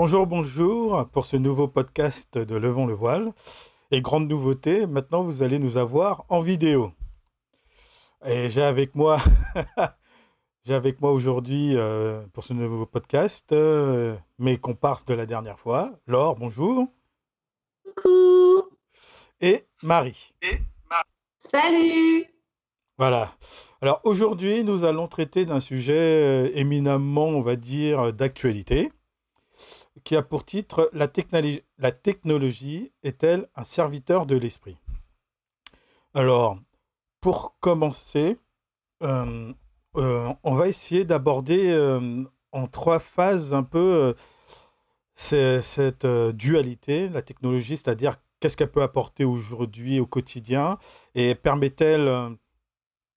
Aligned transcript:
Bonjour, 0.00 0.28
bonjour 0.28 1.08
pour 1.08 1.24
ce 1.24 1.36
nouveau 1.36 1.66
podcast 1.66 2.38
de 2.38 2.54
Levons 2.54 2.86
le 2.86 2.94
voile. 2.94 3.32
Et 3.90 4.00
grande 4.00 4.28
nouveauté, 4.28 4.86
maintenant 4.86 5.24
vous 5.24 5.42
allez 5.42 5.58
nous 5.58 5.76
avoir 5.76 6.24
en 6.28 6.38
vidéo. 6.40 6.92
Et 8.24 8.48
j'ai 8.48 8.62
avec 8.62 8.94
moi, 8.94 9.18
j'ai 10.64 10.74
avec 10.74 11.00
moi 11.00 11.10
aujourd'hui 11.10 11.76
euh, 11.76 12.24
pour 12.32 12.44
ce 12.44 12.52
nouveau 12.52 12.86
podcast 12.86 13.50
euh, 13.50 14.16
mes 14.38 14.56
comparses 14.56 15.04
de 15.04 15.14
la 15.14 15.26
dernière 15.26 15.58
fois. 15.58 15.90
Laure, 16.06 16.36
bonjour. 16.36 16.86
Coucou. 17.84 18.68
Et 19.40 19.66
Marie. 19.82 20.32
Salut. 21.38 22.24
Voilà. 22.98 23.32
Alors 23.82 24.00
aujourd'hui, 24.04 24.62
nous 24.62 24.84
allons 24.84 25.08
traiter 25.08 25.44
d'un 25.44 25.58
sujet 25.58 25.98
euh, 25.98 26.50
éminemment, 26.54 27.26
on 27.26 27.40
va 27.40 27.56
dire, 27.56 28.12
d'actualité, 28.12 28.92
qui 30.04 30.16
a 30.16 30.22
pour 30.22 30.44
titre 30.44 30.90
La 30.92 31.08
technologie, 31.08 31.62
la 31.78 31.92
technologie 31.92 32.92
est-elle 33.02 33.46
un 33.54 33.64
serviteur 33.64 34.26
de 34.26 34.36
l'esprit? 34.36 34.76
Alors, 36.14 36.58
pour 37.20 37.56
commencer, 37.60 38.38
euh, 39.02 39.52
euh, 39.96 40.32
on 40.42 40.54
va 40.54 40.68
essayer 40.68 41.04
d'aborder 41.04 41.70
euh, 41.70 42.24
en 42.52 42.66
trois 42.66 42.98
phases 42.98 43.52
un 43.54 43.62
peu 43.62 44.14
cette 45.14 46.06
dualité, 46.06 47.08
la 47.08 47.22
technologie, 47.22 47.76
c'est-à-dire 47.76 48.16
qu'est-ce 48.40 48.56
qu'elle 48.56 48.70
peut 48.70 48.82
apporter 48.82 49.24
aujourd'hui 49.24 50.00
au 50.00 50.06
quotidien 50.06 50.78
et 51.14 51.34
permet-elle 51.34 52.36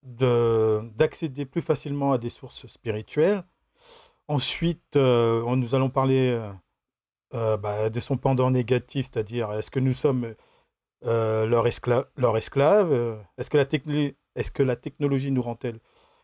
de- 0.04 0.82
d'accéder 0.96 1.46
plus 1.46 1.62
facilement 1.62 2.12
à 2.12 2.18
des 2.18 2.30
sources 2.30 2.66
spirituelles? 2.68 3.44
Ensuite, 4.28 4.96
nous 4.96 5.76
allons 5.76 5.90
parler 5.90 6.40
euh, 7.34 7.58
bah, 7.58 7.90
de 7.90 8.00
son 8.00 8.18
pendant 8.18 8.52
négatif, 8.52 9.10
c'est-à-dire 9.12 9.52
est-ce 9.54 9.72
que 9.72 9.80
nous 9.80 9.94
sommes 9.94 10.36
euh, 11.06 11.46
leur, 11.46 11.66
escla- 11.66 12.08
leur 12.18 12.38
esclave 12.38 12.92
Est-ce 13.38 13.50
que, 13.50 13.58
la 13.58 13.66
est-ce 14.36 14.52
que 14.52 14.64
la 14.64 14.76
technologie 14.76 15.32
nous 15.32 15.42
rend-elle 15.42 15.80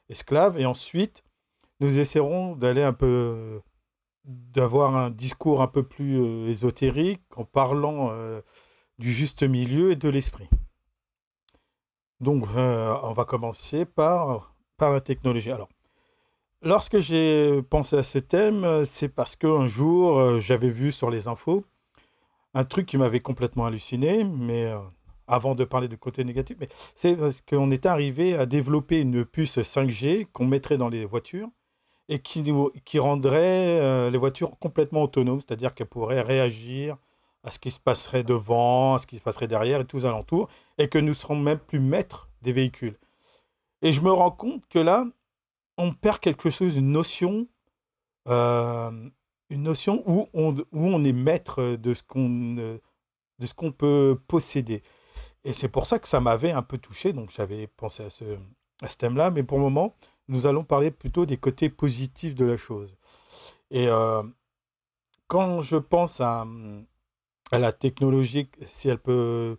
esclaves 0.10 0.60
Et 0.60 0.66
ensuite, 0.66 1.24
nous 1.80 2.00
essaierons 2.00 2.56
d'aller 2.56 2.84
un 2.84 2.94
peu, 2.94 3.62
d'avoir 4.26 4.96
un 4.96 5.10
discours 5.10 5.62
un 5.62 5.68
peu 5.68 5.84
plus 5.84 6.20
euh, 6.20 6.48
ésotérique 6.48 7.24
en 7.36 7.46
parlant 7.46 8.12
du 9.00 9.12
juste 9.12 9.44
milieu 9.44 9.92
et 9.92 9.96
de 9.96 10.10
l'esprit. 10.10 10.50
Donc, 12.20 12.46
on 12.56 13.14
va 13.14 13.26
commencer 13.26 13.86
par, 13.86 14.56
par 14.78 14.92
la 14.92 15.02
technologie. 15.02 15.52
Alors, 15.52 15.70
lorsque 16.62 17.00
j'ai 17.00 17.62
pensé 17.64 17.98
à 17.98 18.04
ce 18.04 18.20
thème, 18.20 18.64
euh, 18.64 18.86
c'est 18.86 19.10
parce 19.10 19.36
qu'un 19.36 19.68
jour, 19.68 20.18
euh, 20.18 20.40
j'avais 20.40 20.70
vu 20.70 20.92
sur 20.92 21.10
les 21.10 21.28
infos 21.28 21.66
un 22.54 22.64
truc 22.64 22.88
qui 22.88 22.98
m'avait 22.98 23.20
complètement 23.20 23.66
halluciné, 23.66 24.24
mais 24.24 24.66
euh, 24.66 24.80
avant 25.28 25.54
de 25.54 25.64
parler 25.64 25.88
du 25.88 25.98
côté 25.98 26.24
négatif, 26.24 26.58
c'est 26.96 27.16
parce 27.16 27.42
qu'on 27.42 27.70
était 27.70 27.90
arrivé 27.90 28.36
à 28.36 28.46
développer 28.46 29.02
une 29.02 29.26
puce 29.26 29.60
5G 29.60 30.26
qu'on 30.34 30.46
mettrait 30.48 30.78
dans 30.78 30.90
les 30.90 31.06
voitures 31.06 31.50
et 32.10 32.20
qui, 32.20 32.42
nous, 32.42 32.72
qui 32.86 33.00
rendrait 33.00 34.10
les 34.10 34.18
voitures 34.18 34.58
complètement 34.60 35.04
autonomes, 35.04 35.42
c'est-à-dire 35.42 35.76
qu'elles 35.76 35.88
pourraient 35.88 36.22
réagir 36.22 36.96
à 37.44 37.52
ce 37.52 37.60
qui 37.60 37.70
se 37.70 37.80
passerait 37.80 38.24
devant, 38.24 38.96
à 38.96 39.00
ce 39.00 39.06
qui 39.06 39.18
se 39.18 39.22
passerait 39.22 39.48
derrière 39.50 39.82
et 39.82 39.86
tous 39.86 40.06
alentours, 40.06 40.48
et 40.78 40.88
que 40.88 40.98
nous 40.98 41.14
serons 41.14 41.36
même 41.36 41.60
plus 41.60 41.80
maîtres 41.80 42.30
des 42.42 42.54
véhicules. 42.54 42.98
Et 43.82 43.92
je 43.92 44.02
me 44.02 44.12
rends 44.12 44.32
compte 44.32 44.64
que 44.70 44.80
là, 44.80 45.06
on 45.78 45.94
perd 45.94 46.20
quelque 46.20 46.50
chose, 46.50 46.76
une 46.76 46.92
notion, 46.92 47.48
euh, 48.28 49.10
une 49.50 49.64
notion 49.64 50.04
où 50.06 50.28
on, 50.34 50.54
où 50.54 50.66
on 50.74 51.04
est 51.04 51.14
maître 51.14 51.76
de 51.76 51.94
ce 51.94 52.04
qu'on 52.04 52.56
de 53.40 53.46
ce 53.46 53.54
qu'on 53.54 53.72
peut 53.72 54.20
posséder. 54.28 54.82
Et 55.44 55.54
c'est 55.54 55.70
pour 55.70 55.88
ça 55.88 56.00
que 56.00 56.08
ça 56.08 56.20
m'avait 56.20 56.52
un 56.52 56.64
peu 56.64 56.78
touché, 56.78 57.14
donc 57.14 57.32
j'avais 57.32 57.68
pensé 57.68 58.04
à 58.04 58.10
ce, 58.10 58.26
à 58.82 58.90
ce 58.90 58.98
thème-là, 58.98 59.32
mais 59.32 59.44
pour 59.44 59.58
le 59.60 59.64
moment, 59.64 59.96
nous 60.28 60.46
allons 60.46 60.64
parler 60.64 60.92
plutôt 60.92 61.26
des 61.26 61.38
côtés 61.38 61.70
positifs 61.70 62.36
de 62.36 62.46
la 62.46 62.58
chose. 62.58 62.98
Et 63.70 63.88
euh, 63.88 64.24
quand 65.28 65.62
je 65.62 65.78
pense 65.78 66.20
à, 66.20 66.46
à 67.52 67.60
la 67.60 67.72
technologie, 67.72 68.50
si 68.66 68.90
elle 68.90 69.00
peut 69.00 69.58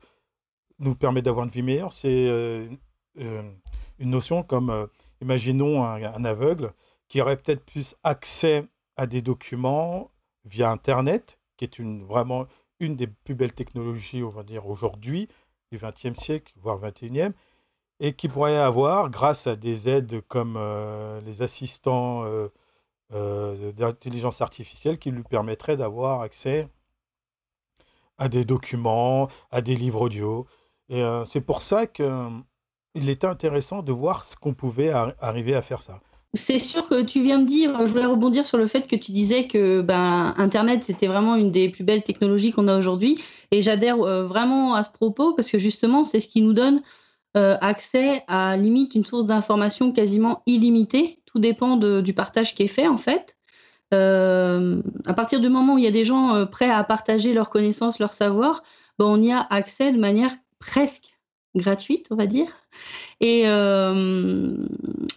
nous 0.78 0.94
permettre 0.94 1.26
d'avoir 1.26 1.44
une 1.46 1.52
vie 1.52 1.62
meilleure, 1.62 1.92
c'est 1.92 2.26
euh, 2.28 2.68
une 3.16 4.10
notion 4.10 4.42
comme, 4.42 4.88
imaginons 5.20 5.84
un, 5.84 6.24
aveugle 6.24 6.72
qui 7.08 7.20
aurait 7.20 7.36
peut-être 7.36 7.64
plus 7.64 7.96
accès 8.02 8.64
à 8.96 9.06
des 9.06 9.22
documents 9.22 10.10
via 10.44 10.70
Internet, 10.70 11.38
qui 11.56 11.64
est 11.64 11.78
une, 11.78 12.04
vraiment 12.04 12.46
une 12.80 12.96
des 12.96 13.06
plus 13.06 13.34
belles 13.34 13.52
technologies, 13.52 14.22
on 14.22 14.30
va 14.30 14.42
dire, 14.42 14.66
aujourd'hui, 14.66 15.28
du 15.70 15.78
XXe 15.78 16.18
siècle, 16.18 16.52
voire 16.56 16.78
XXIe, 16.80 17.32
et 18.00 18.12
qui 18.12 18.28
pourrait 18.28 18.56
avoir, 18.56 19.10
grâce 19.10 19.46
à 19.46 19.56
des 19.56 19.88
aides 19.88 20.20
comme 20.28 20.56
euh, 20.56 21.20
les 21.22 21.42
assistants 21.42 22.24
euh, 22.24 22.48
euh, 23.12 23.72
d'intelligence 23.72 24.40
artificielle, 24.40 24.98
qui 24.98 25.10
lui 25.10 25.24
permettraient 25.24 25.76
d'avoir 25.76 26.20
accès 26.20 26.68
à 28.18 28.28
des 28.28 28.44
documents, 28.44 29.28
à 29.50 29.60
des 29.60 29.76
livres 29.76 30.02
audio. 30.02 30.46
Et 30.88 31.04
c'est 31.26 31.42
pour 31.42 31.60
ça 31.62 31.86
qu'il 32.94 33.08
était 33.08 33.26
intéressant 33.26 33.82
de 33.82 33.92
voir 33.92 34.24
ce 34.24 34.36
qu'on 34.36 34.54
pouvait 34.54 34.90
ar- 34.90 35.12
arriver 35.20 35.54
à 35.54 35.62
faire 35.62 35.82
ça. 35.82 36.00
C'est 36.34 36.58
sûr 36.58 36.86
que 36.86 37.02
tu 37.02 37.22
viens 37.22 37.38
de 37.38 37.46
dire, 37.46 37.74
je 37.80 37.90
voulais 37.90 38.04
rebondir 38.04 38.44
sur 38.44 38.58
le 38.58 38.66
fait 38.66 38.86
que 38.86 38.96
tu 38.96 39.12
disais 39.12 39.46
que 39.46 39.80
ben, 39.80 40.34
Internet, 40.36 40.84
c'était 40.84 41.06
vraiment 41.06 41.36
une 41.36 41.50
des 41.50 41.70
plus 41.70 41.84
belles 41.84 42.02
technologies 42.02 42.52
qu'on 42.52 42.68
a 42.68 42.78
aujourd'hui. 42.78 43.18
Et 43.50 43.62
j'adhère 43.62 43.98
euh, 44.02 44.24
vraiment 44.24 44.74
à 44.74 44.82
ce 44.82 44.90
propos 44.90 45.32
parce 45.32 45.50
que 45.50 45.58
justement, 45.58 46.04
c'est 46.04 46.20
ce 46.20 46.28
qui 46.28 46.42
nous 46.42 46.52
donne 46.52 46.82
euh, 47.36 47.56
accès 47.62 48.24
à 48.28 48.58
limite 48.58 48.94
une 48.94 49.06
source 49.06 49.24
d'information 49.24 49.90
quasiment 49.90 50.42
illimitée. 50.46 51.18
Tout 51.24 51.38
dépend 51.38 51.76
du 51.76 52.12
partage 52.12 52.54
qui 52.54 52.64
est 52.64 52.68
fait 52.68 52.88
en 52.88 52.98
fait. 52.98 53.36
Euh, 53.94 54.82
à 55.06 55.14
partir 55.14 55.40
du 55.40 55.48
moment 55.48 55.74
où 55.74 55.78
il 55.78 55.84
y 55.84 55.88
a 55.88 55.90
des 55.90 56.04
gens 56.04 56.46
prêts 56.46 56.70
à 56.70 56.84
partager 56.84 57.32
leurs 57.32 57.48
connaissances, 57.48 57.98
leur 57.98 58.12
savoir, 58.12 58.62
ben, 58.98 59.06
on 59.06 59.22
y 59.22 59.32
a 59.32 59.46
accès 59.48 59.92
de 59.92 59.98
manière 59.98 60.32
presque 60.58 61.17
gratuite, 61.58 62.06
on 62.10 62.16
va 62.16 62.26
dire. 62.26 62.48
Et, 63.20 63.42
euh, 63.46 64.56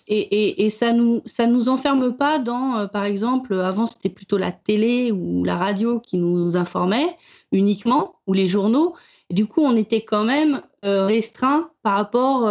et, 0.07 0.19
et, 0.19 0.65
et 0.65 0.69
ça 0.69 0.91
nous 0.91 1.21
ça 1.25 1.45
nous 1.45 1.69
enferme 1.69 2.15
pas 2.15 2.39
dans, 2.39 2.77
euh, 2.77 2.87
par 2.87 3.05
exemple, 3.05 3.53
avant 3.53 3.85
c'était 3.85 4.09
plutôt 4.09 4.37
la 4.37 4.51
télé 4.51 5.11
ou 5.11 5.43
la 5.43 5.55
radio 5.55 5.99
qui 5.99 6.17
nous 6.17 6.57
informait 6.57 7.15
uniquement, 7.51 8.15
ou 8.27 8.33
les 8.33 8.47
journaux. 8.47 8.95
Du 9.29 9.45
coup, 9.45 9.61
on 9.61 9.75
était 9.75 10.01
quand 10.01 10.23
même 10.23 10.61
euh, 10.83 11.05
restreint 11.05 11.69
par 11.83 11.95
rapport 11.95 12.49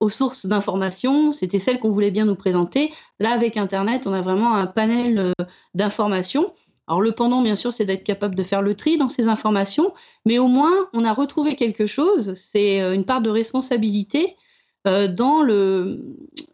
aux 0.00 0.08
sources 0.08 0.46
d'information. 0.46 1.32
C'était 1.32 1.58
celles 1.58 1.78
qu'on 1.78 1.90
voulait 1.90 2.10
bien 2.10 2.24
nous 2.24 2.34
présenter. 2.34 2.92
Là, 3.20 3.32
avec 3.32 3.56
Internet, 3.56 4.06
on 4.06 4.12
a 4.12 4.20
vraiment 4.20 4.54
un 4.54 4.66
panel 4.66 5.32
d'informations. 5.74 6.52
Alors 6.86 7.00
le 7.00 7.12
pendant, 7.12 7.42
bien 7.42 7.56
sûr, 7.56 7.72
c'est 7.72 7.86
d'être 7.86 8.04
capable 8.04 8.34
de 8.34 8.42
faire 8.42 8.60
le 8.62 8.74
tri 8.74 8.98
dans 8.98 9.08
ces 9.08 9.28
informations, 9.28 9.94
mais 10.26 10.38
au 10.38 10.48
moins, 10.48 10.88
on 10.92 11.04
a 11.04 11.12
retrouvé 11.12 11.56
quelque 11.56 11.86
chose. 11.86 12.34
C'est 12.34 12.82
euh, 12.82 12.94
une 12.94 13.06
part 13.06 13.22
de 13.22 13.30
responsabilité 13.30 14.36
euh, 14.86 15.08
dans 15.08 15.42
le, 15.42 16.04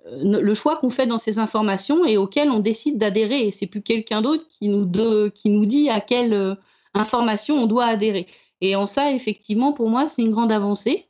euh, 0.06 0.41
le 0.41 0.55
choix 0.55 0.77
qu'on 0.77 0.91
fait 0.91 1.06
dans 1.06 1.19
ces 1.19 1.41
informations 1.41 2.05
et 2.05 2.17
auquel 2.17 2.50
on 2.50 2.61
décide 2.61 2.97
d'adhérer. 2.97 3.47
Et 3.47 3.50
c'est 3.50 3.67
plus 3.67 3.82
quelqu'un 3.82 4.23
d'autre 4.23 4.44
qui 4.49 4.69
nous, 4.69 4.88
qui 5.31 5.50
nous 5.50 5.67
dit 5.67 5.91
à 5.91 6.00
quelle 6.00 6.56
information 6.94 7.56
on 7.56 7.67
doit 7.67 7.87
adhérer. 7.87 8.26
Et 8.61 8.76
en 8.76 8.87
ça, 8.87 9.11
effectivement, 9.11 9.73
pour 9.73 9.88
moi, 9.88 10.06
c'est 10.06 10.23
une 10.23 10.31
grande 10.31 10.53
avancée. 10.53 11.09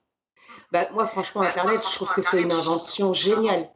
Bah, 0.73 0.89
moi, 0.95 1.05
franchement, 1.05 1.43
Internet, 1.43 1.81
je 1.87 1.95
trouve 1.95 2.13
que 2.13 2.23
c'est 2.23 2.43
une 2.43 2.53
invention 2.53 3.13
géniale. 3.13 3.69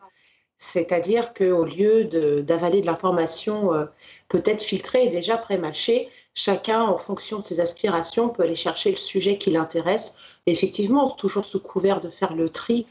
C'est-à-dire 0.67 1.35
qu'au 1.35 1.65
lieu 1.65 2.05
d'avaler 2.43 2.81
de, 2.81 2.87
l'information 2.87 3.75
euh, 3.75 3.85
peut-être 4.29 4.63
filtrée 4.63 5.05
et 5.05 5.09
déjà 5.09 5.37
pré-mâchée, 5.37 6.09
chacun, 6.33 6.83
en 6.83 6.97
fonction 6.97 7.39
de 7.39 7.45
ses 7.45 7.61
aspirations, 7.61 8.31
peut 8.31 8.45
aller 8.45 8.55
chercher 8.55 8.91
le 8.91 8.97
sujet 8.97 9.37
qui 9.37 9.51
l'intéresse. 9.51 10.41
Effectivement, 10.47 11.11
toujours 11.11 11.45
sous 11.45 11.61
couvert 11.61 12.01
de 12.01 12.09
faire 12.09 12.35
le 12.35 12.49
tri 12.49 12.87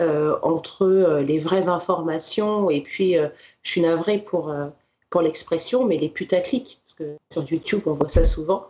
euh, 0.00 0.38
entre 0.42 0.86
euh, 0.86 1.20
les 1.20 1.38
vraies 1.38 1.68
informations 1.68 2.70
et 2.70 2.80
puis, 2.80 3.14
je 3.62 3.70
suis 3.70 3.82
navrée 3.82 4.18
pour, 4.18 4.52
pour 5.10 5.20
l'expression, 5.20 5.84
mais 5.84 5.98
les 5.98 6.08
putaclics, 6.08 6.80
parce 6.84 6.94
que 6.94 7.16
sur 7.30 7.44
YouTube, 7.52 7.82
on 7.84 7.92
voit 7.92 8.08
ça 8.08 8.24
souvent. 8.24 8.66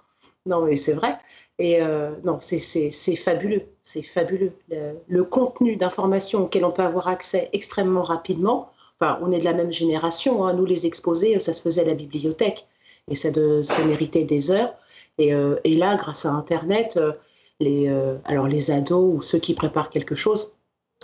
Non, 0.47 0.63
mais 0.63 0.77
c'est 0.77 0.95
vrai. 0.95 1.17
Et 1.59 1.83
euh, 1.83 2.13
non, 2.25 2.39
c'est- 2.41 3.17
fabuleux, 3.17 3.63
c'est 3.83 4.03
fabuleux. 4.03 4.53
Le, 4.69 4.95
le 5.09 5.25
contenu 5.25 5.77
d'informations 5.77 6.45
auquel 6.45 6.65
on 6.65 6.71
peut 6.71 6.83
avoir 6.83 7.09
accès 7.09 7.49
extrêmement 7.53 8.03
rapidement, 8.03 8.69
enfin, 9.01 9.19
on 9.23 9.33
est 9.33 9.41
de 9.41 9.45
la 9.45 9.55
même 9.55 9.73
génération, 9.73 10.45
hein, 10.45 10.53
nous 10.53 10.65
les 10.65 10.87
exposés, 10.87 11.39
ça 11.41 11.53
se 11.53 11.63
faisait 11.63 11.81
à 11.83 11.85
la 11.85 11.95
bibliothèque, 11.95 12.67
et 13.09 13.15
ça, 13.17 13.31
de, 13.31 13.63
ça 13.63 13.85
méritait 13.85 14.25
des 14.25 14.51
heures. 14.53 14.73
Et, 15.19 15.35
euh, 15.35 15.57
et 15.65 15.75
là, 15.75 15.97
grâce 15.97 16.27
à 16.27 16.31
Internet, 16.31 16.97
euh, 16.97 17.13
les, 17.61 17.89
alors 18.25 18.47
les 18.47 18.71
ados 18.71 19.17
ou 19.17 19.21
ceux 19.21 19.39
qui 19.41 19.53
préparent 19.55 19.91
quelque 19.91 20.15
chose 20.15 20.53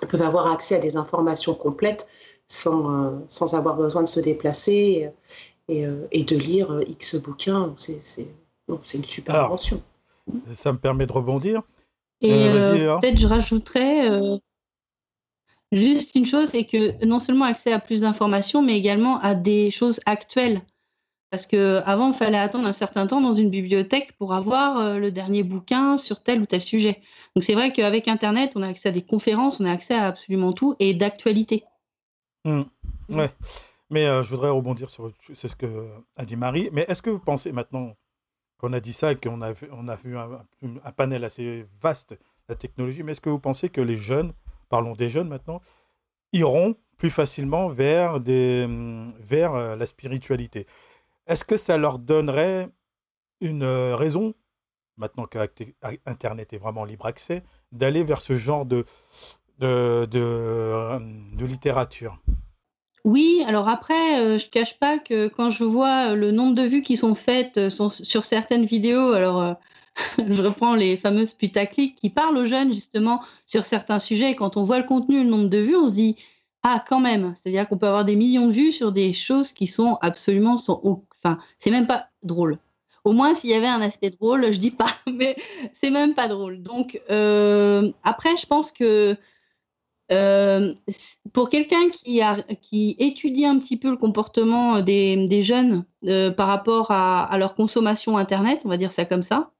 peuvent 0.09 0.23
avoir 0.23 0.53
accès 0.53 0.77
à 0.77 0.79
des 0.79 0.97
informations 0.97 1.55
complètes 1.55 2.06
sans, 2.47 3.21
sans 3.27 3.55
avoir 3.55 3.77
besoin 3.77 4.03
de 4.05 4.09
se 4.09 4.21
déplacer. 4.21 5.11
et, 5.69 6.25
de 6.25 6.37
lire 6.37 6.81
X 6.87 7.17
bouquins. 7.17 7.75
C'est 7.77 8.29
une 8.69 9.05
super 9.05 9.35
invention. 9.47 9.83
Ça 10.53 10.73
me 10.73 10.79
permet 10.79 11.06
de 11.06 11.12
rebondir. 11.12 11.62
Et 12.21 12.49
peut-être 12.49 13.19
je 13.19 13.26
rajouterais 13.26 14.38
juste 15.75 16.15
une 16.15 16.26
chose, 16.26 16.50
c'est 16.50 16.65
que 16.65 17.05
non 17.05 17.21
seulement 17.21 17.44
accès 17.44 17.73
à 17.73 17.79
plus 17.79 18.03
d'informations, 18.03 18.62
mais 18.62 18.76
également 18.76 19.21
à 19.21 19.35
des 19.35 19.71
choses 19.71 20.00
actuelles. 20.06 20.62
Parce 21.31 21.47
qu'avant, 21.47 22.12
il 22.12 22.15
fallait 22.15 22.38
attendre 22.38 22.69
un 22.69 22.73
certain 22.73 23.09
temps 23.09 23.21
dans 23.21 23.35
une 23.35 23.50
bibliothèque 23.50 24.12
pour 24.19 24.35
avoir 24.35 24.79
euh, 24.79 24.99
le 24.99 25.11
dernier 25.11 25.43
bouquin 25.43 25.97
sur 25.97 26.23
tel 26.23 26.41
ou 26.41 26.47
tel 26.47 26.61
sujet. 26.61 27.00
Donc 27.35 27.43
c'est 27.43 27.55
vrai 27.55 27.73
qu'avec 27.73 28.06
Internet, 28.06 28.53
on 28.55 28.62
a 28.62 28.69
accès 28.69 28.91
à 28.91 28.93
des 28.93 29.03
conférences, 29.03 29.59
on 29.59 29.65
a 29.65 29.73
accès 29.73 29.94
à 29.94 30.06
absolument 30.06 30.53
tout 30.53 30.77
et 30.79 30.94
d'actualité. 30.94 31.65
Mmh. 32.44 32.62
Ouais. 33.09 33.31
Mais 33.91 34.06
euh, 34.06 34.23
je 34.23 34.31
voudrais 34.31 34.50
rebondir 34.50 34.91
sur 34.91 35.11
ce 35.32 35.56
que 35.56 35.88
a 36.17 36.25
dit 36.25 36.37
Marie. 36.37 36.69
Mais 36.73 36.85
est-ce 36.87 37.03
que 37.03 37.11
vous 37.11 37.19
pensez 37.19 37.50
maintenant 37.50 37.94
qu'on 38.59 38.73
a 38.73 38.81
dit 38.81 38.93
ça 38.93 39.12
et 39.12 39.17
qu'on 39.17 39.41
a, 39.43 39.53
vu 39.53 40.17
un, 40.17 40.93
panel 40.97 41.25
assez 41.25 41.67
vaste 41.81 42.12
de 42.12 42.19
la 42.49 42.55
technologie, 42.55 43.03
mais 43.03 43.12
est-ce 43.12 43.21
que 43.21 43.31
vous 43.31 43.39
pensez 43.39 43.69
que 43.69 43.81
les 43.81 43.97
jeunes, 43.97 44.33
parlons 44.69 44.95
des 44.95 45.11
jeunes 45.11 45.29
maintenant, 45.29 45.61
iront 46.33 46.77
plus 46.97 47.11
facilement 47.11 47.69
vers, 47.69 48.21
vers 48.21 49.55
euh, 49.55 49.77
la 49.77 49.87
spiritualité? 49.87 50.67
Est-ce 51.27 51.45
que 51.45 51.56
ça 51.56 51.77
leur 51.77 51.99
donnerait 51.99 52.69
une 53.41 53.62
euh, 53.62 53.97
raison, 53.97 54.35
maintenant 54.97 55.27
qu'Internet 55.27 56.53
est 56.53 56.59
vraiment 56.59 56.85
libre 56.85 57.06
accès, 57.06 57.43
d'aller 57.73 58.05
vers 58.05 58.21
ce 58.21 58.37
genre 58.37 58.67
de, 58.67 58.85
euh, 59.62 60.99
littérature? 61.39 62.21
Oui, 63.05 63.45
alors 63.47 63.69
après, 63.69 64.21
euh, 64.21 64.39
je 64.39 64.49
cache 64.49 64.79
pas 64.79 64.99
que 64.99 65.29
quand 65.29 65.51
je 65.51 65.65
vois 65.65 66.15
le 66.15 66.31
nombre 66.31 66.55
de 66.55 66.62
vues 66.62 66.83
qui 66.83 66.97
sont 66.97 67.15
faites 67.15 67.69
sur 67.69 68.25
certaines 68.25 68.65
vidéos, 68.65 69.12
alors 69.12 69.56
je 70.19 70.43
reprends 70.43 70.75
les 70.75 70.97
fameuses 70.97 71.35
putaclics 71.35 71.97
qui 71.97 72.11
parlent 72.11 72.37
aux 72.37 72.47
jeunes 72.47 72.73
justement 72.73 73.23
sur 73.47 73.67
certains 73.67 73.99
sujets, 73.99 74.31
et 74.31 74.35
quand 74.35 74.56
on 74.56 74.65
voit 74.65 74.79
le 74.79 74.85
contenu, 74.87 75.23
le 75.23 75.29
nombre 75.29 75.49
de 75.49 75.59
vues, 75.59 75.77
on 75.77 75.89
se 75.89 75.95
dit 75.95 76.17
ah 76.65 76.83
quand 76.89 76.99
même, 76.99 77.35
c'est-à-dire 77.37 77.69
qu'on 77.69 77.77
peut 77.77 77.87
avoir 77.87 78.06
des 78.06 78.17
millions 78.17 78.49
de 78.49 78.53
vues 78.53 78.73
sur 78.73 78.91
des 78.91 79.12
choses 79.12 79.53
qui 79.53 79.67
sont 79.67 79.99
absolument 80.01 80.56
sans, 80.56 80.81
Enfin, 81.23 81.39
c'est 81.59 81.71
même 81.71 81.87
pas 81.87 82.09
drôle. 82.23 82.59
Au 83.05 83.12
moins, 83.12 83.35
s'il 83.35 83.51
y 83.51 83.55
avait 83.55 83.67
un 83.67 83.81
aspect 83.81 84.11
drôle, 84.11 84.51
je 84.53 84.59
dis 84.59 84.71
pas, 84.71 84.91
mais 85.12 85.37
c'est 85.81 85.91
même 85.91 86.15
pas 86.15 86.29
drôle. 86.29 86.62
Donc, 86.62 87.01
euh, 87.11 87.93
après, 88.03 88.37
je 88.37 88.47
pense 88.47 88.71
que 88.71 89.17
euh, 90.12 90.75
pour 91.33 91.49
quelqu'un 91.49 91.89
qui, 91.91 92.97
étudie 92.99 93.47
un 93.47 93.59
petit 93.59 93.79
peu 93.79 93.91
le 93.91 93.97
comportement 93.97 94.81
des, 94.81 95.43
jeunes 95.43 95.85
euh, 96.06 96.31
par 96.31 96.49
rapport 96.49 96.91
à, 96.91 97.37
leur 97.39 97.55
consommation 97.55 98.19
Internet, 98.19 98.62
on 98.65 98.69
va 98.69 98.77
dire 98.77 98.93
ça 98.93 99.05
comme 99.05 99.23
ça, 99.23 99.53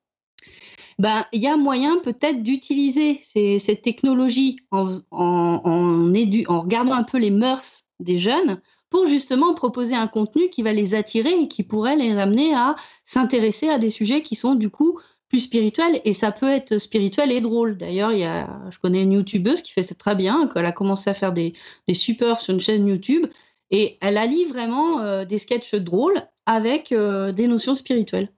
ben, 0.99 1.25
il 1.33 1.41
y 1.41 1.49
a 1.49 1.57
moyen 1.57 1.99
peut-être 1.99 2.43
d'utiliser 2.43 3.19
cette 3.59 3.83
technologie 3.83 4.61
en, 4.71 5.01
en 5.11 6.61
regardant 6.61 6.95
un 6.95 7.03
peu 7.03 7.19
les 7.19 7.31
mœurs 7.31 7.85
des 7.99 8.19
jeunes 8.19 8.61
pour 8.91 9.09
justement 9.09 9.55
proposer 9.55 9.97
un 9.97 10.07
contenu 10.07 10.51
qui 10.51 10.63
va 10.63 10.73
les 10.73 10.95
attirer 10.95 11.33
et 11.33 11.49
qui 11.49 11.65
pourrait 11.65 11.97
les 11.97 12.17
amener 12.17 12.55
à 12.55 12.77
s'intéresser 13.05 13.69
à 13.69 13.79
des 13.79 13.91
sujets 13.91 14.23
qui 14.23 14.37
sont 14.37 14.55
du 14.55 14.71
coup 14.71 15.01
plus 15.35 15.41
spirituels. 15.41 16.01
Et 16.05 16.13
ça 16.13 16.31
peut 16.31 16.49
être 16.49 16.79
spirituel 16.79 17.33
et 17.33 17.41
drôle. 17.41 17.77
D'ailleurs, 17.77 18.13
il 18.13 18.25
je 18.71 18.79
connais 18.79 19.03
une 19.03 19.15
youtubeuse 19.15 19.63
qui 19.63 19.73
fait 19.73 19.83
ça 19.83 19.97
très 19.97 20.15
bien, 20.15 20.49
elle 20.55 20.67
a 20.67 20.71
commencé 20.71 21.11
à 21.11 21.15
faire 21.15 21.33
des, 21.33 21.55
des 21.89 21.95
super 21.95 22.39
sur 22.39 22.55
une 22.55 22.61
chaîne 22.61 22.87
YouTube 22.87 23.27
et 23.73 23.99
elle 24.01 24.17
allie 24.17 24.45
vraiment 24.45 25.01
euh, 25.01 25.25
des 25.25 25.41
sketchs 25.41 25.75
drôles 25.75 26.23
avec 26.47 26.93
euh, 26.93 27.33
des 27.33 27.49
notions 27.49 27.75
spirituelles. 27.75 28.29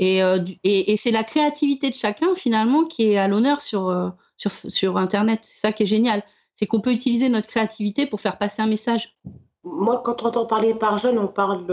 Euh, 0.00 0.44
et, 0.62 0.92
et, 0.92 0.96
c'est 0.96 1.10
la 1.10 1.24
créativité 1.24 1.90
de 1.90 1.94
chacun 1.94 2.36
finalement 2.36 2.84
qui 2.84 3.02
est 3.10 3.18
à 3.18 3.26
l'honneur 3.26 3.60
sur, 3.60 4.14
sur, 4.36 4.52
sur 4.68 4.98
Internet. 4.98 5.40
C'est 5.42 5.60
ça 5.60 5.72
qui 5.72 5.82
est 5.82 5.86
génial. 5.86 6.22
C'est 6.54 6.66
qu'on 6.66 6.80
peut 6.80 6.92
utiliser 6.92 7.28
notre 7.28 7.48
créativité 7.48 8.06
pour 8.06 8.20
faire 8.20 8.38
passer 8.38 8.62
un 8.62 8.68
message 8.68 9.16
moi, 9.64 10.00
quand 10.02 10.22
on 10.22 10.26
entend 10.26 10.46
parler 10.46 10.74
par 10.74 10.98
jeunes, 10.98 11.18
on 11.18 11.26
parle, 11.26 11.64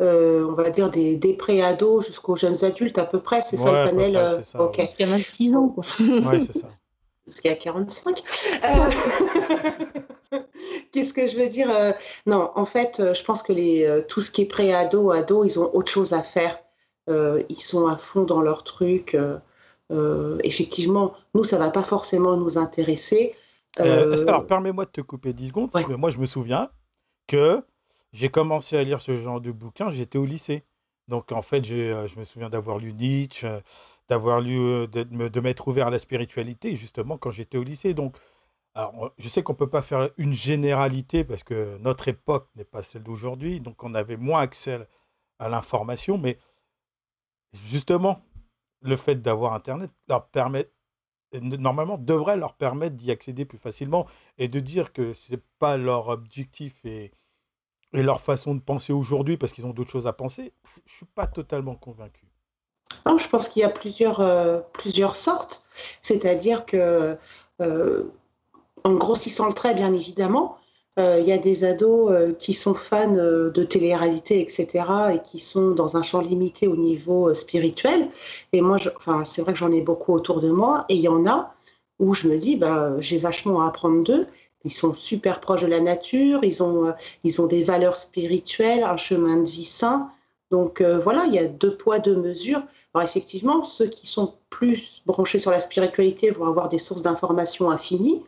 euh, 0.00 0.46
on 0.48 0.52
va 0.52 0.70
dire, 0.70 0.90
des, 0.90 1.16
des 1.16 1.34
pré-ados 1.34 2.06
jusqu'aux 2.06 2.34
jeunes 2.36 2.64
adultes 2.64 2.98
à 2.98 3.04
peu 3.04 3.20
près. 3.20 3.40
C'est 3.40 3.56
ça 3.56 3.84
le 3.84 3.90
panel 3.90 4.16
euh, 4.16 4.40
Ok. 4.58 4.80
Jusqu'à 4.80 5.06
26 5.06 5.56
ans. 5.56 5.76
Oui, 6.00 6.44
c'est 6.44 6.58
ça. 6.58 6.68
Jusqu'à 7.26 7.54
45. 7.54 8.22
Euh, 8.64 10.38
qu'est-ce 10.92 11.14
que 11.14 11.26
je 11.26 11.36
veux 11.36 11.48
dire 11.48 11.68
Non, 12.26 12.50
en 12.54 12.64
fait, 12.64 13.00
je 13.14 13.24
pense 13.24 13.42
que 13.42 13.52
les, 13.52 14.02
tout 14.08 14.20
ce 14.20 14.30
qui 14.30 14.42
est 14.42 14.46
pré-ado, 14.46 15.10
ado, 15.10 15.44
ils 15.44 15.58
ont 15.58 15.74
autre 15.74 15.90
chose 15.90 16.12
à 16.12 16.22
faire. 16.22 16.58
ils 17.08 17.60
sont 17.60 17.86
à 17.86 17.96
fond 17.96 18.24
dans 18.24 18.42
leur 18.42 18.64
truc. 18.64 19.16
effectivement, 20.42 21.14
nous, 21.34 21.44
ça 21.44 21.56
ne 21.56 21.62
va 21.62 21.70
pas 21.70 21.84
forcément 21.84 22.36
nous 22.36 22.58
intéresser. 22.58 23.34
alors, 23.78 24.46
permets-moi 24.46 24.84
de 24.84 24.90
te 24.90 25.00
couper 25.00 25.32
10 25.32 25.48
secondes. 25.48 25.70
moi, 25.96 26.10
je 26.10 26.18
me 26.18 26.26
souviens, 26.26 26.68
que 27.26 27.64
j'ai 28.12 28.30
commencé 28.30 28.76
à 28.76 28.84
lire 28.84 29.00
ce 29.00 29.16
genre 29.16 29.40
de 29.40 29.50
bouquin, 29.52 29.90
j'étais 29.90 30.18
au 30.18 30.24
lycée. 30.24 30.64
Donc 31.08 31.32
en 31.32 31.42
fait, 31.42 31.70
euh, 31.70 32.06
je 32.06 32.18
me 32.18 32.24
souviens 32.24 32.48
d'avoir 32.48 32.78
lu 32.78 32.92
Nietzsche, 32.94 33.46
euh, 33.46 33.60
d'avoir 34.08 34.40
lu, 34.40 34.58
euh, 34.58 34.86
de, 34.86 35.40
m'être 35.40 35.68
ouvert 35.68 35.88
à 35.88 35.90
la 35.90 35.98
spiritualité, 35.98 36.76
justement, 36.76 37.18
quand 37.18 37.30
j'étais 37.30 37.58
au 37.58 37.64
lycée. 37.64 37.94
Donc, 37.94 38.16
je 39.18 39.28
sais 39.28 39.42
qu'on 39.44 39.52
ne 39.52 39.58
peut 39.58 39.70
pas 39.70 39.82
faire 39.82 40.10
une 40.16 40.32
généralité 40.32 41.24
parce 41.24 41.44
que 41.44 41.78
notre 41.78 42.08
époque 42.08 42.48
n'est 42.56 42.64
pas 42.64 42.82
celle 42.82 43.04
d'aujourd'hui, 43.04 43.60
donc 43.60 43.82
on 43.84 43.94
avait 43.94 44.16
moins 44.16 44.40
accès 44.40 44.80
à 45.38 45.48
l'information, 45.48 46.18
mais 46.18 46.38
justement, 47.52 48.20
le 48.80 48.96
fait 48.96 49.16
d'avoir 49.16 49.54
Internet 49.54 49.92
leur 50.08 50.26
permet, 50.28 50.66
normalement, 51.40 51.98
devrait 51.98 52.36
leur 52.36 52.54
permettre 52.54 52.96
d'y 52.96 53.12
accéder 53.12 53.44
plus 53.44 53.58
facilement 53.58 54.06
et 54.38 54.48
de 54.48 54.58
dire 54.58 54.92
que 54.92 55.12
ce 55.12 55.32
n'est 55.32 55.42
pas 55.58 55.76
leur 55.76 56.08
objectif 56.08 56.84
et 57.94 58.02
leur 58.02 58.20
façon 58.20 58.54
de 58.54 58.60
penser 58.60 58.92
aujourd'hui 58.92 59.36
parce 59.36 59.52
qu'ils 59.52 59.66
ont 59.66 59.70
d'autres 59.70 59.90
choses 59.90 60.06
à 60.06 60.12
penser, 60.12 60.52
je 60.84 60.92
ne 60.92 60.96
suis 60.96 61.06
pas 61.14 61.26
totalement 61.26 61.76
convaincu. 61.76 62.26
Non, 63.06 63.18
je 63.18 63.28
pense 63.28 63.48
qu'il 63.48 63.62
y 63.62 63.64
a 63.64 63.70
plusieurs, 63.70 64.20
euh, 64.20 64.60
plusieurs 64.72 65.16
sortes. 65.16 65.62
C'est-à-dire 66.02 66.66
que, 66.66 67.16
euh, 67.60 68.02
en 68.84 68.94
grossissant 68.94 69.46
le 69.46 69.52
trait, 69.52 69.74
bien 69.74 69.92
évidemment, 69.92 70.56
euh, 70.98 71.18
il 71.20 71.26
y 71.26 71.32
a 71.32 71.38
des 71.38 71.64
ados 71.64 72.34
qui 72.38 72.52
sont 72.52 72.74
fans 72.74 73.12
de 73.12 73.62
télé-réalité, 73.64 74.40
etc., 74.40 74.84
et 75.14 75.18
qui 75.20 75.40
sont 75.40 75.70
dans 75.70 75.96
un 75.96 76.02
champ 76.02 76.20
limité 76.20 76.68
au 76.68 76.76
niveau 76.76 77.34
spirituel. 77.34 78.08
Et 78.52 78.60
moi, 78.60 78.76
c'est 79.24 79.42
vrai 79.42 79.52
que 79.52 79.58
j'en 79.58 79.72
ai 79.72 79.82
beaucoup 79.82 80.12
autour 80.12 80.40
de 80.40 80.50
moi, 80.50 80.84
et 80.88 80.94
il 80.94 81.00
y 81.00 81.08
en 81.08 81.26
a 81.26 81.50
où 81.98 82.14
je 82.14 82.28
me 82.28 82.38
dis, 82.38 82.56
bah, 82.56 83.00
j'ai 83.00 83.18
vachement 83.18 83.62
à 83.62 83.68
apprendre 83.68 84.04
d'eux. 84.04 84.26
Ils 84.64 84.72
sont 84.72 84.94
super 84.94 85.40
proches 85.40 85.62
de 85.62 85.66
la 85.66 85.80
nature, 85.80 86.40
ils 86.42 86.62
ont, 86.62 86.92
ils 87.22 87.40
ont 87.40 87.46
des 87.46 87.62
valeurs 87.62 87.96
spirituelles, 87.96 88.82
un 88.82 88.96
chemin 88.96 89.36
de 89.36 89.48
vie 89.48 89.64
sain. 89.64 90.08
Donc 90.50 90.80
voilà, 90.82 91.24
il 91.26 91.34
y 91.34 91.38
a 91.38 91.46
deux 91.46 91.76
poids, 91.76 91.98
deux 91.98 92.16
mesures. 92.16 92.62
Alors 92.94 93.06
effectivement, 93.06 93.64
ceux 93.64 93.86
qui 93.86 94.06
sont 94.06 94.34
plus 94.50 95.02
branchés 95.04 95.38
sur 95.38 95.50
la 95.50 95.60
spiritualité 95.60 96.30
vont 96.30 96.46
avoir 96.46 96.68
des 96.68 96.78
sources 96.78 97.02
d'informations 97.02 97.70
infinies, 97.70 98.22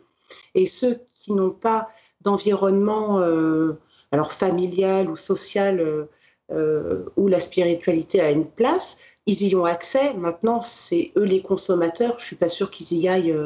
et 0.54 0.66
ceux 0.66 0.98
qui 1.14 1.32
n'ont 1.32 1.50
pas 1.50 1.88
d'environnement, 2.20 3.20
euh, 3.20 3.78
alors 4.12 4.32
familial 4.32 5.10
ou 5.10 5.16
social, 5.16 5.80
euh, 5.80 6.06
euh, 6.50 7.04
où 7.16 7.28
la 7.28 7.40
spiritualité 7.40 8.20
a 8.20 8.30
une 8.30 8.46
place, 8.46 8.98
ils 9.26 9.48
y 9.48 9.54
ont 9.56 9.64
accès. 9.64 10.14
Maintenant, 10.14 10.60
c'est 10.60 11.12
eux 11.16 11.24
les 11.24 11.42
consommateurs. 11.42 12.16
Je 12.18 12.24
suis 12.24 12.36
pas 12.36 12.48
sûre 12.48 12.70
qu'ils 12.70 12.96
y 12.98 13.08
aillent 13.08 13.36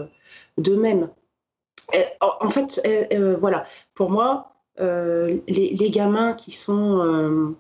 d'eux-mêmes. 0.59 1.09
En 2.21 2.51
fait, 2.51 2.81
voilà, 3.39 3.65
pour 3.95 4.11
moi, 4.11 4.53
les, 4.79 5.91
gamins 5.91 6.35
qui 6.35 6.53
sont 6.53 7.55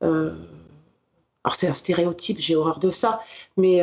alors 0.00 1.56
c'est 1.56 1.68
un 1.68 1.74
stéréotype, 1.74 2.38
j'ai 2.38 2.56
horreur 2.56 2.78
de 2.78 2.90
ça, 2.90 3.20
mais 3.56 3.80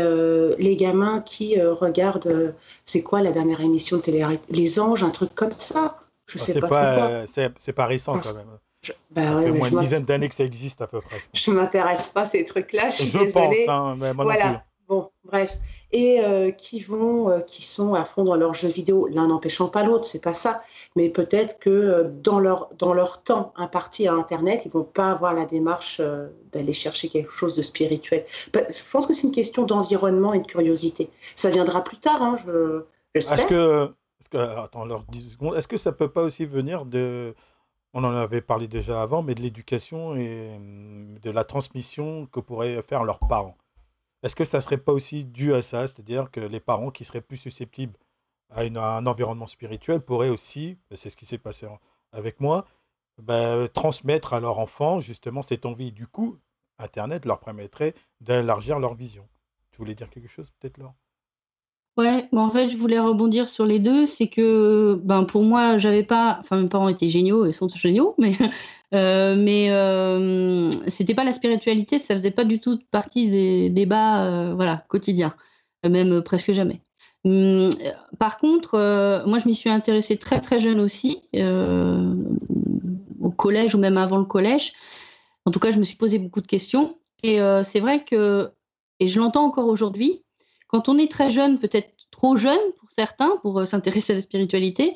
les 0.58 0.76
gamins 0.76 1.22
qui 1.22 1.62
regardent, 1.62 2.56
c'est 2.86 3.04
quoi 3.04 3.22
la 3.22 3.32
dernière 3.32 3.62
émission 3.62 3.98
de 3.98 4.02
télé 4.02 4.26
Les 4.50 4.80
Anges, 4.80 5.04
un 5.04 5.10
truc 5.10 5.34
comme 5.36 5.52
ça? 5.52 5.96
Je 6.28 6.38
sais 6.38 6.60
pas, 6.60 6.68
pas 6.70 7.26
c'est 7.28 7.74
pas 7.74 7.86
récent 7.86 8.18
quand 8.20 8.34
même. 8.34 8.48
Je, 8.82 8.94
bah 9.12 9.22
ça 9.22 9.42
fait 9.42 9.52
moins 9.52 9.70
une 9.70 9.80
dizaine 9.80 10.06
d'années 10.06 10.28
que 10.28 10.34
ça 10.34 10.44
existe 10.44 10.82
à 10.82 10.88
peu 10.88 11.00
près. 11.02 11.18
Je 11.34 11.52
ne 11.52 11.56
m'intéresse 11.58 12.08
pas 12.08 12.22
à 12.22 12.26
ces 12.26 12.44
trucs-là, 12.44 12.90
je 12.90 12.96
suis 12.96 13.08
je 13.08 13.32
pense, 13.32 13.56
hein, 13.68 13.96
mais 14.00 14.14
moi 14.14 14.26
voilà. 14.26 14.64
Bon, 14.92 15.10
bref. 15.24 15.58
Et 15.94 16.20
euh, 16.20 16.52
qui 16.52 16.82
vont, 16.82 17.30
euh, 17.30 17.40
qui 17.40 17.64
sont 17.64 17.94
à 17.94 18.04
fond 18.04 18.26
dans 18.26 18.36
leurs 18.36 18.54
jeux 18.54 18.68
vidéo, 18.68 19.08
l'un 19.08 19.28
n'empêchant 19.28 19.70
pas 19.70 19.84
l'autre, 19.84 20.04
c'est 20.04 20.22
pas 20.22 20.34
ça. 20.34 20.60
Mais 20.98 21.08
peut-être 21.08 21.60
que 21.60 21.70
euh, 21.70 22.10
dans, 22.10 22.42
leur, 22.42 22.70
dans 22.78 22.94
leur 22.94 23.24
temps 23.24 23.54
imparti 23.56 24.10
à 24.10 24.14
Internet, 24.14 24.64
ils 24.66 24.72
vont 24.72 24.84
pas 24.84 25.12
avoir 25.12 25.34
la 25.34 25.46
démarche 25.46 26.02
d'aller 26.52 26.74
chercher 26.74 27.08
quelque 27.08 27.32
chose 27.32 27.56
de 27.56 27.62
spirituel. 27.62 28.26
Je 28.28 28.92
pense 28.92 29.08
que 29.08 29.14
c'est 29.14 29.28
une 29.28 29.34
question 29.34 29.64
d'environnement 29.64 30.34
et 30.34 30.40
de 30.40 30.46
curiosité. 30.46 31.10
Ça 31.38 31.50
viendra 31.52 31.86
plus 31.86 31.98
tard, 31.98 32.22
hein, 32.22 32.36
je, 32.46 32.84
Est-ce 33.14 33.46
que, 33.46 33.90
est-ce 34.20 34.28
que, 34.28 34.38
attends, 34.38 34.82
alors 34.82 35.06
10 35.06 35.32
secondes. 35.32 35.56
Est-ce 35.56 35.70
que 35.70 35.78
ça 35.78 35.94
peut 35.94 36.10
pas 36.12 36.24
aussi 36.24 36.44
venir 36.44 36.84
de, 36.84 37.34
on 37.94 38.04
en 38.04 38.14
avait 38.14 38.42
parlé 38.42 38.68
déjà 38.68 39.02
avant, 39.02 39.24
mais 39.24 39.36
de 39.36 39.42
l'éducation 39.42 40.18
et 40.18 40.60
de 41.22 41.32
la 41.32 41.46
transmission 41.46 42.26
que 42.26 42.42
pourraient 42.42 42.82
faire 42.82 43.06
leurs 43.06 43.20
parents? 43.20 43.56
Est-ce 44.24 44.36
que 44.36 44.46
ça 44.46 44.58
ne 44.58 44.62
serait 44.62 44.78
pas 44.78 44.94
aussi 44.94 45.26
dû 45.26 45.54
à 45.54 45.62
ça? 45.62 45.88
C'est-à-dire 45.88 46.30
que 46.32 46.40
les 46.40 46.60
parents 46.60 46.92
qui 46.92 47.06
seraient 47.06 47.22
plus 47.22 47.38
susceptibles 47.38 47.98
à, 48.50 48.62
un 48.62 49.06
environnement 49.06 49.48
spirituel 49.48 50.02
pourraient 50.02 50.30
aussi, 50.30 50.78
ben, 50.90 50.98
c'est 50.98 51.10
ce 51.10 51.18
qui 51.18 51.26
s'est 51.26 51.38
passé 51.38 51.68
avec 52.12 52.40
moi, 52.40 52.68
ben, 53.18 53.68
transmettre 53.68 54.34
à 54.34 54.40
leur 54.40 54.60
enfant 54.60 55.00
justement 55.00 55.42
cette 55.42 55.66
envie. 55.66 55.92
Du 55.92 56.08
coup, 56.08 56.38
Internet 56.78 57.26
leur 57.26 57.40
permettrait 57.40 57.94
d'élargir 58.20 58.80
leur 58.80 58.96
vision. 58.96 59.28
Tu 59.72 59.78
voulais 59.78 59.96
dire 59.96 60.10
quelque 60.10 60.28
chose 60.28 60.52
peut-être, 60.52 60.78
Laure? 60.78 60.94
Ouais, 61.98 62.30
en 62.32 62.50
fait, 62.50 62.70
je 62.70 62.78
voulais 62.78 63.00
rebondir 63.00 63.50
sur 63.50 63.66
les 63.66 63.80
deux. 63.80 64.06
C'est 64.06 64.28
que, 64.28 65.00
ben, 65.04 65.24
pour 65.26 65.44
moi, 65.44 65.78
j'avais 65.78 66.04
pas. 66.04 66.38
Enfin, 66.40 66.62
mes 66.62 66.70
parents 66.70 66.88
étaient 66.88 67.10
géniaux 67.10 67.46
et 67.46 67.52
sont 67.52 67.68
géniaux, 67.70 68.16
mais, 68.20 68.34
euh, 68.94 69.36
mais 69.38 69.70
euh, 69.72 70.70
c'était 70.88 71.14
pas 71.14 71.26
la 71.26 71.34
spiritualité, 71.34 71.98
ça 71.98 72.16
faisait 72.16 72.32
pas 72.32 72.46
du 72.46 72.60
tout 72.60 72.80
partie 72.92 73.28
des 73.28 73.70
débats 73.70 74.26
euh, 74.26 74.54
voilà, 74.56 74.86
quotidiens, 74.88 75.36
même 75.88 76.22
presque 76.22 76.54
jamais. 76.54 76.82
Hum, 77.26 77.70
par 78.20 78.40
contre, 78.40 79.24
moi, 79.28 79.40
je 79.40 79.48
m'y 79.48 79.56
suis 79.56 79.70
intéressée 79.70 80.18
très, 80.18 80.40
très 80.42 80.60
jeune 80.60 80.80
aussi, 80.80 81.22
au 83.22 83.32
collège 83.32 83.76
ou 83.76 83.80
même 83.80 83.98
avant 83.98 84.18
le 84.18 84.26
collège. 84.26 84.74
En 85.46 85.52
tout 85.52 85.60
cas, 85.60 85.72
je 85.72 85.80
me 85.80 85.84
suis 85.84 85.98
posé 85.98 86.20
beaucoup 86.20 86.42
de 86.42 86.48
questions. 86.48 86.98
Et 87.24 87.40
c'est 87.64 87.80
vrai 87.80 88.04
que, 88.04 88.50
et 89.00 89.08
je 89.08 89.20
l'entends 89.20 89.46
encore 89.46 89.68
aujourd'hui, 89.68 90.24
quand 90.72 90.88
on 90.90 90.98
est 90.98 91.12
très 91.12 91.32
jeune, 91.32 91.60
peut-être 91.60 91.94
trop 92.12 92.38
jeune 92.38 92.60
pour 92.80 92.90
certains, 92.92 93.38
pour 93.42 93.60
euh, 93.60 93.66
s'intéresser 93.66 94.14
à 94.14 94.16
la 94.16 94.22
spiritualité, 94.22 94.96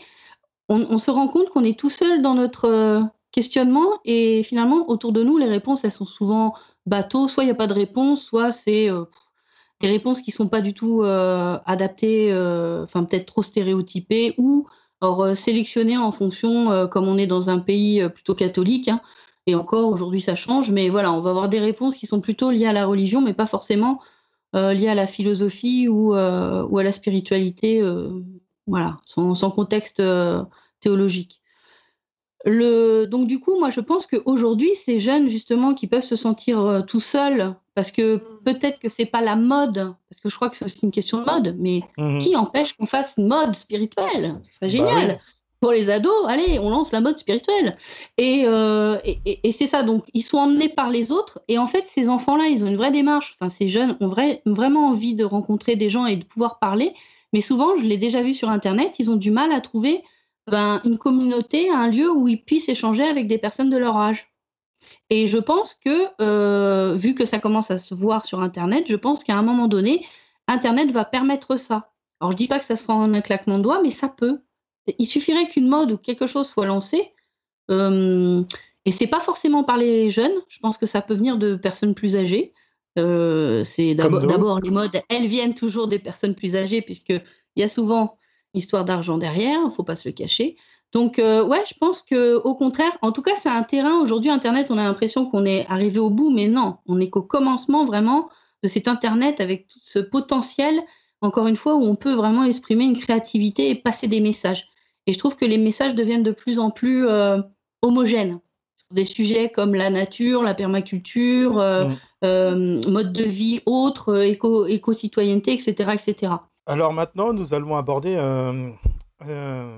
on, 0.68 0.98
se 0.98 1.12
rend 1.12 1.28
compte 1.28 1.50
qu'on 1.50 1.64
est 1.64 1.78
tout 1.78 1.92
seul 1.92 2.24
dans 2.24 2.34
notre 2.34 2.66
euh, 2.66 3.02
questionnement 3.32 4.00
et 4.04 4.42
finalement, 4.42 4.90
autour 4.90 5.12
de 5.12 5.22
nous, 5.22 5.38
les 5.38 5.46
réponses, 5.46 5.84
elles 5.84 5.92
sont 5.92 6.08
souvent 6.08 6.56
bateaux. 6.88 7.28
Soit 7.28 7.44
il 7.44 7.48
n'y 7.48 7.52
a 7.52 7.56
pas 7.56 7.68
de 7.68 7.74
réponse, 7.74 8.24
soit 8.24 8.50
c'est 8.50 8.90
euh, 8.90 9.04
des 9.80 9.88
réponses 9.88 10.22
qui 10.22 10.32
ne 10.32 10.36
sont 10.36 10.48
pas 10.48 10.62
du 10.62 10.74
tout 10.74 11.04
adaptées, 11.04 12.32
enfin 12.84 13.04
peut-être 13.04 13.26
trop 13.26 13.44
stéréotypées 13.44 14.34
ou 14.38 14.68
sélectionnées 15.34 15.98
en 15.98 16.14
fonction, 16.14 16.88
comme 16.88 17.10
on 17.10 17.18
est 17.18 17.28
dans 17.28 17.50
un 17.50 17.60
pays 17.60 18.08
plutôt 18.10 18.36
catholique, 18.36 18.88
hein, 18.88 19.02
et 19.48 19.54
encore 19.54 19.90
aujourd'hui 19.90 20.22
ça 20.22 20.36
change, 20.36 20.72
mais 20.72 20.88
voilà, 20.88 21.12
on 21.12 21.20
va 21.20 21.32
avoir 21.32 21.50
des 21.50 21.60
réponses 21.60 21.98
qui 21.98 22.08
sont 22.08 22.22
plutôt 22.22 22.52
liées 22.52 22.68
à 22.68 22.74
la 22.74 22.86
religion, 22.86 23.20
mais 23.20 23.34
pas 23.34 23.46
forcément 23.46 24.00
liées 24.56 24.90
à 24.90 24.96
la 24.96 25.08
philosophie 25.08 25.88
ou, 25.88 26.16
euh, 26.16 26.66
ou 26.70 26.78
à 26.78 26.84
la 26.84 26.92
spiritualité, 26.92 27.82
euh, 27.82 28.10
voilà, 28.68 28.98
sans, 29.06 29.36
sans 29.36 29.52
contexte 29.52 30.02
théologique. 30.80 31.42
Le, 32.46 33.06
donc 33.06 33.28
du 33.28 33.40
coup, 33.40 33.58
moi 33.60 33.72
je 33.72 33.80
pense 33.80 34.06
qu'aujourd'hui, 34.06 34.76
ces 34.76 35.00
jeunes 35.00 35.28
justement 35.28 35.74
qui 35.74 35.88
peuvent 35.88 36.04
se 36.04 36.16
sentir 36.16 36.84
tout 36.86 37.00
seuls, 37.00 37.56
parce 37.74 37.92
que 37.92 38.18
peut-être 38.44 38.80
que 38.80 38.88
c'est 38.88 39.06
pas 39.06 39.22
la 39.22 39.36
mode, 39.36 39.96
parce 40.10 40.22
que 40.22 40.30
je 40.30 40.36
crois 40.36 40.50
que 40.50 40.58
c'est 40.58 40.66
aussi 40.66 40.80
une 40.84 40.92
question 40.92 41.20
de 41.20 41.26
mode, 41.26 41.56
mais 41.60 41.82
mmh 41.98 42.20
qui 42.20 42.36
empêche 42.36 42.74
qu'on 42.74 42.86
fasse 42.86 43.16
une 43.18 43.28
mode 43.28 43.56
spirituelle? 43.56 44.40
Ce 44.44 44.54
serait 44.54 44.68
bah 44.68 44.70
génial 44.70 45.20
pour 45.66 45.72
les 45.72 45.90
ados, 45.90 46.14
allez, 46.28 46.60
on 46.60 46.70
lance 46.70 46.92
la 46.92 47.02
mode 47.02 47.18
spirituelle. 47.18 47.76
Euh, 48.22 49.00
et, 49.04 49.52
c'est 49.52 49.66
ça, 49.66 49.82
donc 49.82 50.06
ils 50.14 50.22
sont 50.22 50.38
emmenés 50.38 50.70
par 50.70 50.92
les 50.92 51.12
autres. 51.12 51.42
Et 51.48 51.58
en 51.58 51.66
fait, 51.66 51.86
ces 51.88 52.08
enfants-là, 52.08 52.46
ils 52.46 52.64
ont 52.64 52.68
une 52.68 52.76
vraie 52.76 52.92
démarche. 52.92 53.36
Enfin, 53.36 53.50
ces 53.50 53.68
jeunes 53.68 53.98
ont 54.00 54.14
vraiment 54.46 54.90
envie 54.90 55.16
de 55.16 55.26
rencontrer 55.26 55.76
des 55.76 55.90
gens 55.90 56.06
et 56.06 56.18
de 56.18 56.24
pouvoir 56.24 56.60
parler. 56.60 56.94
Mais 57.34 57.42
souvent, 57.42 57.76
je 57.78 57.82
l'ai 57.82 57.98
déjà 57.98 58.22
vu 58.22 58.36
sur 58.36 58.52
Internet, 58.52 58.98
ils 59.00 59.10
ont 59.10 59.16
du 59.16 59.32
mal 59.32 59.52
à 59.52 59.60
trouver 59.60 60.04
ben, 60.46 60.82
une 60.86 61.00
communauté, 61.00 61.72
un 61.72 61.88
lieu 61.88 62.12
où 62.12 62.28
ils 62.28 62.44
puissent 62.44 62.70
échanger 62.70 63.04
avec 63.04 63.26
des 63.26 63.40
personnes 63.40 63.72
de 63.72 63.78
leur 63.78 63.98
âge. 63.98 64.32
Et 65.10 65.26
je 65.26 65.40
pense 65.40 65.74
que, 65.74 66.10
euh, 66.22 66.94
vu 66.94 67.16
que 67.16 67.26
ça 67.26 67.40
commence 67.40 67.72
à 67.72 67.80
se 67.80 67.96
voir 67.96 68.26
sur 68.26 68.42
Internet, 68.42 68.86
je 68.88 68.98
pense 68.98 69.24
qu'à 69.24 69.36
un 69.36 69.42
moment 69.42 69.68
donné, 69.68 70.06
Internet 70.48 70.92
va 70.92 71.06
permettre 71.06 71.56
ça. 71.56 71.90
Alors, 72.22 72.34
je 72.34 72.38
dis 72.38 72.48
pas 72.48 72.60
que 72.60 72.66
ça 72.66 72.76
se 72.76 72.84
fera 72.84 72.94
en 72.94 73.16
un 73.16 73.22
claquement 73.22 73.58
de 73.58 73.64
doigts, 73.64 73.82
mais 73.82 73.90
ça 73.90 74.10
peut. 74.10 74.42
Il 75.00 75.06
suffirait 75.06 75.48
qu'une 75.50 75.68
mode 75.68 75.92
ou 75.92 75.98
quelque 75.98 76.28
chose 76.28 76.48
soit 76.48 76.66
lancé. 76.66 77.14
Euh, 77.72 78.44
et 78.86 78.92
c'est 78.92 79.08
pas 79.08 79.20
forcément 79.20 79.64
par 79.64 79.78
les 79.78 80.10
jeunes. 80.12 80.36
Je 80.48 80.60
pense 80.60 80.78
que 80.78 80.86
ça 80.86 81.02
peut 81.02 81.16
venir 81.16 81.38
de 81.38 81.56
personnes 81.56 81.96
plus 81.96 82.16
âgées. 82.16 82.54
Euh, 82.98 83.64
c'est 83.64 83.94
d'abord 83.94 84.60
les 84.62 84.70
modes, 84.70 85.02
elles 85.10 85.26
viennent 85.26 85.56
toujours 85.56 85.88
des 85.88 86.00
personnes 86.00 86.34
plus 86.34 86.56
âgées 86.56 86.82
puisque 86.82 87.10
il 87.10 87.60
y 87.60 87.64
a 87.64 87.68
souvent 87.68 88.18
histoire 88.54 88.86
d'argent 88.86 89.18
derrière. 89.18 89.60
Il 89.66 89.74
faut 89.76 89.84
pas 89.84 89.96
se 89.96 90.08
le 90.08 90.14
cacher. 90.14 90.56
Donc 90.94 91.20
euh, 91.20 91.46
ouais, 91.46 91.64
je 91.68 91.74
pense 91.80 92.02
que 92.02 92.36
au 92.36 92.56
contraire, 92.56 92.98
en 93.02 93.12
tout 93.12 93.22
cas, 93.22 93.36
c'est 93.36 93.50
un 93.50 93.64
terrain 93.64 94.00
aujourd'hui 94.00 94.30
Internet. 94.30 94.72
On 94.72 94.78
a 94.78 94.84
l'impression 94.84 95.26
qu'on 95.26 95.46
est 95.46 95.66
arrivé 95.68 96.00
au 96.00 96.10
bout, 96.10 96.30
mais 96.30 96.48
non, 96.48 96.78
on 96.86 97.00
est 97.00 97.10
qu'au 97.10 97.24
commencement 97.24 97.86
vraiment 97.86 98.30
de 98.64 98.70
cet 98.70 98.88
Internet 98.88 99.42
avec 99.42 99.68
tout 99.68 99.80
ce 99.82 100.00
potentiel. 100.00 100.80
Encore 101.22 101.48
une 101.48 101.56
fois, 101.56 101.76
où 101.76 101.84
on 101.84 101.96
peut 101.96 102.14
vraiment 102.14 102.44
exprimer 102.44 102.86
une 102.86 102.98
créativité 102.98 103.70
et 103.70 103.76
passer 103.76 104.08
des 104.08 104.20
messages. 104.20 104.68
Et 105.08 105.14
je 105.14 105.20
trouve 105.20 105.36
que 105.36 105.46
les 105.46 105.58
messages 105.58 105.96
deviennent 105.96 106.24
de 106.24 106.32
plus 106.32 106.60
en 106.60 106.72
plus 106.72 107.08
euh, 107.08 107.42
homogènes 107.82 108.40
sur 108.78 108.96
des 108.96 109.06
sujets 109.06 109.50
comme 109.50 109.76
la 109.76 109.90
nature, 109.90 110.42
la 110.42 110.54
permaculture, 110.54 111.60
euh, 111.60 111.86
mm. 111.86 111.98
euh, 112.24 112.82
mode 112.90 113.14
de 113.14 113.24
vie 113.24 113.62
autre, 113.66 114.24
éco, 114.24 114.66
éco-citoyenneté, 114.66 115.54
etc., 115.54 115.92
etc. 115.94 116.34
Alors 116.66 116.94
maintenant, 116.94 117.34
nous 117.34 117.54
allons 117.54 117.76
aborder 117.76 118.16
un, 118.16 118.74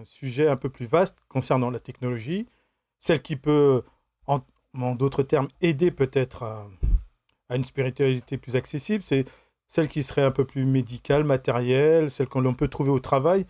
sujet 0.03 0.47
un 0.47 0.55
peu 0.55 0.69
plus 0.69 0.85
vaste 0.85 1.15
concernant 1.29 1.69
la 1.69 1.79
technologie, 1.79 2.47
celle 2.99 3.21
qui 3.21 3.35
peut, 3.35 3.81
en, 4.25 4.39
d'autres 4.95 5.23
termes, 5.23 5.47
aider 5.61 5.91
peut-être 5.91 6.43
à, 6.43 6.67
à, 7.49 7.55
une 7.55 7.63
spiritualité 7.63 8.37
plus 8.37 8.55
accessible. 8.55 9.03
C'est 9.03 9.25
celle 9.67 9.89
qui 9.89 10.01
serait 10.03 10.23
un 10.23 10.31
peu 10.31 10.45
plus 10.45 10.65
médicale, 10.65 11.23
matérielle, 11.23 12.09
celle 12.09 12.27
qu'on 12.27 12.53
peut 12.53 12.67
trouver 12.67 12.89
au 12.89 12.99
travail 12.99 13.45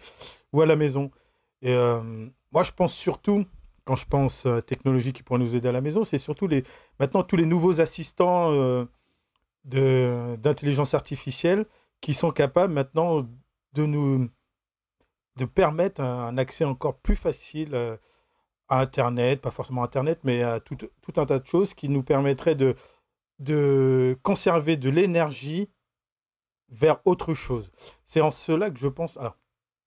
ou 0.51 0.61
à 0.61 0.65
la 0.65 0.75
maison. 0.75 1.11
Et 1.61 1.73
euh, 1.73 2.27
moi, 2.51 2.63
je 2.63 2.71
pense 2.71 2.93
surtout, 2.93 3.45
quand 3.85 3.95
je 3.95 4.05
pense 4.05 4.45
à 4.45 4.61
technologie 4.61 5.13
qui 5.13 5.23
pourrait 5.23 5.39
nous 5.39 5.55
aider 5.55 5.69
à 5.69 5.71
la 5.71 5.81
maison, 5.81 6.03
c'est 6.03 6.17
surtout 6.17 6.47
les, 6.47 6.63
maintenant 6.99 7.23
tous 7.23 7.35
les 7.35 7.45
nouveaux 7.45 7.81
assistants 7.81 8.51
euh, 8.51 8.85
d'intelligence 9.65 10.93
artificielle 10.93 11.65
qui 12.01 12.13
sont 12.13 12.31
capables 12.31 12.73
maintenant 12.73 13.27
de 13.73 13.85
nous 13.85 14.29
de 15.37 15.45
permettre 15.45 16.01
un, 16.01 16.37
accès 16.37 16.65
encore 16.65 16.97
plus 16.97 17.15
facile 17.15 17.75
euh, 17.75 17.95
à 18.69 18.81
Internet, 18.81 19.39
pas 19.39 19.51
forcément 19.51 19.83
Internet, 19.83 20.19
mais 20.23 20.41
à 20.41 20.59
tout, 20.59 20.75
tout 20.75 21.21
un 21.21 21.25
tas 21.25 21.39
de 21.39 21.45
choses 21.47 21.73
qui 21.73 21.89
nous 21.89 22.03
permettraient 22.03 22.55
de, 22.55 22.75
de 23.39 24.17
conserver 24.23 24.77
de 24.77 24.89
l'énergie 24.89 25.69
vers 26.69 26.99
autre 27.05 27.33
chose. 27.33 27.71
C'est 28.03 28.21
en 28.21 28.31
cela 28.31 28.71
que 28.71 28.79
je 28.79 28.87
pense. 28.87 29.15
Alors, 29.17 29.37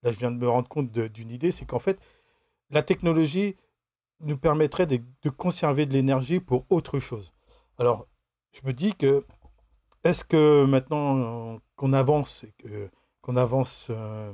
là 0.02 0.12
je 0.12 0.18
viens 0.18 0.30
de 0.30 0.36
me 0.36 0.48
rendre 0.48 0.68
compte 0.68 0.90
d'une 0.90 1.30
idée, 1.30 1.50
c'est 1.50 1.66
qu'en 1.66 1.78
fait, 1.78 2.00
la 2.70 2.82
technologie 2.82 3.56
nous 4.20 4.36
permettrait 4.36 4.86
de, 4.86 5.00
conserver 5.30 5.86
de 5.86 5.92
l'énergie 5.92 6.40
pour 6.40 6.66
autre 6.70 6.98
chose. 6.98 7.32
Alors, 7.78 8.06
je 8.52 8.60
me 8.64 8.72
dis 8.72 8.94
que, 8.94 9.24
est-ce 10.04 10.24
que 10.24 10.64
maintenant 10.64 11.58
qu'on 11.76 11.92
avance, 11.92 12.44
qu'on 13.22 13.36
avance 13.36 13.88
euh, 13.90 14.32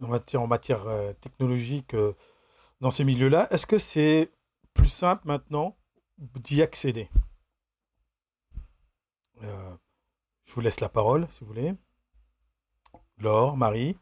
en 0.00 0.46
matière, 0.46 0.86
euh, 0.86 1.12
technologique 1.14 1.94
euh, 1.94 2.12
dans 2.80 2.90
ces 2.90 3.04
milieux-là, 3.04 3.48
est-ce 3.52 3.66
que 3.66 3.78
c'est 3.78 4.30
plus 4.74 4.88
simple 4.88 5.26
maintenant 5.26 5.76
d'y 6.18 6.62
accéder? 6.62 7.08
Je 10.44 10.54
vous 10.54 10.60
laisse 10.60 10.80
la 10.80 10.88
parole, 10.88 11.26
si 11.30 11.40
vous 11.40 11.46
voulez. 11.46 11.72
Laure, 13.18 13.56
Marie 13.56 13.96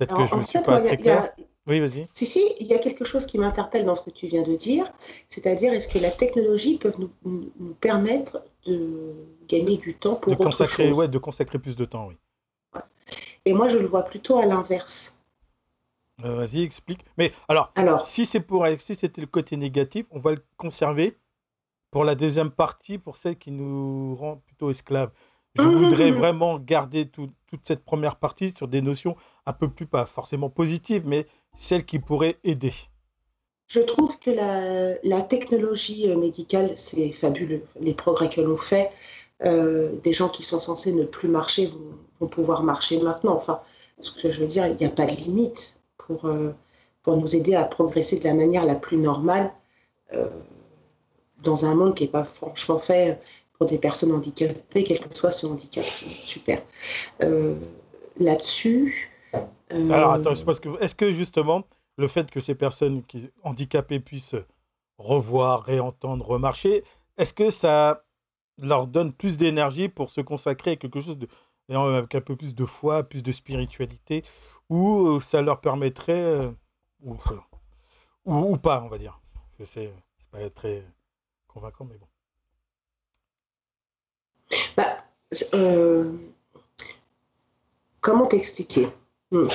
Peut-être 0.00 0.16
que 0.16 0.24
je 0.24 0.34
ne 0.34 0.42
suis 0.42 0.62
pas 0.62 0.80
très 0.80 0.96
clair. 0.96 1.28
Oui, 1.66 1.78
vas-y. 1.78 2.08
Si, 2.10 2.24
si, 2.24 2.42
il 2.58 2.66
y 2.66 2.74
a 2.74 2.78
quelque 2.78 3.04
chose 3.04 3.26
qui 3.26 3.36
m'interpelle 3.36 3.84
dans 3.84 3.94
ce 3.94 4.00
que 4.00 4.08
tu 4.08 4.26
viens 4.26 4.42
de 4.42 4.54
dire, 4.54 4.90
c'est-à-dire 5.28 5.74
est-ce 5.74 5.88
que 5.88 5.98
la 5.98 6.10
technologie 6.10 6.78
peut 6.78 6.92
nous, 6.98 7.10
nous, 7.24 7.74
permettre 7.74 8.42
de 8.64 9.12
gagner 9.46 9.76
du 9.76 9.94
temps 9.94 10.14
pour 10.14 10.32
de 10.32 10.36
consacrer, 10.36 10.90
Ouais, 10.90 11.06
de 11.06 11.18
consacrer 11.18 11.58
plus 11.58 11.76
de 11.76 11.84
temps, 11.84 12.08
oui. 12.08 12.16
Et 13.44 13.52
moi, 13.52 13.68
je 13.68 13.76
le 13.76 13.86
vois 13.86 14.04
plutôt 14.04 14.38
à 14.38 14.46
l'inverse. 14.46 15.18
Euh, 16.24 16.34
vas-y, 16.34 16.62
explique. 16.62 17.04
Mais 17.18 17.32
alors, 17.46 17.70
alors 17.74 18.06
si 18.06 18.24
c'est 18.24 18.40
pour 18.40 18.66
si 18.78 18.94
c'était 18.94 19.20
le 19.20 19.26
côté 19.26 19.56
négatif, 19.58 20.06
on 20.12 20.18
va 20.18 20.32
le 20.32 20.42
conserver 20.56 21.18
pour 21.90 22.04
la 22.04 22.14
deuxième 22.14 22.50
partie, 22.50 22.96
pour 22.96 23.16
celle 23.16 23.36
qui 23.36 23.50
nous 23.50 24.14
rend 24.16 24.36
plutôt 24.38 24.70
esclaves. 24.70 25.10
Je 25.56 25.62
voudrais 25.62 26.10
vraiment 26.12 26.58
garder 26.58 27.06
toute 27.06 27.32
cette 27.62 27.84
première 27.84 28.16
partie 28.16 28.52
sur 28.56 28.68
des 28.68 28.82
notions 28.82 29.16
un 29.46 29.52
peu 29.52 29.68
plus, 29.68 29.86
pas 29.86 30.06
forcément 30.06 30.50
positives, 30.50 31.06
mais 31.06 31.26
celles 31.56 31.84
qui 31.84 31.98
pourraient 31.98 32.36
aider. 32.44 32.72
Je 33.70 33.78
trouve 33.80 34.18
que 34.18 34.30
la, 34.30 35.22
technologie 35.22 36.10
euh, 36.10 36.16
médicale, 36.16 36.72
c'est 36.74 37.12
fabuleux. 37.12 37.62
Les 37.80 37.94
progrès 37.94 38.28
que 38.28 38.40
l'on 38.40 38.56
fait, 38.56 38.90
euh, 39.44 39.92
des 40.02 40.12
gens 40.12 40.28
qui 40.28 40.42
sont 40.42 40.58
censés 40.58 40.92
ne 40.92 41.04
plus 41.04 41.28
marcher 41.28 41.70
vont, 42.18 42.26
pouvoir 42.26 42.64
marcher 42.64 42.98
maintenant. 43.00 43.34
Enfin, 43.36 43.60
ce 44.00 44.10
que 44.10 44.28
je 44.28 44.40
veux 44.40 44.48
dire, 44.48 44.66
il 44.66 44.74
n'y 44.74 44.86
a 44.86 44.90
pas 44.90 45.06
de 45.06 45.12
limite 45.12 45.80
pour, 45.98 46.24
euh, 46.24 46.52
pour 47.04 47.16
nous 47.16 47.36
aider 47.36 47.54
à 47.54 47.64
progresser 47.64 48.18
de 48.18 48.24
la 48.24 48.34
manière 48.34 48.64
la 48.64 48.74
plus 48.74 48.96
normale 48.96 49.52
dans 51.44 51.64
un 51.64 51.74
monde 51.76 51.94
qui 51.94 52.02
n'est 52.04 52.10
pas 52.10 52.24
franchement 52.24 52.80
fait 52.80 53.20
pour 53.60 53.68
des 53.68 53.78
personnes 53.78 54.12
handicapées, 54.12 54.84
quel 54.84 54.98
que 54.98 55.14
soit 55.14 55.30
son 55.30 55.52
handicap. 55.52 55.84
Super. 55.84 56.62
Là-dessus. 58.18 59.10
Alors 59.70 60.12
attends, 60.12 60.32
est-ce 60.32 60.94
que 60.94 61.10
justement 61.10 61.64
le 61.98 62.08
fait 62.08 62.30
que 62.30 62.40
ces 62.40 62.54
personnes 62.54 63.02
handicapées 63.44 64.00
puissent 64.00 64.34
revoir, 64.96 65.62
réentendre, 65.64 66.26
remarcher, 66.26 66.84
est-ce 67.18 67.34
que 67.34 67.50
ça 67.50 68.02
leur 68.58 68.86
donne 68.86 69.12
plus 69.12 69.36
d'énergie 69.36 69.90
pour 69.90 70.08
se 70.08 70.22
consacrer 70.22 70.72
à 70.72 70.76
quelque 70.76 71.00
chose 71.00 71.18
de, 71.18 71.28
avec 71.68 72.14
un 72.14 72.20
peu 72.22 72.36
plus 72.36 72.54
de 72.54 72.64
foi, 72.64 73.02
plus 73.02 73.22
de 73.22 73.30
spiritualité, 73.30 74.24
ou 74.70 75.06
euh, 75.06 75.20
ça 75.20 75.42
leur 75.42 75.60
permettrait, 75.60 76.24
euh, 76.24 76.50
ou, 77.02 77.16
ou, 78.24 78.56
pas, 78.56 78.82
on 78.82 78.88
va 78.88 78.96
dire. 78.96 79.20
Je 79.58 79.64
sais, 79.64 79.92
c'est 80.18 80.30
pas 80.30 80.48
très 80.50 80.82
convaincant, 81.46 81.84
mais 81.84 81.98
bon. 81.98 82.06
Bah, 84.76 84.84
euh, 85.54 86.12
comment 88.00 88.26
t'expliquer? 88.26 88.88
Hmm. 89.30 89.48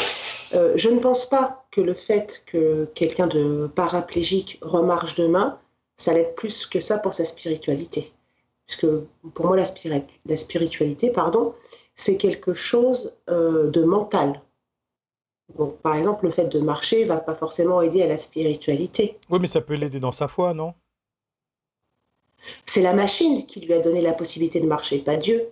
Je 0.53 0.89
ne 0.89 1.00
pense 1.00 1.25
pas 1.27 1.65
que 1.72 1.82
le 1.82 1.94
fait 1.94 2.44
que 2.46 2.86
quelqu'un 2.96 3.27
de 3.27 3.67
paraplégique 3.75 4.58
remarche 4.62 5.15
demain, 5.15 5.58
ça 5.98 6.13
l'aide 6.13 6.34
plus 6.36 6.65
que 6.65 6.79
ça 6.79 6.98
pour 6.98 7.13
sa 7.13 7.25
spiritualité. 7.25 8.13
Parce 8.65 8.79
que 8.79 9.05
pour 9.34 9.48
moi, 9.48 9.58
la, 9.58 9.65
la 10.25 10.38
spiritualité, 10.38 11.12
pardon, 11.12 11.53
c'est 11.94 12.17
quelque 12.17 12.53
chose 12.53 13.15
euh, 13.29 13.70
de 13.70 13.84
mental. 13.84 14.41
Donc, 15.58 15.77
par 15.82 15.96
exemple, 15.96 16.25
le 16.25 16.32
fait 16.32 16.48
de 16.48 16.60
marcher 16.60 17.03
va 17.03 17.17
pas 17.17 17.36
forcément 17.36 17.82
aider 17.82 18.01
à 18.01 18.08
la 18.08 18.17
spiritualité. 18.17 19.20
Oui, 19.29 19.39
mais 19.39 19.48
ça 19.48 19.62
peut 19.62 19.75
l'aider 19.75 20.00
dans 20.00 20.12
sa 20.12 20.27
foi, 20.27 20.53
non? 20.53 20.74
C'est 22.65 22.82
la 22.82 22.94
machine 22.94 23.46
qui 23.46 23.60
lui 23.60 23.74
a 23.74 23.82
donné 23.82 24.01
la 24.01 24.13
possibilité 24.13 24.60
de 24.60 24.67
marcher, 24.67 25.00
pas 25.00 25.17
Dieu. 25.17 25.50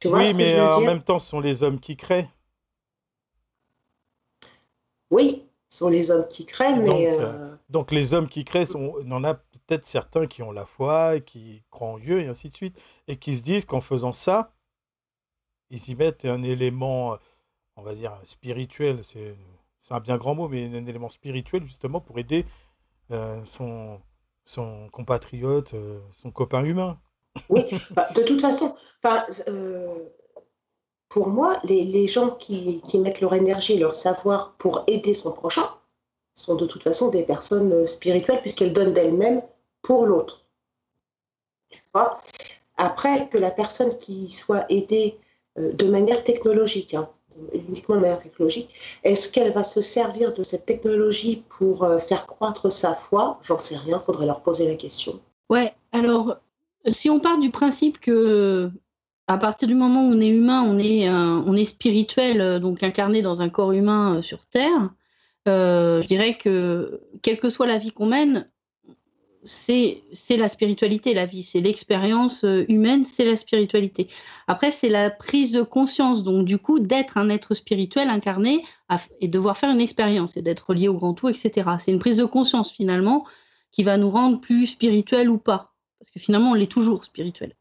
Tu 0.00 0.08
vois 0.08 0.20
oui, 0.20 0.34
mais 0.34 0.60
en 0.60 0.80
même 0.80 1.02
temps, 1.02 1.18
ce 1.18 1.28
sont 1.28 1.40
les 1.40 1.62
hommes 1.62 1.80
qui 1.80 1.96
créent. 1.96 2.28
Oui, 5.10 5.44
ce 5.68 5.78
sont 5.78 5.88
les 5.88 6.10
hommes 6.10 6.26
qui 6.28 6.46
créent, 6.46 6.78
mais. 6.78 7.10
Euh, 7.10 7.20
euh, 7.22 7.56
donc, 7.68 7.90
les 7.90 8.14
hommes 8.14 8.28
qui 8.28 8.44
créent, 8.44 8.66
sont... 8.66 9.00
y 9.00 9.12
en 9.12 9.24
a 9.24 9.34
peut-être 9.34 9.86
certains 9.86 10.26
qui 10.26 10.42
ont 10.42 10.52
la 10.52 10.66
foi, 10.66 11.20
qui 11.20 11.62
croient 11.70 11.88
en 11.88 11.98
Dieu, 11.98 12.20
et 12.20 12.26
ainsi 12.28 12.48
de 12.48 12.54
suite, 12.54 12.80
et 13.06 13.16
qui 13.16 13.36
se 13.36 13.42
disent 13.42 13.64
qu'en 13.64 13.80
faisant 13.80 14.12
ça, 14.12 14.52
ils 15.70 15.90
y 15.90 15.94
mettent 15.94 16.24
un 16.24 16.42
élément, 16.42 17.16
on 17.76 17.82
va 17.82 17.94
dire, 17.94 18.18
spirituel, 18.24 19.00
c'est 19.04 19.36
un 19.90 20.00
bien 20.00 20.16
grand 20.18 20.34
mot, 20.34 20.48
mais 20.48 20.66
un 20.66 20.86
élément 20.86 21.08
spirituel 21.08 21.64
justement 21.64 22.00
pour 22.00 22.18
aider 22.18 22.44
euh, 23.10 23.42
son, 23.44 24.00
son 24.44 24.88
compatriote, 24.90 25.74
euh, 25.74 26.00
son 26.12 26.30
copain 26.30 26.64
humain. 26.64 27.00
Oui, 27.48 27.64
bah, 27.92 28.08
de 28.14 28.22
toute 28.22 28.40
façon, 28.40 28.74
euh, 29.48 30.08
pour 31.08 31.28
moi, 31.28 31.56
les, 31.64 32.06
gens 32.06 32.30
qui, 32.30 32.82
mettent 32.94 33.20
leur 33.20 33.34
énergie, 33.34 33.78
leur 33.78 33.94
savoir 33.94 34.54
pour 34.58 34.84
aider 34.86 35.14
son 35.14 35.32
prochain 35.32 35.64
sont 36.34 36.54
de 36.54 36.66
toute 36.66 36.84
façon 36.84 37.10
des 37.10 37.24
personnes 37.24 37.86
spirituelles 37.86 38.40
puisqu'elles 38.40 38.72
donnent 38.72 38.92
d'elles-mêmes 38.92 39.42
pour 39.82 40.06
l'autre. 40.06 40.44
Après, 42.76 43.28
que 43.28 43.38
la 43.38 43.50
personne 43.50 43.96
qui 43.98 44.28
soit 44.28 44.64
aidée 44.68 45.18
euh, 45.58 45.72
de 45.72 45.86
manière 45.86 46.22
technologique, 46.22 46.94
hein, 46.94 47.08
uniquement 47.52 47.96
de 47.96 48.00
manière 48.00 48.18
technologique. 48.18 49.00
Est-ce 49.04 49.30
qu'elle 49.30 49.52
va 49.52 49.64
se 49.64 49.82
servir 49.82 50.32
de 50.32 50.42
cette 50.42 50.66
technologie 50.66 51.44
pour 51.48 51.84
euh, 51.84 51.98
faire 51.98 52.26
croître 52.26 52.70
sa 52.70 52.94
foi? 52.94 53.38
J'en 53.42 53.58
sais 53.58 53.76
rien, 53.76 53.98
faudrait 53.98 54.26
leur 54.26 54.42
poser 54.42 54.68
la 54.68 54.74
question. 54.74 55.20
Ouais, 55.48 55.74
alors 55.92 56.36
si 56.90 57.10
on 57.10 57.20
part 57.20 57.38
du 57.38 57.50
principe 57.50 57.98
que 58.00 58.70
à 59.26 59.36
partir 59.36 59.68
du 59.68 59.74
moment 59.74 60.06
où 60.06 60.12
on 60.12 60.20
est 60.20 60.28
humain, 60.28 60.62
on 60.62 60.78
est, 60.78 61.04
est 61.60 61.64
spirituel, 61.64 62.40
euh, 62.40 62.58
donc 62.58 62.82
incarné 62.82 63.20
dans 63.22 63.42
un 63.42 63.50
corps 63.50 63.72
humain 63.72 64.22
sur 64.22 64.46
Terre, 64.46 64.90
je 65.46 66.06
dirais 66.06 66.36
que 66.36 67.00
quelle 67.22 67.38
que 67.38 67.48
soit 67.48 67.66
la 67.66 67.78
vie 67.78 67.92
qu'on 67.92 68.06
mène, 68.06 68.46
c'est 69.44 70.36
la 70.36 70.48
spiritualité, 70.48 71.14
la 71.14 71.24
vie, 71.24 71.42
c'est 71.42 71.60
l'expérience 71.60 72.44
euh, 72.44 72.64
humaine, 72.68 73.04
c'est 73.04 73.24
la 73.24 73.36
spiritualité. 73.36 74.08
Après, 74.46 74.70
c'est 74.70 74.88
la 74.88 75.10
prise 75.10 75.52
de 75.52 75.62
conscience, 75.62 76.22
donc 76.22 76.44
du 76.44 76.58
coup, 76.58 76.78
d'être 76.78 77.16
un 77.16 77.28
être 77.30 77.54
spirituel 77.54 78.08
incarné 78.08 78.64
et 79.20 79.28
devoir 79.28 79.56
faire 79.56 79.70
une 79.70 79.80
expérience 79.80 80.36
et 80.36 80.42
d'être 80.42 80.74
lié 80.74 80.88
au 80.88 80.94
grand 80.94 81.14
tout, 81.14 81.28
etc. 81.28 81.70
C'est 81.78 81.92
une 81.92 81.98
prise 81.98 82.18
de 82.18 82.24
conscience 82.24 82.72
finalement 82.72 83.24
qui 83.70 83.82
va 83.82 83.96
nous 83.96 84.10
rendre 84.10 84.40
plus 84.40 84.66
spirituels 84.66 85.28
ou 85.28 85.38
pas, 85.38 85.74
parce 85.98 86.10
que 86.10 86.20
finalement, 86.20 86.52
on 86.52 86.54
l'est 86.54 86.70
toujours 86.70 87.04
spirituel. 87.04 87.54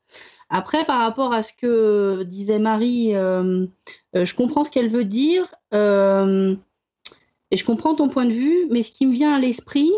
Après, 0.49 0.85
par 0.85 0.99
rapport 0.99 1.33
à 1.33 1.41
ce 1.41 1.53
que 1.53 2.23
disait 2.23 2.59
Marie, 2.59 3.15
euh, 3.15 3.65
euh, 4.15 4.25
je 4.25 4.35
comprends 4.35 4.63
ce 4.63 4.71
qu'elle 4.71 4.89
veut 4.89 5.05
dire 5.05 5.53
et 7.51 7.57
je 7.57 7.63
comprends 7.63 7.95
ton 7.95 8.09
point 8.09 8.25
de 8.25 8.33
vue, 8.33 8.67
mais 8.71 8.83
ce 8.83 8.91
qui 8.91 9.05
me 9.05 9.13
vient 9.13 9.33
à 9.33 9.39
l'esprit, 9.39 9.91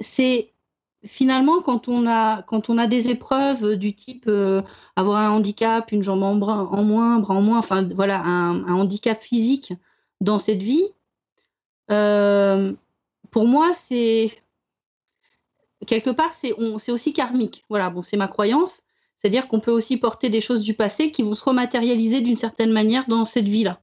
c'est 0.00 0.50
finalement, 1.04 1.62
quand 1.62 1.88
on, 1.88 2.06
a, 2.06 2.42
quand 2.42 2.68
on 2.68 2.78
a 2.78 2.86
des 2.86 3.08
épreuves 3.08 3.76
du 3.76 3.94
type 3.94 4.24
euh, 4.28 4.62
avoir 4.96 5.22
un 5.22 5.30
handicap, 5.30 5.92
une 5.92 6.02
jambe 6.02 6.22
en, 6.22 6.34
moins, 6.34 7.18
bras 7.18 7.34
en 7.34 7.42
moins, 7.42 7.58
enfin 7.58 7.88
voilà, 7.94 8.20
un, 8.20 8.64
handicap 8.74 9.22
physique 9.22 9.72
dans 10.20 10.38
cette 10.38 10.62
vie, 10.62 10.84
euh, 11.90 12.72
pour 13.30 13.46
moi, 13.46 13.72
c'est 13.72 14.32
quelque 15.86 16.10
part, 16.10 16.34
c'est 16.34 16.52
aussi 16.92 17.12
karmique. 17.12 17.64
Voilà, 17.68 17.92
c'est 18.02 18.16
ma 18.16 18.28
croyance. 18.28 18.82
C'est-à-dire 19.16 19.48
qu'on 19.48 19.60
peut 19.60 19.70
aussi 19.70 19.96
porter 19.96 20.28
des 20.28 20.40
choses 20.40 20.60
du 20.60 20.74
passé 20.74 21.10
qui 21.10 21.22
vont 21.22 21.34
se 21.34 21.44
rematérialiser 21.44 22.20
d'une 22.20 22.36
certaine 22.36 22.72
manière 22.72 23.06
dans 23.08 23.24
cette 23.24 23.48
vie-là. 23.48 23.80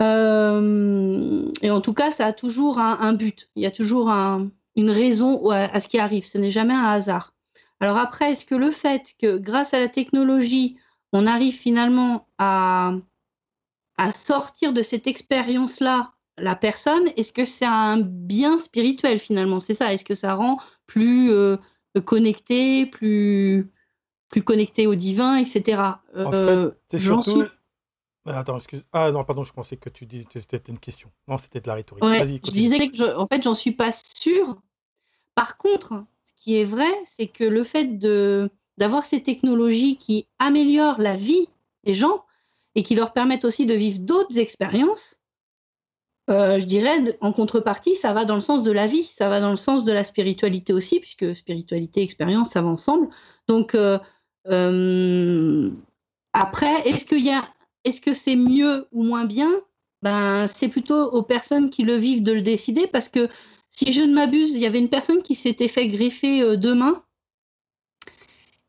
Euh, 0.00 1.46
et 1.60 1.70
en 1.70 1.80
tout 1.80 1.92
cas, 1.92 2.10
ça 2.10 2.26
a 2.26 2.32
toujours 2.32 2.78
un 2.78 3.12
but. 3.12 3.50
Il 3.54 3.62
y 3.62 3.66
a 3.66 3.70
toujours 3.70 4.08
un, 4.08 4.50
une 4.76 4.90
raison 4.90 5.50
à, 5.50 5.80
ce 5.80 5.88
qui 5.88 5.98
arrive. 5.98 6.26
Ce 6.26 6.38
n'est 6.38 6.50
jamais 6.50 6.74
un 6.74 6.84
hasard. 6.84 7.34
Alors 7.80 7.98
après, 7.98 8.32
est-ce 8.32 8.46
que 8.46 8.54
le 8.54 8.70
fait 8.70 9.14
que 9.20 9.38
grâce 9.38 9.74
à 9.74 9.80
la 9.80 9.88
technologie, 9.88 10.78
on 11.12 11.26
arrive 11.26 11.54
finalement 11.54 12.26
à, 12.38 12.92
à 13.96 14.12
sortir 14.12 14.72
de 14.72 14.82
cette 14.82 15.06
expérience-là 15.06 16.12
la 16.38 16.56
personne, 16.56 17.08
est-ce 17.16 17.32
que 17.32 17.44
c'est 17.44 17.66
un 17.66 17.98
bien 17.98 18.58
spirituel 18.58 19.18
finalement? 19.18 19.60
C'est 19.60 19.74
ça 19.74 19.92
Est-ce 19.92 20.04
que 20.04 20.14
ça 20.14 20.34
rend 20.34 20.58
plus 20.86 21.30
euh, 21.30 21.56
connecté, 22.04 22.86
plus, 22.86 23.70
plus 24.28 24.42
connecté 24.42 24.86
au 24.86 24.94
divin, 24.94 25.36
etc. 25.36 25.82
en 26.16 26.30
fait, 26.30 26.36
euh, 26.36 26.70
c'est 26.88 26.98
surtout... 26.98 27.44
Ah, 28.24 28.38
attends, 28.38 28.56
excuse. 28.56 28.84
Ah 28.92 29.10
non, 29.10 29.24
pardon, 29.24 29.42
je 29.42 29.52
pensais 29.52 29.76
que 29.76 29.88
tu 29.88 30.06
disais 30.06 30.24
que 30.24 30.38
c'était 30.38 30.70
une 30.70 30.78
question. 30.78 31.10
Non, 31.26 31.36
c'était 31.38 31.60
de 31.60 31.66
la 31.66 31.74
rhétorique. 31.74 32.04
Vas-y, 32.04 32.40
je 32.44 32.52
disais 32.52 32.88
que, 32.88 33.16
en 33.16 33.26
fait, 33.26 33.42
j'en 33.42 33.54
suis 33.54 33.72
pas 33.72 33.90
sûre. 33.90 34.60
Par 35.34 35.56
contre, 35.56 36.04
ce 36.24 36.32
qui 36.36 36.56
est 36.56 36.64
vrai, 36.64 36.90
c'est 37.04 37.26
que 37.26 37.44
le 37.44 37.64
fait 37.64 37.98
de 37.98 38.50
d'avoir 38.78 39.04
ces 39.06 39.22
technologies 39.22 39.96
qui 39.96 40.28
améliorent 40.38 41.00
la 41.00 41.14
vie 41.14 41.48
des 41.84 41.94
gens 41.94 42.24
et 42.74 42.82
qui 42.82 42.94
leur 42.94 43.12
permettent 43.12 43.44
aussi 43.44 43.66
de 43.66 43.74
vivre 43.74 43.98
d'autres 43.98 44.38
expériences, 44.38 45.21
euh, 46.32 46.58
je 46.58 46.64
dirais, 46.64 47.18
en 47.20 47.32
contrepartie, 47.32 47.94
ça 47.94 48.12
va 48.12 48.24
dans 48.24 48.34
le 48.34 48.40
sens 48.40 48.62
de 48.62 48.72
la 48.72 48.86
vie, 48.86 49.04
ça 49.04 49.28
va 49.28 49.40
dans 49.40 49.50
le 49.50 49.56
sens 49.56 49.84
de 49.84 49.92
la 49.92 50.02
spiritualité 50.02 50.72
aussi, 50.72 50.98
puisque 50.98 51.36
spiritualité, 51.36 52.02
expérience, 52.02 52.50
ça 52.50 52.62
va 52.62 52.68
ensemble. 52.68 53.08
Donc, 53.48 53.74
euh, 53.74 53.98
euh, 54.48 55.70
après, 56.32 56.88
est-ce 56.88 58.00
que 58.00 58.12
c'est 58.12 58.36
mieux 58.36 58.88
ou 58.92 59.04
moins 59.04 59.24
bien? 59.24 59.50
Ben, 60.02 60.46
C'est 60.46 60.68
plutôt 60.68 61.02
aux 61.10 61.22
personnes 61.22 61.70
qui 61.70 61.82
le 61.82 61.96
vivent 61.96 62.22
de 62.22 62.32
le 62.32 62.42
décider 62.42 62.86
parce 62.86 63.08
que 63.08 63.28
si 63.68 63.92
je 63.92 64.00
ne 64.00 64.14
m'abuse, 64.14 64.54
il 64.54 64.60
y 64.60 64.66
avait 64.66 64.80
une 64.80 64.88
personne 64.88 65.22
qui 65.22 65.34
s'était 65.34 65.68
fait 65.68 65.88
greffer 65.88 66.56
deux 66.56 66.74
mains 66.74 67.02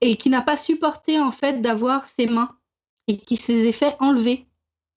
et 0.02 0.18
qui 0.18 0.30
n'a 0.30 0.42
pas 0.42 0.58
supporté 0.58 1.20
en 1.20 1.32
fait 1.32 1.62
d'avoir 1.62 2.08
ses 2.08 2.28
mains 2.28 2.56
et 3.08 3.18
qui 3.18 3.38
s'est 3.38 3.72
fait 3.72 3.96
enlever, 4.00 4.48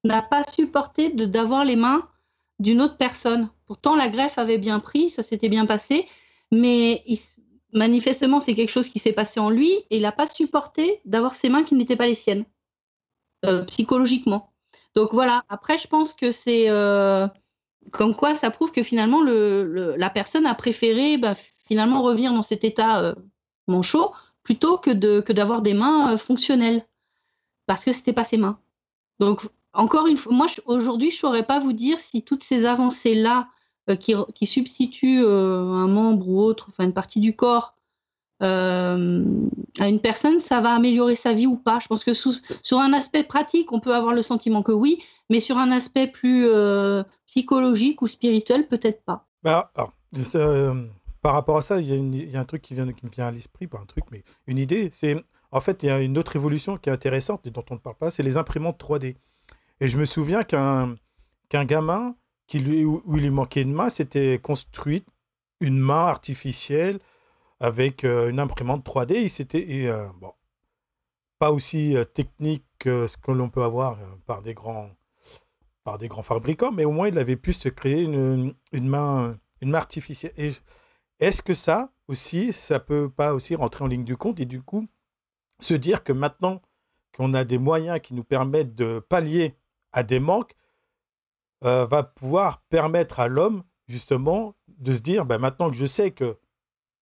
n'a 0.05 0.23
pas 0.23 0.43
supporté 0.45 1.09
d'avoir 1.11 1.65
les 1.65 1.77
mains 1.77 2.09
d'une 2.59 2.81
autre 2.81 2.97
personne. 2.97 3.49
Pourtant, 3.67 3.95
la 3.95 4.09
greffe 4.09 4.39
avait 4.39 4.59
bien 4.59 4.81
pris, 4.81 5.11
ça 5.11 5.23
s'était 5.23 5.49
bien 5.49 5.67
passé, 5.67 6.07
mais 6.51 7.05
manifestement, 7.73 8.41
c'est 8.41 8.55
quelque 8.55 8.71
chose 8.71 8.89
qui 8.89 8.99
s'est 8.99 9.13
passé 9.13 9.41
en 9.41 9.51
lui 9.51 9.71
et 9.91 9.97
il 9.97 10.03
n'a 10.03 10.13
pas 10.13 10.27
supporté 10.27 11.01
d'avoir 11.05 11.35
ses 11.35 11.49
mains 11.49 11.65
qui 11.65 11.75
n'étaient 11.75 11.97
pas 11.97 12.07
les 12.07 12.15
siennes. 12.15 12.45
Euh, 13.45 13.63
psychologiquement. 13.65 14.53
Donc 14.95 15.13
voilà, 15.13 15.45
après, 15.49 15.77
je 15.77 15.87
pense 15.87 16.15
que 16.15 16.31
c'est 16.31 16.71
euh, 16.71 17.29
comme 17.93 18.17
quoi 18.17 18.35
ça 18.35 18.51
prouve 18.51 18.73
que 18.73 18.83
finalement, 18.83 19.23
le, 19.23 19.95
la 19.97 20.11
personne 20.11 20.47
a 20.47 20.55
préféré 20.55 21.19
bah, 21.19 21.35
finalement 21.69 22.03
revenir 22.03 22.33
dans 22.33 22.43
cet 22.43 22.65
état 22.65 23.03
euh, 23.03 23.15
manchot 23.69 24.13
plutôt 24.43 24.79
que 24.79 25.33
d'avoir 25.33 25.61
des 25.61 25.75
mains 25.75 26.17
fonctionnelles 26.17 26.87
parce 27.67 27.85
que 27.85 27.93
c'était 27.93 28.13
pas 28.13 28.25
ses 28.25 28.39
mains. 28.39 28.59
Donc 29.21 29.43
encore 29.77 30.07
une 30.07 30.17
fois, 30.17 30.33
moi 30.33 30.47
aujourd'hui, 30.67 31.11
je 31.11 31.19
saurais 31.19 31.45
pas 31.45 31.59
vous 31.59 31.73
dire 31.73 32.01
si 32.01 32.23
toutes 32.23 32.43
ces 32.43 32.67
avancées 32.67 33.15
là 33.15 33.49
qui, 34.01 34.15
qui, 34.35 34.47
substitue 34.47 35.25
un 35.25 35.87
membre 35.87 36.29
ou 36.29 36.41
autre, 36.41 36.67
enfin 36.69 36.85
une 36.85 36.93
partie 36.93 37.21
du 37.21 37.37
corps 37.37 37.75
à 38.41 38.97
une 38.97 40.01
personne, 40.03 40.41
ça 40.41 40.61
va 40.61 40.75
améliorer 40.75 41.15
sa 41.15 41.33
vie 41.33 41.47
ou 41.47 41.57
pas. 41.57 41.79
Je 41.79 41.87
pense 41.87 42.03
que 42.05 42.13
sur 42.13 42.81
un 42.81 42.93
aspect 42.93 43.23
pratique, 43.23 43.73
on 43.73 43.81
peut 43.81 43.95
avoir 43.95 44.13
le 44.13 44.23
sentiment 44.23 44.63
que 44.63 44.73
oui, 44.73 45.03
mais 45.31 45.41
sur 45.41 45.57
un 45.57 45.71
aspect 45.71 46.09
plus 46.09 46.49
psychologique 47.27 48.03
ou 48.03 48.09
spirituel, 48.09 48.67
peut-être 48.67 49.05
pas. 49.05 49.27
Bah, 49.43 49.71
par 51.23 51.35
rapport 51.35 51.57
à 51.57 51.63
ça, 51.63 51.81
il 51.81 52.31
y, 52.31 52.37
a 52.37 52.41
un 52.41 52.45
truc 52.45 52.63
qui 52.63 52.75
me 52.75 53.11
vient 53.11 53.27
à 53.27 53.31
l'esprit, 53.31 53.67
pas 53.67 53.79
un 53.79 53.87
truc, 53.87 54.05
mais 54.11 54.23
une 54.47 54.59
idée. 54.59 54.91
C'est 54.93 55.25
en 55.51 55.61
fait, 55.61 55.83
il 55.83 55.87
y 55.87 55.91
a 55.91 56.01
une 56.01 56.19
autre 56.19 56.37
évolution 56.37 56.77
qui 56.77 56.89
est 56.89 56.93
intéressante 56.93 57.47
et 57.47 57.51
dont 57.51 57.65
on 57.71 57.75
ne 57.75 57.81
parle 57.81 57.97
pas, 57.97 58.11
c'est 58.11 58.23
les 58.23 58.37
imprimantes 58.37 58.81
3D. 58.81 59.17
Et 59.81 59.89
je 59.89 59.99
me 59.99 60.05
souviens 60.05 60.43
qu'un 60.43 60.97
qu'un 61.49 61.65
gamin 61.65 62.17
qui 62.47 62.59
lui, 62.61 62.85
où 62.85 63.03
il 63.17 63.23
lui 63.23 63.31
manquait 63.31 63.63
une 63.63 63.73
main 63.73 63.89
s'était 63.91 64.39
construit 64.39 65.05
une 65.61 65.79
main 65.79 66.07
artificielle 66.07 66.99
avec 67.61 68.05
euh, 68.05 68.29
une 68.31 68.41
imprimante 68.41 68.85
3D. 68.85 69.23
Il 69.23 69.31
s'était 69.31 69.87
euh, 69.87 70.09
bon, 70.21 70.33
pas 71.39 71.53
aussi 71.53 71.97
euh, 71.97 72.05
technique 72.05 72.65
que 72.79 73.07
ce 73.07 73.17
que 73.17 73.33
l'on 73.33 73.49
peut 73.49 73.63
avoir 73.63 73.99
par 74.27 74.43
des 74.43 74.55
grands 74.55 74.91
par 75.85 75.99
des 75.99 76.09
grands 76.09 76.23
fabricants, 76.23 76.73
mais 76.73 76.85
au 76.85 76.91
moins 76.91 77.09
il 77.09 77.17
avait 77.17 77.37
pu 77.37 77.53
se 77.53 77.69
créer 77.69 78.03
une, 78.03 78.55
une 78.73 78.89
main 78.89 79.39
une 79.61 79.71
main 79.71 79.79
artificielle. 79.79 80.33
Est-ce 81.21 81.43
que 81.43 81.55
ça 81.55 81.93
aussi, 82.09 82.53
ça 82.53 82.81
peut 82.81 83.09
pas 83.09 83.35
aussi 83.35 83.55
rentrer 83.55 83.85
en 83.85 83.89
ligne 83.89 84.05
du 84.05 84.17
compte 84.17 84.41
et 84.41 84.47
du 84.47 84.63
coup 84.63 84.87
se 85.59 85.75
dire 85.75 86.05
que 86.05 86.13
maintenant 86.13 86.61
qu'on 87.17 87.35
a 87.35 87.45
des 87.45 87.59
moyens 87.59 88.01
qui 88.01 88.15
nous 88.15 88.25
permettent 88.25 88.75
de 88.75 88.99
pallier 89.01 89.55
des 90.03 90.21
manques, 90.21 90.55
euh, 91.65 91.87
va 91.87 92.03
pouvoir 92.03 92.61
permettre 92.69 93.21
à 93.21 93.29
l'homme 93.29 93.65
justement 93.89 94.55
de 94.69 94.93
se 94.93 95.01
dire, 95.01 95.25
ben 95.25 95.39
maintenant 95.39 95.71
que 95.71 95.77
je 95.77 95.87
sais 95.87 96.11
que 96.11 96.37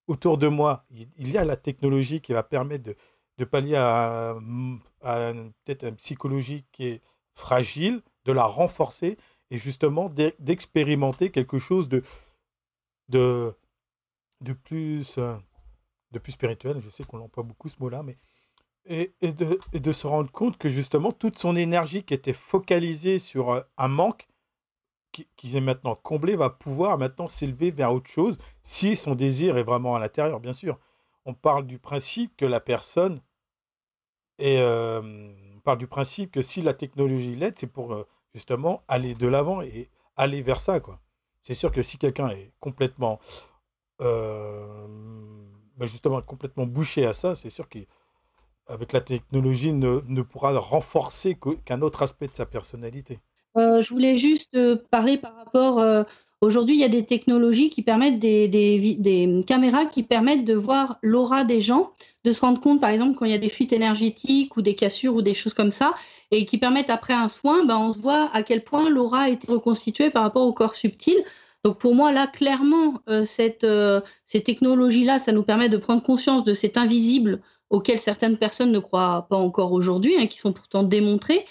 autour 0.06 0.38
de 0.38 0.48
moi, 0.48 0.84
il 0.90 1.30
y 1.30 1.38
a 1.38 1.44
la 1.44 1.56
technologie 1.56 2.20
qui 2.20 2.32
va 2.32 2.42
permettre 2.42 2.94
de, 3.38 3.44
pallier 3.44 3.76
à, 3.76 4.36
peut-être 5.64 5.84
une 5.84 5.96
psychologie 5.96 6.64
qui 6.72 6.86
est 6.86 7.02
fragile, 7.32 8.02
de 8.24 8.32
la 8.32 8.44
renforcer 8.44 9.18
et 9.50 9.58
justement 9.58 10.08
d'expérimenter 10.08 11.30
quelque 11.30 11.58
chose 11.58 11.88
de, 11.88 12.02
de, 13.08 13.54
plus, 14.62 15.18
euh, 15.18 15.36
de 16.12 16.18
plus 16.18 16.32
spirituel. 16.32 16.80
Je 16.80 16.88
sais 16.88 17.04
qu'on 17.04 17.20
emploie 17.20 17.44
beaucoup 17.44 17.68
ce 17.68 17.76
mot-là, 17.80 18.02
mais 18.02 18.18
et, 18.86 19.14
de, 19.22 19.58
de, 19.72 19.92
se 19.92 20.06
rendre 20.06 20.30
compte 20.30 20.58
que 20.58 20.68
justement 20.68 21.12
toute 21.12 21.38
son 21.38 21.56
énergie 21.56 22.02
qui 22.02 22.14
était 22.14 22.34
focalisée 22.34 23.18
sur 23.18 23.50
euh, 23.50 23.60
un 23.78 23.88
manque 23.88 24.28
qui, 25.12 25.28
qui 25.36 25.56
est 25.56 25.60
maintenant 25.60 25.94
comblé 25.94 26.36
va 26.36 26.50
pouvoir 26.50 26.98
maintenant 26.98 27.28
s'élever 27.28 27.70
vers 27.70 27.92
autre 27.92 28.10
chose 28.10 28.36
si 28.62 28.96
son 28.96 29.14
désir 29.14 29.56
est 29.56 29.62
vraiment 29.62 29.96
à 29.96 29.98
l'intérieur, 29.98 30.40
bien 30.40 30.52
sûr. 30.52 30.78
On 31.24 31.32
parle 31.32 31.66
du 31.66 31.78
principe 31.78 32.36
que 32.36 32.44
la 32.44 32.60
personne 32.60 33.20
est, 34.38 34.58
euh, 34.58 35.00
on 35.56 35.60
parle 35.60 35.78
du 35.78 35.86
principe 35.86 36.30
que 36.32 36.42
si 36.42 36.60
la 36.60 36.74
technologie 36.74 37.36
l'aide, 37.36 37.56
c'est 37.56 37.72
pour 37.72 37.94
euh, 37.94 38.06
justement 38.34 38.82
aller 38.88 39.14
de 39.14 39.26
l'avant 39.26 39.62
et 39.62 39.88
aller 40.16 40.42
vers 40.42 40.60
ça, 40.60 40.80
quoi. 40.80 41.00
C'est 41.42 41.54
sûr 41.54 41.72
que 41.72 41.82
si 41.82 41.98
quelqu'un 41.98 42.28
est 42.30 42.52
complètement, 42.58 43.20
ben 44.00 45.86
justement 45.86 46.22
complètement 46.22 46.64
bouché 46.64 47.04
à 47.04 47.12
ça, 47.12 47.34
c'est 47.34 47.50
sûr 47.50 47.68
qu'il 47.68 47.86
avec 48.66 48.92
la 48.92 49.00
technologie, 49.00 49.72
ne, 49.72 50.00
ne 50.06 50.22
pourra 50.22 50.58
renforcer 50.58 51.36
qu'un 51.64 51.82
autre 51.82 52.02
aspect 52.02 52.26
de 52.26 52.34
sa 52.34 52.46
personnalité. 52.46 53.18
Euh, 53.56 53.82
je 53.82 53.90
voulais 53.90 54.16
juste 54.16 54.54
euh, 54.54 54.76
parler 54.90 55.16
par 55.16 55.34
rapport. 55.36 55.78
Euh, 55.78 56.02
aujourd'hui, 56.40 56.74
il 56.74 56.80
y 56.80 56.84
a 56.84 56.88
des 56.88 57.04
technologies 57.04 57.70
qui 57.70 57.82
permettent 57.82 58.18
des, 58.18 58.48
des, 58.48 59.40
caméras 59.46 59.86
qui 59.86 60.02
permettent 60.02 60.44
de 60.44 60.54
voir 60.54 60.98
l'aura 61.02 61.44
des 61.44 61.60
gens, 61.60 61.92
de 62.24 62.32
se 62.32 62.40
rendre 62.40 62.60
compte, 62.60 62.80
par 62.80 62.90
exemple, 62.90 63.16
quand 63.16 63.26
il 63.26 63.30
y 63.30 63.34
a 63.34 63.38
des 63.38 63.48
fuites 63.48 63.72
énergétiques 63.72 64.56
ou 64.56 64.62
des 64.62 64.74
cassures 64.74 65.14
ou 65.14 65.22
des 65.22 65.34
choses 65.34 65.54
comme 65.54 65.70
ça, 65.70 65.94
et 66.30 66.44
qui 66.46 66.58
permettent 66.58 66.90
après 66.90 67.14
un 67.14 67.28
soin, 67.28 67.64
ben, 67.64 67.76
on 67.76 67.92
se 67.92 67.98
voit 67.98 68.30
à 68.32 68.42
quel 68.42 68.64
point 68.64 68.90
l'aura 68.90 69.22
a 69.22 69.28
été 69.28 69.50
reconstituée 69.50 70.10
par 70.10 70.22
rapport 70.22 70.46
au 70.46 70.52
corps 70.52 70.74
subtil. 70.74 71.16
Donc 71.64 71.78
pour 71.78 71.94
moi, 71.94 72.12
là, 72.12 72.26
clairement, 72.26 73.00
cette, 73.24 73.66
ces 74.26 74.42
technologies-là, 74.42 75.18
ça 75.18 75.32
nous 75.32 75.44
permet 75.44 75.70
de 75.70 75.78
prendre 75.78 76.02
conscience 76.02 76.44
de 76.44 76.52
cet 76.52 76.76
invisible 76.76 77.40
auxquels 77.74 77.98
certaines 77.98 78.36
personnes 78.36 78.70
ne 78.70 78.78
croient 78.78 79.26
pas 79.28 79.36
encore 79.36 79.72
aujourd'hui, 79.72 80.14
hein, 80.16 80.26
qui 80.28 80.38
sont 80.38 80.52
pourtant 80.52 80.84
démontrés. 80.84 81.44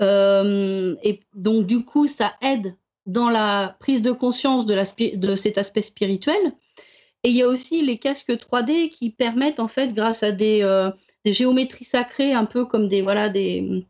Euh, 0.00 0.96
et 1.04 1.20
donc, 1.34 1.66
du 1.66 1.84
coup, 1.84 2.08
ça 2.08 2.34
aide 2.42 2.74
dans 3.06 3.30
la 3.30 3.76
prise 3.78 4.02
de 4.02 4.10
conscience 4.10 4.66
de, 4.66 5.34
cet 5.34 5.56
aspect 5.56 5.82
spirituel. 5.82 6.52
Et 7.22 7.30
il 7.30 7.36
y 7.36 7.42
a 7.42 7.48
aussi 7.48 7.82
les 7.82 7.98
casques 7.98 8.32
3D 8.32 8.90
qui 8.90 9.10
permettent, 9.10 9.60
en 9.60 9.68
fait, 9.68 9.94
grâce 9.94 10.24
à 10.24 10.32
des, 10.32 10.62
euh, 10.62 10.90
des 11.24 11.32
géométries 11.32 11.84
sacrées, 11.84 12.32
un 12.32 12.44
peu 12.44 12.64
comme 12.64 12.88
des, 12.88 13.00
voilà, 13.00 13.28
des, 13.28 13.84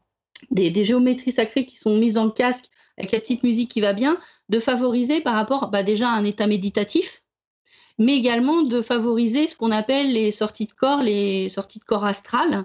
géométries 0.52 1.32
sacrées 1.32 1.64
qui 1.64 1.76
sont 1.76 1.96
mises 1.96 2.14
dans 2.14 2.24
le 2.24 2.30
casque 2.30 2.66
avec 2.98 3.12
la 3.12 3.20
petite 3.20 3.44
musique 3.44 3.70
qui 3.70 3.80
va 3.80 3.94
bien, 3.94 4.18
de 4.50 4.58
favoriser 4.58 5.20
par 5.20 5.34
rapport 5.34 5.68
bah, 5.68 5.82
déjà 5.82 6.08
à 6.10 6.16
un 6.16 6.24
état 6.24 6.46
méditatif, 6.46 7.22
mais 7.98 8.16
également 8.16 8.62
de 8.62 8.80
favoriser 8.80 9.46
ce 9.48 9.56
qu'on 9.56 9.72
appelle 9.72 10.12
les 10.12 10.30
sorties 10.30 10.66
de 10.66 10.72
corps, 10.72 11.02
les 11.02 11.48
sorties 11.48 11.80
de 11.80 11.84
corps 11.84 12.04
astrales, 12.04 12.64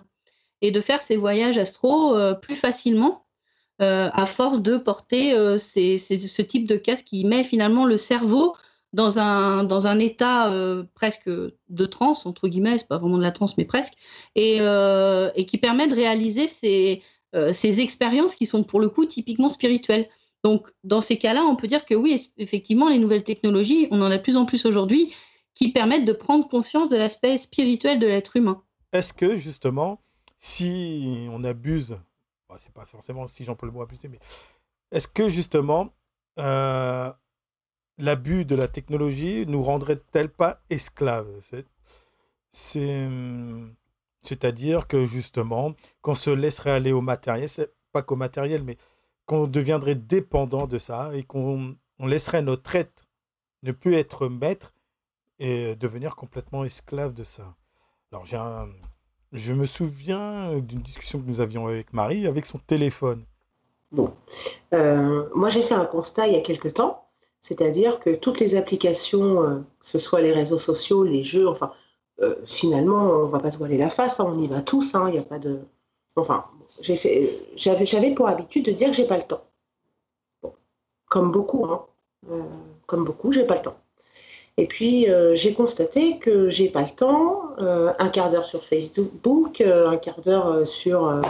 et 0.64 0.72
de 0.72 0.80
faire 0.82 1.02
ces 1.02 1.18
voyages 1.18 1.58
astraux 1.58 2.16
euh, 2.16 2.34
plus 2.34 2.56
facilement 2.56 3.26
euh, 3.82 4.10
à 4.14 4.26
force 4.26 4.62
de 4.62 4.78
porter 4.78 5.34
euh, 5.34 5.58
ce 5.58 6.42
type 6.42 6.68
de 6.68 6.78
casque 6.78 7.06
qui 7.06 7.26
met 7.26 7.44
finalement 7.44 7.86
le 7.86 7.98
cerveau 7.98 8.56
dans 8.94 9.20
un, 9.20 9.64
dans 9.66 9.88
un 9.88 9.98
état 9.98 10.54
presque 10.94 11.28
de 11.28 11.86
transe, 11.88 12.28
entre 12.28 12.48
guillemets, 12.48 12.78
c'est 12.78 12.88
pas 12.88 13.00
vraiment 13.00 13.18
de 13.18 13.24
la 13.24 13.32
transe, 13.32 13.58
mais 13.58 13.66
presque, 13.66 13.96
et, 14.36 14.58
et 14.58 15.46
qui 15.48 15.58
permet 15.58 15.88
de 15.88 15.96
réaliser 15.96 16.48
ces, 16.48 17.02
ces 17.54 17.82
expériences 17.82 18.36
qui 18.36 18.46
sont 18.46 18.64
pour 18.64 18.80
le 18.80 18.90
coup 18.90 19.08
typiquement 19.08 19.50
spirituelles. 19.50 20.08
Donc, 20.44 20.70
dans 20.84 21.00
ces 21.00 21.18
cas-là, 21.18 21.44
on 21.44 21.56
peut 21.56 21.68
dire 21.68 21.86
que 21.86 21.96
oui, 21.96 22.32
effectivement, 22.38 22.90
les 22.90 23.00
nouvelles 23.00 23.24
technologies, 23.24 23.88
on 23.92 24.02
en 24.02 24.12
a 24.12 24.18
de 24.18 24.22
plus 24.22 24.36
en 24.36 24.46
plus 24.46 24.66
aujourd'hui, 24.66 25.14
qui 25.56 25.72
permettent 25.72 26.06
de 26.06 26.14
prendre 26.14 26.48
conscience 26.48 26.90
de 26.90 26.98
l'aspect 26.98 27.38
spirituel 27.38 28.00
de 28.00 28.08
l'être 28.08 28.36
humain. 28.36 28.62
Est-ce 28.92 29.14
que, 29.14 29.38
justement, 29.38 30.02
si 30.38 31.28
on 31.32 31.44
abuse, 31.44 31.98
bah, 32.50 32.56
c'est 32.58 32.74
pas 32.74 32.86
forcément 32.86 33.26
si 33.28 33.44
j'emploie 33.44 33.68
le 33.68 33.74
mot 33.74 33.82
abuser, 33.82 34.10
mais 34.10 34.20
est-ce 34.92 35.08
que, 35.08 35.30
justement, 35.30 35.90
euh, 36.40 37.12
l'abus 37.98 38.44
de 38.44 38.56
la 38.56 38.68
technologie 38.68 39.46
nous 39.48 39.62
rendrait-elle 39.62 40.30
pas 40.30 40.62
esclaves? 40.70 41.42
C'est-à-dire 44.22 44.88
que, 44.88 45.06
justement, 45.06 45.74
qu'on 46.02 46.16
se 46.16 46.32
laisserait 46.32 46.72
aller 46.72 46.92
au 46.92 47.02
matériel, 47.02 47.50
c'est 47.50 47.74
pas 47.94 48.02
qu'au 48.02 48.16
matériel, 48.16 48.64
mais 48.64 48.78
qu'on 49.26 49.48
deviendrait 49.48 49.96
dépendant 49.96 50.68
de 50.68 50.78
ça 50.78 51.16
et 51.16 51.24
qu'on 51.24 51.76
laisserait 52.00 52.42
notre 52.42 52.76
être 52.76 53.06
ne 53.64 53.72
plus 53.72 53.96
être 53.96 54.28
maître 54.28 54.74
et 55.40 55.76
devenir 55.76 56.16
complètement 56.16 56.64
esclave 56.64 57.14
de 57.14 57.24
ça. 57.24 57.56
Alors, 58.12 58.26
je 59.32 59.54
me 59.54 59.66
souviens 59.66 60.60
d'une 60.60 60.82
discussion 60.82 61.20
que 61.20 61.28
nous 61.28 61.42
avions 61.42 61.68
avec 61.68 61.94
Marie 61.94 62.28
avec 62.28 62.46
son 62.46 62.60
téléphone. 62.60 63.26
Bon, 63.92 64.12
euh, 64.74 65.30
moi 65.36 65.50
j'ai 65.50 65.62
fait 65.62 65.76
un 65.76 65.86
constat 65.86 66.28
il 66.28 66.34
y 66.34 66.38
a 66.38 66.42
quelque 66.42 66.68
temps, 66.68 67.06
c'est-à-dire 67.42 68.00
que 68.00 68.16
toutes 68.16 68.40
les 68.40 68.56
applications, 68.56 69.44
euh, 69.44 69.60
que 69.80 69.86
ce 69.86 70.00
soit 70.00 70.22
les 70.22 70.32
réseaux 70.32 70.58
sociaux, 70.58 71.04
les 71.04 71.22
jeux, 71.22 71.48
enfin, 71.48 71.72
euh, 72.22 72.36
finalement, 72.44 73.04
on 73.04 73.28
va 73.28 73.40
pas 73.40 73.52
se 73.52 73.60
voiler 73.60 73.78
la 73.78 73.90
face, 73.90 74.20
hein, 74.20 74.26
on 74.28 74.40
y 74.40 74.48
va 74.48 74.62
tous, 74.62 74.96
hein, 74.96 75.06
il 75.10 75.14
n'y 75.14 75.20
a 75.20 75.24
pas 75.24 75.40
de, 75.40 75.60
Enfin, 76.16 76.44
j'avais 76.82 78.12
pour 78.12 78.28
habitude 78.28 78.66
de 78.66 78.72
dire 78.72 78.90
que 78.90 78.96
j'ai 78.96 79.08
pas 79.08 79.18
le 79.18 79.24
temps. 79.24 79.44
comme 81.08 81.32
beaucoup, 81.32 81.66
hein. 81.66 81.86
Euh, 82.30 82.44
comme 82.86 83.04
beaucoup, 83.04 83.32
j'ai 83.32 83.46
pas 83.46 83.56
le 83.56 83.62
temps. 83.62 83.78
Et 84.58 84.68
puis 84.68 85.10
euh, 85.10 85.36
j'ai 85.36 85.54
constaté 85.54 86.20
que 86.20 86.50
j'ai 86.50 86.70
pas 86.70 86.82
le 86.82 86.96
temps. 86.96 87.52
Euh, 87.60 87.94
un 88.00 88.10
quart 88.10 88.30
d'heure 88.30 88.46
sur 88.46 88.64
Facebook, 88.64 89.62
un 89.62 89.98
quart 89.98 90.22
d'heure 90.22 90.66
sur 90.66 91.22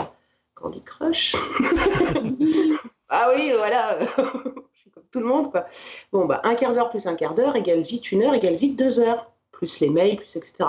Candy 0.54 0.82
Crush. 0.82 1.34
ah 3.08 3.30
oui, 3.34 3.52
voilà. 3.56 3.98
Je 4.72 4.80
suis 4.80 4.90
comme 4.90 5.04
tout 5.10 5.20
le 5.20 5.26
monde, 5.26 5.50
quoi. 5.50 5.64
Bon, 6.12 6.26
bah, 6.26 6.40
un 6.44 6.54
quart 6.54 6.72
d'heure 6.72 6.90
plus 6.90 7.06
un 7.06 7.14
quart 7.14 7.34
d'heure 7.34 7.56
égale 7.56 7.80
vite 7.80 8.12
une 8.12 8.22
heure, 8.22 8.34
égale 8.34 8.54
vite 8.54 8.78
deux 8.78 9.00
heures, 9.00 9.30
plus 9.52 9.80
les 9.80 9.90
mails, 9.90 10.16
plus 10.16 10.36
etc. 10.36 10.64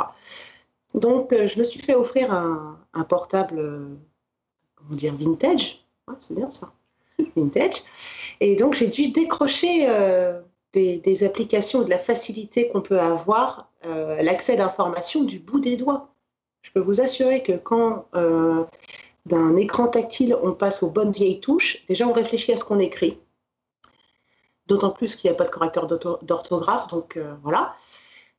Donc, 0.94 1.36
je 1.36 1.60
me 1.60 1.64
suis 1.66 1.82
fait 1.82 1.94
offrir 1.94 2.32
un, 2.32 3.04
portable, 3.04 3.98
comment 4.86 4.98
dire, 4.98 5.16
vintage. 5.16 5.86
c'est 6.18 6.36
bien 6.36 6.50
ça, 6.50 6.72
vintage. 7.36 7.84
Et 8.40 8.56
donc, 8.56 8.74
j'ai 8.74 8.88
dû 8.88 9.10
décrocher 9.10 9.88
euh, 9.90 10.42
des, 10.74 11.24
applications 11.24 11.84
de 11.84 11.90
la 11.90 12.00
facilité 12.00 12.70
qu'on 12.70 12.82
peut 12.82 13.00
avoir, 13.00 13.72
l'accès 14.20 14.56
d'informations 14.56 15.24
du 15.24 15.38
bout 15.38 15.60
des 15.60 15.76
doigts. 15.76 16.10
Je 16.64 16.72
peux 16.72 16.80
vous 16.80 17.02
assurer 17.02 17.44
que 17.44 17.52
quand 17.52 18.08
d'un 19.28 19.56
écran 19.58 19.88
tactile, 19.88 20.36
on 20.42 20.54
passe 20.54 20.82
aux 20.82 20.90
bonnes 20.90 21.12
vieilles 21.12 21.40
touches, 21.40 21.86
déjà, 21.88 22.08
on 22.08 22.12
réfléchit 22.12 22.52
à 22.52 22.58
ce 22.58 22.66
qu'on 22.66 22.80
écrit. 22.80 23.20
d'autant 24.66 24.90
plus 24.90 25.16
qu'il 25.16 25.30
n'y 25.30 25.36
a 25.36 25.38
pas 25.38 25.46
de 25.46 25.52
correcteur 25.52 25.86
d'orthographe, 25.86 26.88
donc 26.88 27.20
voilà. 27.44 27.74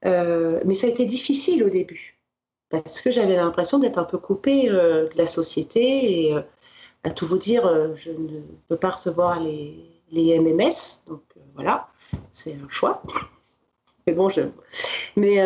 mais 0.03 0.75
ça 0.75 0.89
a 0.89 0.91
été 0.91 1.07
difficile 1.07 1.63
au 1.63 1.71
début, 1.71 2.16
parce 2.71 3.01
que 3.01 3.11
j'avais 3.11 3.37
l'impression 3.37 3.79
d'être 3.79 3.99
un 3.99 4.05
peu 4.05 4.19
coupée 4.19 4.69
de 4.69 5.17
la 5.17 5.27
société, 5.27 6.29
et 6.29 6.37
à 7.05 7.11
tout 7.11 7.27
vous 7.27 7.39
dire, 7.39 7.63
je 7.95 8.11
ne 8.11 8.41
peux 8.69 8.77
pas 8.77 8.91
recevoir 8.91 9.41
les, 9.41 9.77
les 10.11 10.39
MMS, 10.39 11.05
donc 11.07 11.23
voilà, 11.55 11.89
c'est 12.33 12.55
un 12.55 12.69
choix. 12.69 13.03
Mais 14.07 14.13
bon, 14.15 14.29
je... 14.29 14.43
Mais 15.17 15.41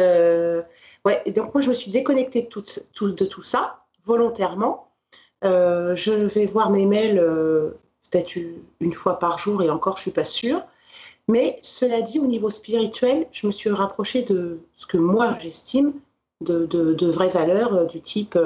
ouais, 1.04 1.22
donc 1.34 1.54
moi 1.54 1.60
je 1.60 1.68
me 1.68 1.74
suis 1.74 1.90
déconnectée 1.90 2.42
de 2.42 2.48
tout, 2.48 3.12
de 3.12 3.24
tout 3.24 3.42
ça 3.42 3.80
volontairement. 4.04 4.88
Euh, 5.44 5.94
je 5.96 6.12
vais 6.12 6.46
voir 6.46 6.70
mes 6.70 6.86
mails 6.86 7.18
euh, 7.18 7.70
peut-être 8.10 8.36
une 8.80 8.92
fois 8.92 9.18
par 9.18 9.38
jour 9.38 9.62
et 9.62 9.70
encore 9.70 9.96
je 9.96 10.02
suis 10.02 10.10
pas 10.10 10.24
sûre. 10.24 10.62
Mais 11.28 11.56
cela 11.62 12.02
dit, 12.02 12.18
au 12.18 12.26
niveau 12.26 12.50
spirituel, 12.50 13.28
je 13.30 13.46
me 13.46 13.52
suis 13.52 13.70
rapprochée 13.70 14.22
de 14.22 14.58
ce 14.74 14.86
que 14.86 14.96
moi 14.96 15.36
j'estime 15.40 15.92
de, 16.40 17.06
vraies 17.06 17.28
valeurs 17.28 17.74
euh, 17.74 17.84
du 17.86 18.00
type 18.00 18.38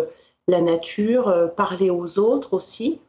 la 0.46 0.60
nature, 0.60 1.52
parler 1.56 1.88
aux 1.88 2.18
autres 2.18 2.52
aussi. 2.52 3.00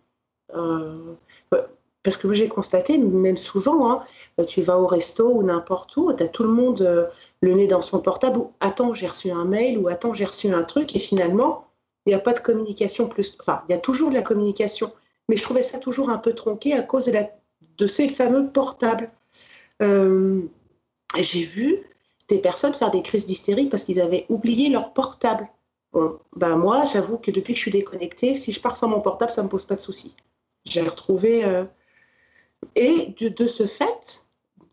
parce 2.04 2.18
que 2.18 2.34
j'ai 2.34 2.48
constaté, 2.48 2.98
même 2.98 3.36
souvent, 3.36 3.92
hein, 3.92 4.00
tu 4.48 4.62
vas 4.62 4.78
au 4.80 4.88
resto 4.88 5.28
ou 5.30 5.44
n'importe 5.44 5.98
où, 5.98 6.14
tu 6.14 6.24
as 6.24 6.30
tout 6.30 6.44
le 6.44 6.50
monde 6.50 7.10
le 7.42 7.54
nez 7.54 7.68
dans 7.68 7.82
son 7.82 8.00
portable, 8.00 8.38
ou 8.38 8.52
attends, 8.62 8.94
j'ai 8.94 9.08
reçu 9.08 9.32
un 9.32 9.44
mail, 9.44 9.78
ou 9.80 9.90
attends, 9.90 10.14
j'ai 10.14 10.24
reçu 10.24 10.48
un 10.54 10.64
truc, 10.64 10.96
et 10.96 11.00
finalement, 11.00 11.66
il 12.06 12.10
n'y 12.10 12.16
a 12.16 12.20
pas 12.20 12.34
de 12.34 12.40
communication 12.40 13.08
plus. 13.08 13.36
Enfin, 13.40 13.64
il 13.68 13.72
y 13.72 13.76
a 13.76 13.80
toujours 13.80 14.10
de 14.10 14.16
la 14.16 14.22
communication, 14.22 14.92
mais 15.28 15.38
je 15.38 15.44
trouvais 15.44 15.64
ça 15.64 15.80
toujours 15.80 16.10
un 16.10 16.18
peu 16.18 16.34
tronqué 16.34 16.74
à 16.74 16.82
cause 16.82 17.12
de, 17.78 17.88
ces 17.88 18.10
fameux 18.10 18.50
portables. 18.50 19.10
Euh, 19.82 20.42
j'ai 21.18 21.44
vu 21.44 21.84
des 22.28 22.40
personnes 22.40 22.74
faire 22.74 22.92
des 22.92 23.02
crises 23.02 23.26
d'hystérie 23.26 23.68
parce 23.68 23.84
qu'ils 23.84 24.02
avaient 24.02 24.26
oublié 24.30 24.70
leur 24.70 24.94
portable. 24.94 25.48
Bon, 25.94 26.20
ben 26.36 26.58
moi, 26.58 26.84
j'avoue 26.92 27.18
que 27.18 27.32
depuis 27.32 27.54
que 27.54 27.58
je 27.58 27.64
suis 27.64 27.72
déconnectée, 27.72 28.36
si 28.36 28.52
je 28.52 28.60
pars 28.60 28.76
sans 28.78 28.88
mon 28.88 29.02
portable, 29.02 29.32
ça 29.32 29.42
ne 29.42 29.46
me 29.46 29.52
pose 29.52 29.66
pas 29.66 29.76
de 29.76 29.82
souci. 29.82 30.16
J'ai 30.66 30.82
retrouvé. 30.82 31.46
Euh, 31.46 31.64
et 32.76 33.14
de, 33.20 33.48
ce 33.48 33.68
fait, 33.68 34.24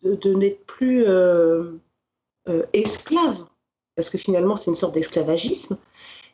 de, 0.03 0.35
n'être 0.35 0.65
plus 0.65 1.05
euh, 1.07 1.73
esclave, 2.73 3.45
parce 3.95 4.11
que 4.11 4.19
finalement, 4.19 4.57
c'est 4.57 4.71
une 4.71 4.77
sorte 4.77 4.95
d'esclavagisme, 4.95 5.77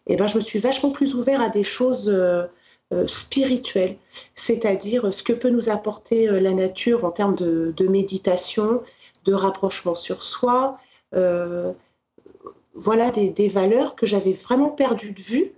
eh 0.09 0.17
ben, 0.17 0.27
je 0.27 0.37
me 0.37 0.41
suis 0.41 0.59
vachement 0.59 0.91
plus 0.91 1.15
ouvert 1.15 1.41
à 1.41 1.51
des 1.51 1.65
choses 1.65 2.09
euh, 2.09 2.47
euh, 2.93 3.07
spirituelles, 3.07 3.97
c'est-à-dire 4.35 5.13
ce 5.13 5.23
que 5.23 5.35
peut 5.35 5.51
nous 5.51 5.69
apporter 5.69 6.29
euh, 6.29 6.41
la 6.41 6.55
nature 6.55 7.05
en 7.05 7.11
termes 7.11 7.37
de, 7.37 7.89
méditation, 7.89 8.83
de 9.25 9.35
rapprochement 9.35 9.95
sur 9.95 10.23
soi. 10.23 10.77
Voilà 11.13 13.11
des, 13.11 13.49
valeurs 13.49 13.97
que 13.97 14.07
j'avais 14.07 14.33
vraiment 14.33 14.71
perdues 14.71 15.13
de 15.13 15.21
vue 15.21 15.53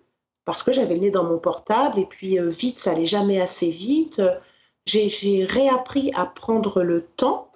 parce 0.44 0.62
que 0.62 0.72
j'avais 0.72 0.94
le 0.94 1.00
nez 1.00 1.10
dans 1.10 1.24
mon 1.24 1.38
portable 1.38 1.98
et 1.98 2.06
puis 2.06 2.38
vite, 2.38 2.78
ça 2.78 2.92
allait 2.92 3.06
jamais 3.06 3.40
assez 3.40 3.70
vite. 3.70 4.22
J'ai 4.86 5.44
réappris 5.44 6.10
à 6.14 6.26
prendre 6.26 6.82
le 6.82 7.02
temps 7.04 7.52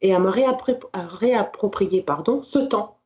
et 0.00 0.14
à 0.14 0.18
me 0.18 0.30
réapproprier 0.30 2.02
pardon, 2.02 2.42
ce 2.42 2.58
temps. 2.58 2.98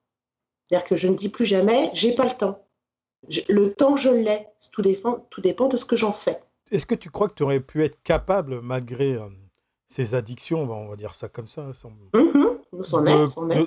C'est-à-dire 0.65 0.87
que 0.87 0.97
je 0.97 1.09
ne 1.09 1.15
dis 1.15 1.29
plus 1.29 1.47
jamais, 1.47 1.91
j'ai 1.95 2.15
pas 2.15 2.25
le 2.25 2.31
temps 2.31 2.61
le 3.49 3.73
temps, 3.73 3.97
je 3.97 4.11
l'ai. 4.11 4.47
Tout 4.73 4.83
dépend, 4.83 5.27
tout 5.31 5.41
dépend 5.41 5.69
de 5.69 5.77
ce 5.77 5.85
que 5.85 5.97
j'en 5.97 6.13
fais. 6.13 6.41
Est-ce 6.71 6.87
que 6.87 6.95
tu 6.95 7.11
crois 7.11 7.29
que 7.29 7.35
tu 7.35 7.43
aurais 7.43 7.61
pu 7.61 7.85
être 7.85 8.03
capable, 8.03 8.61
malgré 8.61 9.15
euh, 9.15 9.29
ces 9.87 10.15
addictions, 10.15 10.63
on 10.63 10.89
va 10.89 10.97
dire 10.97 11.15
ça 11.15 11.29
comme 11.29 11.47
ça, 11.47 11.71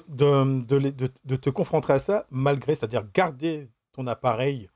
de, 0.08 1.36
te 1.36 1.50
confronter 1.50 1.93
à 1.93 2.00
ça, 2.00 2.26
malgré, 2.30 2.76
c'est-à-dire 2.76 3.04
garder 3.13 3.69
ton 3.93 4.08
appareil 4.08 4.69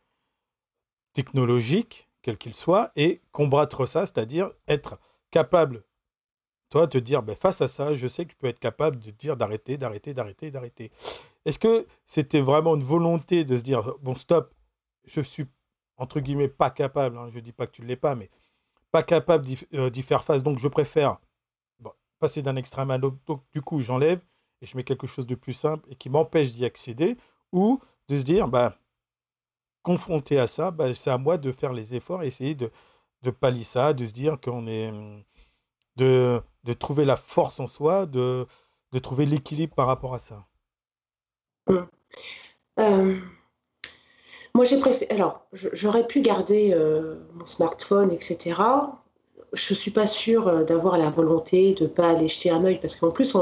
technologique, 1.13 2.09
quel 2.21 2.37
qu'il 2.37 2.53
soit, 2.53 2.91
et 2.95 3.21
combattre 3.31 3.85
ça, 3.85 4.01
c'est-à-dire 4.05 4.49
être 4.67 4.99
capable, 5.31 5.83
toi, 6.69 6.87
te 6.87 6.97
dire, 6.97 7.23
ben, 7.23 7.35
face 7.35 7.61
à 7.61 7.67
ça, 7.67 7.93
je 7.93 8.07
sais 8.07 8.25
que 8.25 8.31
je 8.31 8.37
peux 8.37 8.47
être 8.47 8.59
capable 8.59 8.99
de 8.99 9.11
dire 9.11 9.37
d'arrêter, 9.37 9.77
d'arrêter, 9.77 10.13
d'arrêter, 10.13 10.51
d'arrêter. 10.51 10.91
Est-ce 11.45 11.59
que 11.59 11.87
c'était 12.05 12.41
vraiment 12.41 12.75
une 12.75 12.83
volonté 12.83 13.45
de 13.45 13.57
se 13.57 13.61
dire, 13.61 13.93
bon, 14.01 14.15
stop, 14.15 14.53
je 15.05 15.21
suis, 15.21 15.45
entre 15.97 16.19
guillemets, 16.19 16.49
pas 16.49 16.71
capable, 16.71 17.17
hein, 17.17 17.29
je 17.29 17.35
ne 17.35 17.41
dis 17.41 17.51
pas 17.51 17.67
que 17.67 17.71
tu 17.71 17.81
ne 17.81 17.87
l'es 17.87 17.95
pas, 17.95 18.15
mais 18.15 18.29
pas 18.91 19.03
capable 19.03 19.45
euh, 19.73 19.89
d'y 19.89 20.01
faire 20.01 20.23
face. 20.23 20.41
Donc, 20.41 20.57
je 20.57 20.67
préfère 20.67 21.19
passer 22.25 22.41
d'un 22.41 22.55
extrême 22.55 22.91
à 22.91 22.97
l'autre. 22.97 23.17
Donc, 23.27 23.43
du 23.53 23.61
coup, 23.61 23.79
j'enlève 23.79 24.19
et 24.61 24.65
je 24.65 24.75
mets 24.75 24.83
quelque 24.83 25.07
chose 25.07 25.27
de 25.27 25.35
plus 25.35 25.53
simple 25.53 25.88
et 25.89 25.95
qui 25.95 26.09
m'empêche 26.09 26.51
d'y 26.51 26.65
accéder. 26.65 27.17
Ou 27.51 27.79
de 28.09 28.17
se 28.17 28.23
dire, 28.23 28.47
bah, 28.47 28.75
confronté 29.83 30.39
à 30.39 30.47
ça, 30.47 30.71
bah, 30.71 30.93
c'est 30.93 31.11
à 31.11 31.17
moi 31.17 31.38
de 31.38 31.51
faire 31.51 31.73
les 31.73 31.93
efforts, 31.93 32.23
essayer 32.23 32.55
de, 32.55 32.71
de 33.21 33.31
pallier 33.31 33.63
ça, 33.63 33.93
de 33.93 34.05
se 34.05 34.11
dire 34.11 34.39
qu'on 34.41 34.67
est. 34.67 34.91
De, 35.97 36.41
de 36.65 36.73
trouver 36.73 37.05
la 37.05 37.15
force 37.15 37.61
en 37.61 37.67
soi, 37.67 38.05
de, 38.05 38.45
de 38.91 38.99
trouver 38.99 39.25
l'équilibre 39.25 39.75
par 39.75 39.88
rapport 39.88 40.13
à 40.13 40.19
ça. 40.19 40.45
Mmh. 41.69 41.77
Euh, 42.79 43.15
moi, 44.53 44.65
j'ai 44.65 44.79
préféré. 44.79 45.13
Alors, 45.13 45.47
j'aurais 45.53 46.05
pu 46.07 46.21
garder 46.21 46.73
euh, 46.73 47.15
mon 47.33 47.45
smartphone, 47.45 48.11
etc. 48.11 48.55
Je 49.53 49.73
ne 49.73 49.77
suis 49.77 49.91
pas 49.91 50.08
sûre 50.08 50.47
euh, 50.47 50.63
d'avoir 50.63 50.97
la 50.97 51.10
volonté 51.10 51.73
de 51.73 51.84
ne 51.84 51.89
pas 51.89 52.10
aller 52.12 52.27
jeter 52.27 52.49
un 52.49 52.63
œil 52.63 52.79
parce 52.79 52.95
qu'en 52.95 53.12
plus, 53.12 53.36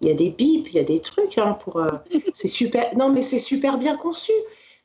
il 0.00 0.08
y 0.08 0.10
a 0.10 0.14
des 0.14 0.30
bips, 0.30 0.68
il 0.70 0.76
y 0.76 0.80
a 0.80 0.84
des 0.84 1.00
trucs 1.00 1.38
hein, 1.38 1.56
pour. 1.60 1.78
Euh, 1.78 1.92
c'est 2.32 2.48
super. 2.48 2.96
Non, 2.96 3.10
mais 3.10 3.22
c'est 3.22 3.38
super 3.38 3.78
bien 3.78 3.96
conçu. 3.96 4.32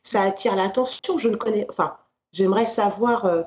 Ça 0.02 0.22
attire 0.22 0.56
l'attention. 0.56 1.18
Je 1.18 1.28
ne 1.28 1.36
connais. 1.36 1.66
Enfin, 1.68 1.96
j'aimerais 2.32 2.66
savoir. 2.66 3.46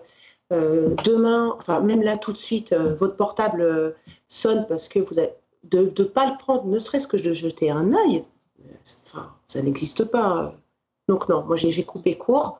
demain, 0.51 1.55
enfin 1.57 1.79
même 1.79 2.03
là 2.03 2.15
tout 2.15 2.31
de 2.31 2.37
suite, 2.37 2.75
votre 2.75 3.15
portable 3.15 3.95
sonne 4.27 4.67
parce 4.67 4.87
que 4.87 4.99
vous 4.99 5.17
avez 5.17 5.33
de 5.63 5.91
ne 5.97 6.03
pas 6.03 6.29
le 6.29 6.37
prendre, 6.37 6.65
ne 6.65 6.77
serait-ce 6.77 7.07
que 7.07 7.17
de 7.17 7.33
jeter 7.33 7.71
un 7.71 7.91
œil, 7.93 8.23
enfin, 9.05 9.31
ça 9.47 9.61
n'existe 9.61 10.05
pas. 10.05 10.53
Donc 11.07 11.27
non, 11.29 11.43
moi 11.43 11.55
j'ai 11.55 11.83
coupé 11.83 12.17
court 12.17 12.59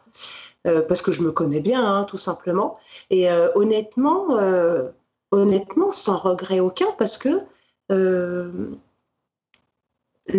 euh, 0.67 0.81
parce 0.81 1.01
que 1.01 1.11
je 1.11 1.21
me 1.21 1.31
connais 1.31 1.59
bien, 1.59 1.85
hein, 1.85 2.03
tout 2.05 2.17
simplement. 2.17 2.77
Et 3.09 3.29
euh, 3.29 3.49
honnêtement, 3.55 4.37
euh, 4.37 4.89
honnêtement, 5.31 5.91
sans 5.91 6.17
regret 6.17 6.59
aucun, 6.59 6.91
parce 6.97 7.17
que 7.17 7.41
le 7.89 8.77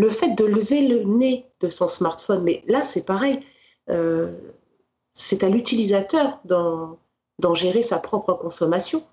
fait 0.09 0.35
de 0.35 0.45
lever 0.45 0.88
le 0.88 1.05
nez 1.05 1.47
de 1.61 1.69
son 1.69 1.88
smartphone, 1.88 2.43
mais 2.43 2.64
là 2.67 2.83
c'est 2.83 3.05
pareil, 3.05 3.38
c'est 5.12 5.45
à 5.45 5.49
l'utilisateur 5.49 6.40
d'en 6.45 7.55
gérer 7.55 7.83
sa 7.83 7.99
propre 7.99 8.33
consommation. 8.33 9.05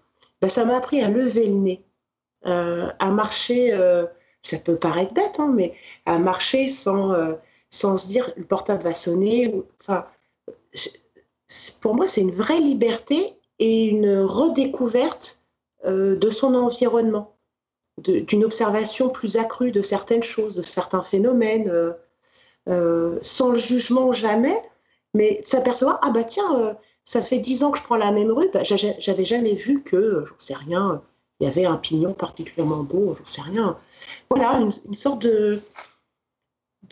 Ben, 0.41 0.49
ça 0.49 0.65
m'a 0.65 0.77
appris 0.77 1.03
à 1.03 1.09
lever 1.09 1.45
le 1.47 1.57
nez, 1.57 1.83
à 2.45 3.11
marcher, 3.11 3.77
ça 4.41 4.57
peut 4.57 4.77
paraître 4.77 5.13
bête, 5.13 5.39
hein, 5.39 5.51
mais 5.53 5.75
à 6.07 6.17
marcher 6.17 6.67
sans 6.67 7.13
sans 7.71 7.97
se 7.97 8.07
dire 8.07 8.31
le 8.37 8.43
portable 8.43 8.83
va 8.83 8.93
sonner. 8.93 9.53
Enfin, 9.79 10.05
pour 11.81 11.95
moi, 11.95 12.07
c'est 12.07 12.21
une 12.21 12.31
vraie 12.31 12.59
liberté 12.59 13.33
et 13.59 13.85
une 13.85 14.19
redécouverte 14.19 15.39
euh, 15.85 16.15
de 16.15 16.29
son 16.29 16.53
environnement, 16.53 17.35
d'une 17.97 18.43
observation 18.43 19.09
plus 19.09 19.37
accrue 19.37 19.71
de 19.71 19.81
certaines 19.81 20.23
choses, 20.23 20.55
de 20.55 20.61
certains 20.61 21.01
phénomènes, 21.01 21.69
euh, 21.69 21.93
euh, 22.69 23.17
sans 23.21 23.49
le 23.49 23.57
jugement 23.57 24.11
jamais, 24.11 24.61
mais 25.13 25.41
s'apercevoir 25.45 25.99
ah 26.03 26.11
bah 26.11 26.23
tiens, 26.23 26.77
ça 27.03 27.21
fait 27.21 27.39
dix 27.39 27.63
ans 27.63 27.71
que 27.71 27.77
je 27.77 27.83
prends 27.83 27.97
la 27.97 28.11
même 28.11 28.31
rue, 28.31 28.49
bah, 28.53 28.63
j'avais 28.63 29.25
jamais 29.25 29.53
vu 29.53 29.81
que, 29.81 30.25
j'en 30.25 30.35
sais 30.37 30.53
rien, 30.53 31.01
il 31.39 31.45
y 31.45 31.47
avait 31.47 31.65
un 31.65 31.77
pignon 31.77 32.13
particulièrement 32.13 32.83
beau, 32.83 33.13
j'en 33.15 33.25
sais 33.25 33.41
rien. 33.41 33.77
Voilà, 34.29 34.59
une 34.85 34.93
sorte 34.93 35.21
de, 35.23 35.59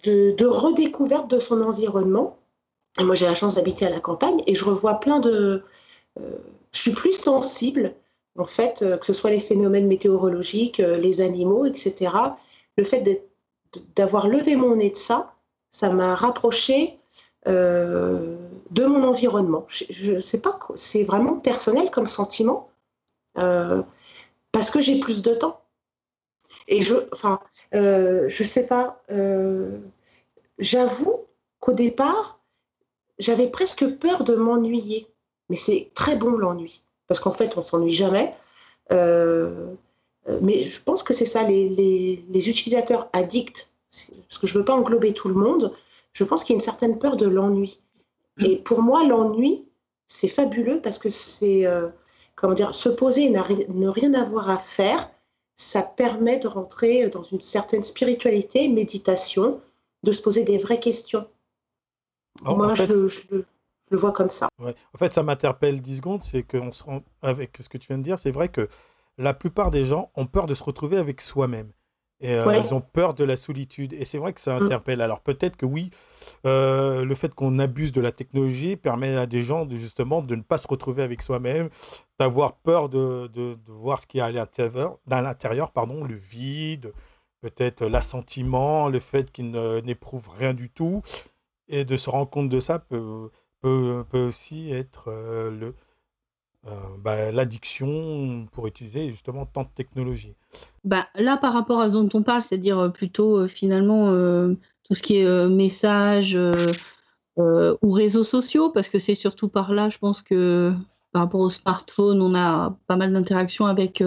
de, 0.04 0.46
redécouverte 0.46 1.30
de 1.30 1.40
son 1.40 1.62
environnement. 1.62 2.38
moi, 3.00 3.16
j'ai 3.16 3.26
la 3.26 3.36
chance 3.36 3.56
d'habiter 3.56 3.86
à 3.86 3.90
la 3.90 4.00
campagne 4.00 4.42
et 4.48 4.56
je 4.56 4.66
revois 4.66 5.00
plein 5.00 5.20
de. 5.20 5.64
Euh, 6.20 6.38
je 6.74 6.80
suis 6.80 6.92
plus 6.92 7.14
sensible, 7.14 7.94
en 8.38 8.46
fait, 8.46 8.82
euh, 8.82 8.98
que 8.98 9.06
ce 9.06 9.14
soit 9.14 9.32
les 9.32 9.40
phénomènes 9.40 9.88
météorologiques, 9.88 10.80
euh, 10.80 10.98
les 10.98 11.22
animaux, 11.22 11.66
etc. 11.66 12.12
Le 12.78 12.84
fait 12.84 13.26
d'avoir 13.96 14.28
levé 14.28 14.56
mon 14.56 14.76
nez 14.76 14.92
de 14.92 14.96
ça, 14.96 15.34
ça 15.72 15.92
m'a 15.92 16.16
rapproché 16.16 16.96
de 17.46 18.86
mon 18.86 19.04
environnement. 19.08 19.66
Je 19.70 20.14
ne 20.14 20.20
sais 20.20 20.40
pas, 20.40 20.60
c'est 20.76 21.04
vraiment 21.04 21.38
personnel 21.38 21.90
comme 21.90 22.06
sentiment, 22.06 22.70
parce 23.34 24.70
que 24.72 24.82
j'ai 24.82 25.00
plus 25.00 25.24
de 25.24 25.34
temps. 25.34 25.60
Et 26.70 26.84
je, 26.84 26.96
enfin, 27.12 27.40
euh, 27.74 28.30
je 28.30 28.44
sais 28.44 28.68
pas, 28.68 29.02
euh, 29.12 29.80
j'avoue 30.60 31.26
qu'au 31.60 31.74
départ, 31.74 32.40
j'avais 33.18 33.48
presque 33.48 33.86
peur 33.98 34.24
de 34.24 34.36
m'ennuyer. 34.36 35.08
Mais 35.50 35.56
c'est 35.56 35.90
très 35.96 36.16
bon 36.16 36.38
l'ennui, 36.38 36.84
parce 37.08 37.20
qu'en 37.20 37.32
fait, 37.32 37.58
on 37.58 37.64
s'ennuie 37.64 37.90
jamais. 37.90 38.34
Euh, 38.92 39.74
mais 40.42 40.60
je 40.60 40.82
pense 40.84 41.02
que 41.02 41.12
c'est 41.12 41.26
ça, 41.26 41.44
les, 41.44 41.70
les, 41.70 42.24
les, 42.30 42.50
utilisateurs 42.50 43.10
addicts, 43.14 43.72
parce 43.90 44.38
que 44.38 44.46
je 44.46 44.54
ne 44.54 44.60
veux 44.60 44.66
pas 44.66 44.76
englober 44.76 45.14
tout 45.14 45.28
le 45.28 45.34
monde, 45.34 45.74
je 46.14 46.24
pense 46.24 46.44
qu'il 46.44 46.54
y 46.54 46.58
a 46.58 46.60
une 46.60 46.64
certaine 46.64 47.00
peur 47.00 47.16
de 47.16 47.28
l'ennui. 47.28 47.82
Mm. 48.38 48.46
Et 48.46 48.58
pour 48.58 48.84
moi, 48.84 49.04
l'ennui, 49.08 49.66
c'est 50.06 50.28
fabuleux 50.28 50.82
parce 50.82 51.00
que 51.00 51.10
c'est, 51.10 51.66
comment 52.36 52.54
dire, 52.54 52.76
se 52.76 52.90
poser 52.90 53.24
et 53.24 53.30
ne 53.30 53.88
rien 53.88 54.14
avoir 54.14 54.52
à 54.52 54.58
faire, 54.58 55.10
ça 55.60 55.84
permet 55.84 56.40
de 56.40 56.48
rentrer 56.48 57.10
dans 57.10 57.22
une 57.22 57.42
certaine 57.42 57.84
spiritualité, 57.84 58.70
méditation, 58.70 59.60
de 60.04 60.12
se 60.14 60.22
poser 60.22 60.46
des 60.46 60.58
vraies 60.58 60.80
questions. 60.80 61.28
Moi, 62.42 62.74
je, 62.76 62.86
le, 62.86 63.46
vois 63.92 64.14
comme 64.14 64.30
ça. 64.30 64.48
En 64.62 64.98
fait, 64.98 65.12
ça 65.12 65.22
m'interpelle 65.22 65.82
10 65.82 65.98
secondes, 65.98 66.24
c'est 66.24 66.44
qu'on 66.44 66.72
se 66.72 66.84
rend 66.84 67.02
avec 67.22 67.58
ce 67.60 67.68
que 67.68 67.78
tu 67.78 67.88
viens 67.88 67.98
de 67.98 68.04
dire, 68.04 68.18
c'est 68.18 68.32
vrai 68.32 68.48
que 68.48 68.70
la 69.18 69.34
plupart 69.34 69.70
des 69.70 69.84
gens 69.84 70.10
ont 70.16 70.28
peur 70.28 70.46
de 70.46 70.54
se 70.54 70.64
retrouver 70.64 70.96
avec 70.96 71.20
soi-même. 71.20 71.74
Et 72.22 72.34
euh, 72.34 72.62
ils 72.64 72.74
ont 72.74 72.82
peur 72.82 73.14
de 73.14 73.24
la 73.24 73.38
solitude. 73.38 73.94
Et 73.94 74.06
c'est 74.06 74.18
vrai 74.18 74.34
que 74.34 74.42
ça 74.42 74.60
mm. 74.60 74.64
interpelle. 74.64 75.02
Alors 75.02 75.22
peut-être 75.22 75.56
que 75.56 75.66
oui, 75.66 75.90
euh, 76.46 77.06
le 77.06 77.16
fait 77.16 77.34
qu'on 77.34 77.60
abuse 77.60 77.92
de 77.92 78.02
la 78.02 78.12
technologie 78.12 78.76
permet 78.76 79.16
à 79.16 79.26
des 79.26 79.42
gens 79.42 79.66
de, 79.66 79.76
justement 79.76 80.22
de 80.22 80.36
ne 80.36 80.42
pas 80.42 80.58
se 80.58 80.68
retrouver 80.68 81.04
avec 81.04 81.22
soi-même, 81.22 81.70
d'avoir 82.20 82.54
peur 82.58 82.90
de, 82.90 83.28
de, 83.28 83.56
voir 83.68 84.00
ce 84.00 84.08
qu'il 84.08 84.20
y 84.20 84.22
a 84.22 84.26
à 84.26 84.32
l'intérieur, 84.32 84.98
dans 85.08 85.22
l'intérieur, 85.22 85.72
pardon, 85.72 86.04
le 86.04 86.16
vide, 86.16 86.92
peut-être 87.42 87.86
l'assentiment, 87.86 88.90
le 88.90 89.00
fait 89.00 89.32
qu'ils 89.32 89.52
n'éprouvent 89.86 90.30
rien 90.38 90.54
du 90.54 90.70
tout. 90.70 91.02
Et 91.70 91.86
de 91.86 91.98
se 91.98 92.10
rendre 92.10 92.30
compte 92.30 92.50
de 92.50 92.60
ça 92.60 92.80
peut, 92.80 93.30
peut, 93.62 94.04
peut 94.10 94.26
aussi 94.26 94.72
être 94.72 95.10
euh, 95.10 95.52
le, 95.52 95.76
euh, 96.68 96.72
bah, 97.02 97.32
l'addiction 97.32 98.46
pour 98.52 98.68
utiliser 98.68 99.12
justement 99.12 99.46
tant 99.46 99.64
de 99.64 99.70
technologie 99.74 100.36
bah, 100.84 101.08
Là, 101.16 101.38
par 101.38 101.54
rapport 101.54 101.80
à 101.80 101.88
ce 101.88 101.94
dont 101.94 102.10
on 102.14 102.22
parle, 102.22 102.42
c'est-à-dire 102.42 102.78
euh, 102.80 102.90
plutôt 102.90 103.38
euh, 103.38 103.48
finalement 103.48 104.08
tout 104.84 104.94
ce 104.94 105.02
qui 105.02 105.18
est 105.18 105.48
messages 105.48 106.38
ou 107.38 107.92
réseaux 107.92 108.24
sociaux, 108.24 108.72
parce 108.72 108.90
que 108.90 109.00
c'est 109.00 109.16
surtout 109.16 109.48
par 109.48 109.72
là, 109.72 109.90
je 109.90 109.98
pense 110.00 110.22
que 110.22 110.74
par 111.14 111.22
rapport 111.24 111.40
au 111.40 111.50
smartphone, 111.50 112.22
on 112.22 112.36
a 112.36 112.78
pas 112.88 112.98
mal 112.98 113.14
d'interactions 113.14 113.66
avec 113.66 114.04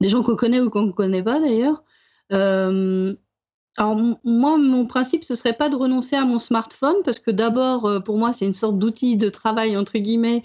des 0.00 0.08
gens 0.08 0.22
qu'on 0.22 0.36
connaît 0.36 0.60
ou 0.60 0.70
qu'on 0.70 0.82
ne 0.82 0.92
connaît 0.92 1.22
pas 1.22 1.40
d'ailleurs. 1.40 1.82
alors 2.30 3.96
moi, 4.24 4.58
mon 4.58 4.86
principe, 4.86 5.24
ce 5.24 5.34
serait 5.34 5.54
pas 5.54 5.70
de 5.70 5.76
renoncer 5.76 6.14
à 6.14 6.24
mon 6.24 6.38
smartphone, 6.38 6.96
parce 7.04 7.18
que 7.18 7.30
d'abord, 7.32 8.04
pour 8.04 8.18
moi, 8.18 8.32
c'est 8.32 8.46
une 8.46 8.54
sorte 8.54 8.78
d'outil 8.78 9.16
de 9.16 9.30
travail, 9.30 9.76
entre 9.76 9.98
guillemets, 9.98 10.44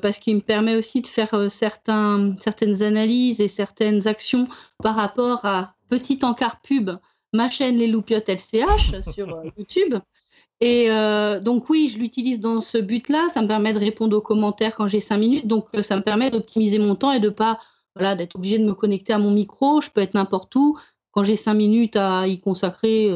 parce 0.00 0.18
qu'il 0.18 0.36
me 0.36 0.40
permet 0.40 0.76
aussi 0.76 1.00
de 1.02 1.06
faire 1.06 1.34
euh, 1.34 1.48
certains, 1.48 2.34
certaines 2.40 2.82
analyses 2.82 3.40
et 3.40 3.48
certaines 3.48 4.06
actions 4.08 4.48
par 4.82 4.94
rapport 4.94 5.44
à 5.44 5.74
petit 5.88 6.18
encart 6.22 6.60
pub, 6.62 6.90
ma 7.32 7.48
chaîne 7.48 7.76
Les 7.76 7.86
Loupiottes 7.86 8.28
LCH 8.28 9.00
sur 9.12 9.34
euh, 9.34 9.44
YouTube. 9.58 9.96
Et 10.60 10.88
donc 11.42 11.68
oui, 11.68 11.90
je 11.92 11.98
l'utilise 11.98 12.40
dans 12.40 12.60
ce 12.60 12.78
but-là. 12.78 13.28
Ça 13.28 13.42
me 13.42 13.48
permet 13.48 13.74
de 13.74 13.78
répondre 13.78 14.16
aux 14.16 14.22
commentaires 14.22 14.74
quand 14.76 14.88
j'ai 14.88 15.00
cinq 15.00 15.18
minutes. 15.18 15.46
Donc 15.46 15.66
ça 15.82 15.96
me 15.96 16.00
permet 16.00 16.30
d'optimiser 16.30 16.78
mon 16.78 16.94
temps 16.94 17.12
et 17.12 17.20
de 17.20 17.28
pas 17.28 17.58
voilà, 17.96 18.14
d'être 18.14 18.36
obligé 18.36 18.58
de 18.58 18.64
me 18.64 18.72
connecter 18.72 19.12
à 19.12 19.18
mon 19.18 19.30
micro. 19.30 19.82
Je 19.82 19.90
peux 19.90 20.00
être 20.00 20.14
n'importe 20.14 20.54
où. 20.56 20.78
Quand 21.10 21.22
j'ai 21.22 21.36
cinq 21.36 21.54
minutes 21.54 21.96
à 21.96 22.26
y 22.28 22.40
consacrer, 22.40 23.10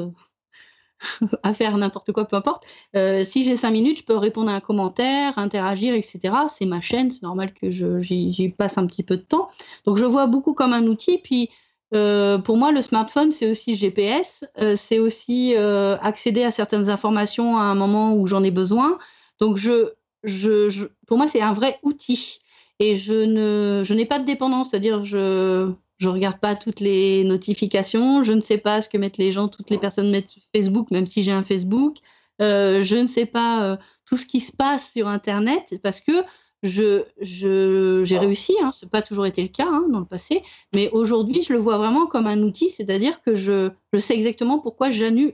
à 1.43 1.53
faire 1.53 1.77
n'importe 1.77 2.13
quoi, 2.13 2.27
peu 2.27 2.37
importe. 2.37 2.65
Euh, 2.97 3.25
si 3.25 3.45
j'ai 3.45 3.57
cinq 3.57 3.71
minutes, 3.71 3.99
je 3.99 4.05
peux 4.05 4.17
répondre 4.17 4.51
à 4.51 4.55
un 4.55 4.61
commentaire, 4.61 5.39
interagir, 5.39 5.95
etc. 5.95 6.21
C'est 6.49 6.67
ma 6.67 6.81
chaîne, 6.81 7.11
c'est 7.11 7.23
normal 7.23 7.53
que 7.55 7.71
j'y 7.71 8.55
passe 8.57 8.79
un 8.79 8.87
petit 8.87 9.03
peu 9.03 9.17
de 9.17 9.23
temps. 9.23 9.49
Donc 9.85 9.97
je 9.97 10.05
vois 10.05 10.27
beaucoup 10.27 10.55
comme 10.55 10.73
un 10.73 10.87
outil. 10.87 11.19
Puis 11.19 11.51
euh, 11.95 12.39
pour 12.39 12.57
moi, 12.57 12.73
le 12.73 12.83
smartphone, 12.83 13.33
c'est 13.33 13.51
aussi 13.51 13.77
GPS, 13.77 14.45
euh, 14.59 14.75
c'est 14.77 14.99
aussi 14.99 15.55
accéder 15.57 16.45
à 16.45 16.51
certaines 16.51 16.91
informations 16.91 17.57
à 17.57 17.63
un 17.63 17.75
moment 17.75 18.15
où 18.15 18.27
j'en 18.27 18.43
ai 18.43 18.51
besoin. 18.51 18.99
Donc 19.41 19.57
je, 19.57 19.93
je, 20.25 20.87
pour 21.07 21.17
moi, 21.17 21.27
c'est 21.27 21.41
un 21.41 21.53
vrai 21.53 21.79
outil. 21.83 22.41
Et 22.81 22.97
je 22.97 23.13
n'ai 23.13 23.85
je 23.85 24.07
pas 24.07 24.21
de 24.21 24.25
dépendance, 24.25 24.71
c'est-à-dire 24.71 25.03
je 25.03 25.73
je 25.99 26.09
regarde 26.09 26.39
pas 26.39 26.55
toutes 26.57 26.81
les 26.81 27.25
notifications, 27.25 28.23
je 28.25 28.33
ne 28.33 28.41
sais 28.41 28.59
pas 28.59 28.81
ce 28.81 28.89
que 28.89 28.99
mettent 28.99 29.19
les 29.19 29.33
gens, 29.33 29.49
toutes 29.49 29.71
les 29.71 29.79
personnes 29.79 30.11
mettent 30.11 30.31
sur 30.31 30.43
Facebook, 30.55 30.91
même 30.91 31.07
si 31.07 31.23
j'ai 31.23 31.33
un 31.33 31.45
Facebook. 31.45 31.97
Euh, 32.41 32.83
je 32.85 32.97
ne 32.97 33.07
sais 33.07 33.27
pas 33.27 33.65
euh, 33.65 33.77
tout 34.07 34.17
ce 34.17 34.25
qui 34.25 34.41
se 34.41 34.53
passe 34.53 34.93
sur 34.93 35.09
Internet 35.09 35.75
parce 35.83 36.01
que 36.01 36.25
je, 36.63 37.05
j'ai 37.21 38.19
réussi, 38.19 38.55
hein, 38.63 38.73
ce 38.73 38.85
n'a 38.85 38.91
pas 38.91 39.03
toujours 39.03 39.27
été 39.27 39.43
le 39.43 39.49
cas 39.49 39.67
hein, 39.69 39.89
dans 39.91 40.01
le 40.01 40.05
passé, 40.05 40.43
mais 40.73 40.91
aujourd'hui, 40.91 41.43
je 41.43 41.53
le 41.53 41.59
vois 41.59 41.79
vraiment 41.79 42.07
comme 42.07 42.27
un 42.27 42.43
outil, 42.43 42.71
c'est-à-dire 42.71 43.23
que 43.23 43.35
je, 43.37 43.71
je, 43.93 43.99
sais 43.99 44.15
exactement 44.15 44.59
pourquoi 44.59 44.91
j'allume 44.91 45.31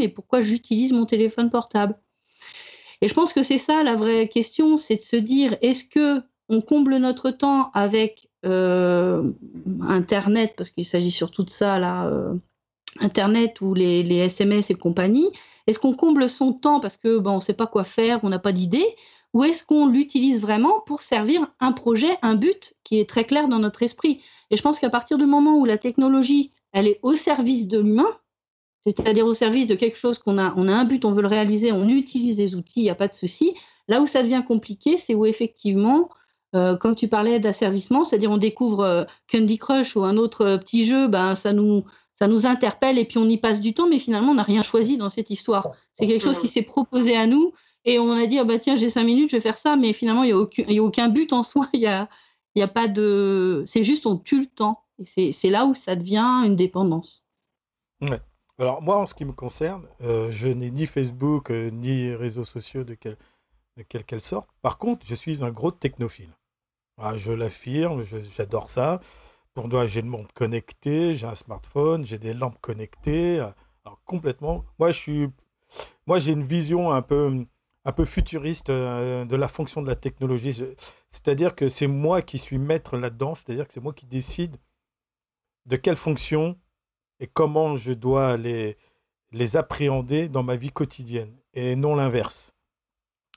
et 0.00 0.08
pourquoi 0.08 0.40
j'utilise 0.40 0.92
mon 0.92 1.04
téléphone 1.04 1.50
portable. 1.50 1.94
Et 3.00 3.08
je 3.08 3.14
pense 3.14 3.32
que 3.32 3.44
c'est 3.44 3.58
ça 3.58 3.84
la 3.84 3.94
vraie 3.94 4.26
question, 4.28 4.76
c'est 4.76 4.96
de 4.96 5.02
se 5.02 5.16
dire, 5.16 5.56
est-ce 5.62 5.84
que 5.84 6.20
on 6.48 6.60
comble 6.60 6.96
notre 6.96 7.30
temps 7.30 7.70
avec 7.74 8.27
Internet, 8.44 10.54
parce 10.56 10.70
qu'il 10.70 10.84
s'agit 10.84 11.10
surtout 11.10 11.42
de 11.42 11.50
ça, 11.50 11.78
là, 11.78 12.06
euh, 12.06 12.34
Internet 13.00 13.60
ou 13.60 13.74
les, 13.74 14.16
SMS 14.16 14.70
et 14.70 14.74
compagnie 14.74 15.28
Est-ce 15.66 15.78
qu'on 15.78 15.94
comble 15.94 16.28
son 16.28 16.52
temps 16.52 16.80
parce 16.80 16.96
que 16.96 17.18
bon, 17.18 17.32
on 17.32 17.36
ne 17.36 17.40
sait 17.40 17.54
pas 17.54 17.66
quoi 17.66 17.84
faire, 17.84 18.20
on 18.22 18.28
n'a 18.28 18.38
pas 18.38 18.52
d'idée 18.52 18.86
Ou 19.34 19.44
est-ce 19.44 19.64
qu'on 19.64 19.86
l'utilise 19.86 20.40
vraiment 20.40 20.80
pour 20.86 21.02
servir 21.02 21.46
un 21.60 21.72
projet, 21.72 22.16
un 22.22 22.34
but 22.34 22.74
qui 22.84 22.98
est 22.98 23.08
très 23.08 23.24
clair 23.24 23.48
dans 23.48 23.58
notre 23.58 23.82
esprit? 23.82 24.22
Et 24.50 24.56
je 24.56 24.62
pense 24.62 24.80
qu'à 24.80 24.90
partir 24.90 25.18
du 25.18 25.26
moment 25.26 25.58
où 25.58 25.64
la 25.64 25.78
technologie, 25.78 26.52
elle 26.72 26.86
est 26.86 26.98
au 27.02 27.14
service 27.14 27.68
de 27.68 27.78
l'humain, 27.78 28.16
c'est-à-dire 28.80 29.26
au 29.26 29.34
service 29.34 29.66
de 29.66 29.74
quelque 29.74 29.98
chose 29.98 30.18
qu'on 30.18 30.38
a, 30.38 30.54
on 30.56 30.68
a 30.68 30.72
un 30.72 30.84
but, 30.84 31.04
on 31.04 31.12
veut 31.12 31.22
le 31.22 31.28
réaliser, 31.28 31.72
on 31.72 31.88
utilise 31.88 32.36
des 32.36 32.54
outils, 32.54 32.80
il 32.80 32.84
n'y 32.84 32.90
a 32.90 32.94
pas 32.94 33.08
de 33.08 33.14
souci. 33.14 33.54
Là 33.88 34.00
où 34.00 34.06
ça 34.06 34.22
devient 34.22 34.44
compliqué, 34.46 34.96
c'est 34.96 35.14
où 35.14 35.26
effectivement 35.26 36.08
euh, 36.54 36.76
comme 36.76 36.94
tu 36.94 37.08
parlais 37.08 37.40
d'asservissement, 37.40 38.04
c'est-à-dire 38.04 38.30
on 38.30 38.38
découvre 38.38 38.80
euh, 38.80 39.04
Candy 39.30 39.58
Crush 39.58 39.96
ou 39.96 40.04
un 40.04 40.16
autre 40.16 40.46
euh, 40.46 40.56
petit 40.56 40.86
jeu, 40.86 41.06
ben, 41.06 41.34
ça, 41.34 41.52
nous, 41.52 41.84
ça 42.14 42.26
nous 42.26 42.46
interpelle 42.46 42.98
et 42.98 43.04
puis 43.04 43.18
on 43.18 43.28
y 43.28 43.36
passe 43.36 43.60
du 43.60 43.74
temps, 43.74 43.86
mais 43.86 43.98
finalement 43.98 44.32
on 44.32 44.36
n'a 44.36 44.44
rien 44.44 44.62
choisi 44.62 44.96
dans 44.96 45.10
cette 45.10 45.28
histoire. 45.28 45.72
C'est 45.92 46.06
quelque 46.06 46.22
chose 46.22 46.38
qui 46.38 46.48
s'est 46.48 46.62
proposé 46.62 47.14
à 47.14 47.26
nous 47.26 47.52
et 47.84 47.98
on 47.98 48.12
a 48.12 48.26
dit, 48.26 48.38
oh, 48.40 48.46
bah, 48.46 48.58
tiens, 48.58 48.76
j'ai 48.76 48.88
cinq 48.88 49.04
minutes, 49.04 49.30
je 49.30 49.36
vais 49.36 49.42
faire 49.42 49.58
ça, 49.58 49.76
mais 49.76 49.92
finalement 49.92 50.22
il 50.22 50.28
n'y 50.28 50.32
a, 50.32 50.38
aucun, 50.38 50.64
a 50.66 50.80
aucun 50.80 51.08
but 51.10 51.34
en 51.34 51.42
soi, 51.42 51.68
il 51.74 51.80
y 51.80 51.86
a, 51.86 52.08
y 52.54 52.62
a 52.62 52.68
pas 52.68 52.88
de... 52.88 53.62
C'est 53.66 53.84
juste 53.84 54.06
on 54.06 54.16
tue 54.16 54.40
le 54.40 54.46
temps. 54.46 54.80
Et 55.16 55.32
c'est 55.32 55.50
là 55.50 55.66
où 55.66 55.74
ça 55.74 55.94
devient 55.94 56.42
une 56.44 56.56
dépendance. 56.56 57.24
Alors 58.58 58.82
moi, 58.82 58.98
en 58.98 59.06
ce 59.06 59.14
qui 59.14 59.24
me 59.24 59.32
concerne, 59.32 59.86
je 60.00 60.48
n'ai 60.48 60.72
ni 60.72 60.86
Facebook 60.86 61.50
ni 61.50 62.12
réseaux 62.14 62.44
sociaux 62.44 62.82
de, 62.82 62.94
quel, 62.94 63.16
de 63.78 63.84
quelle 63.84 64.04
qu'elle 64.04 64.20
sorte. 64.20 64.50
Par 64.60 64.76
contre, 64.76 65.06
je 65.06 65.14
suis 65.14 65.44
un 65.44 65.50
gros 65.50 65.70
technophile. 65.70 66.36
Ah, 66.98 67.16
je 67.16 67.32
l'affirme, 67.32 68.02
j'adore 68.36 68.68
ça. 68.68 69.00
Pour 69.54 69.68
moi, 69.68 69.86
j'ai 69.86 70.02
le 70.02 70.08
monde 70.08 70.30
connecté, 70.34 71.14
j'ai 71.14 71.26
un 71.26 71.36
smartphone, 71.36 72.04
j'ai 72.04 72.18
des 72.18 72.34
lampes 72.34 72.60
connectées. 72.60 73.38
Alors, 73.84 74.00
complètement. 74.04 74.64
Moi, 74.78 74.90
je 74.90 74.98
suis. 74.98 75.28
Moi, 76.06 76.18
j'ai 76.18 76.32
une 76.32 76.42
vision 76.42 76.90
un 76.92 77.02
peu, 77.02 77.46
un 77.84 77.92
peu 77.92 78.04
futuriste 78.04 78.70
euh, 78.70 79.24
de 79.24 79.36
la 79.36 79.46
fonction 79.48 79.80
de 79.80 79.86
la 79.86 79.94
technologie. 79.94 80.60
C'est-à-dire 81.08 81.54
que 81.54 81.68
c'est 81.68 81.86
moi 81.86 82.20
qui 82.20 82.38
suis 82.38 82.58
maître 82.58 82.96
là-dedans, 82.96 83.34
c'est-à-dire 83.34 83.66
que 83.68 83.72
c'est 83.72 83.82
moi 83.82 83.92
qui 83.92 84.06
décide 84.06 84.56
de 85.66 85.76
quelles 85.76 85.96
fonctions 85.96 86.58
et 87.20 87.26
comment 87.26 87.76
je 87.76 87.92
dois 87.92 88.36
les, 88.36 88.76
les 89.32 89.56
appréhender 89.56 90.28
dans 90.28 90.42
ma 90.42 90.56
vie 90.56 90.70
quotidienne 90.70 91.36
et 91.52 91.76
non 91.76 91.94
l'inverse. 91.94 92.54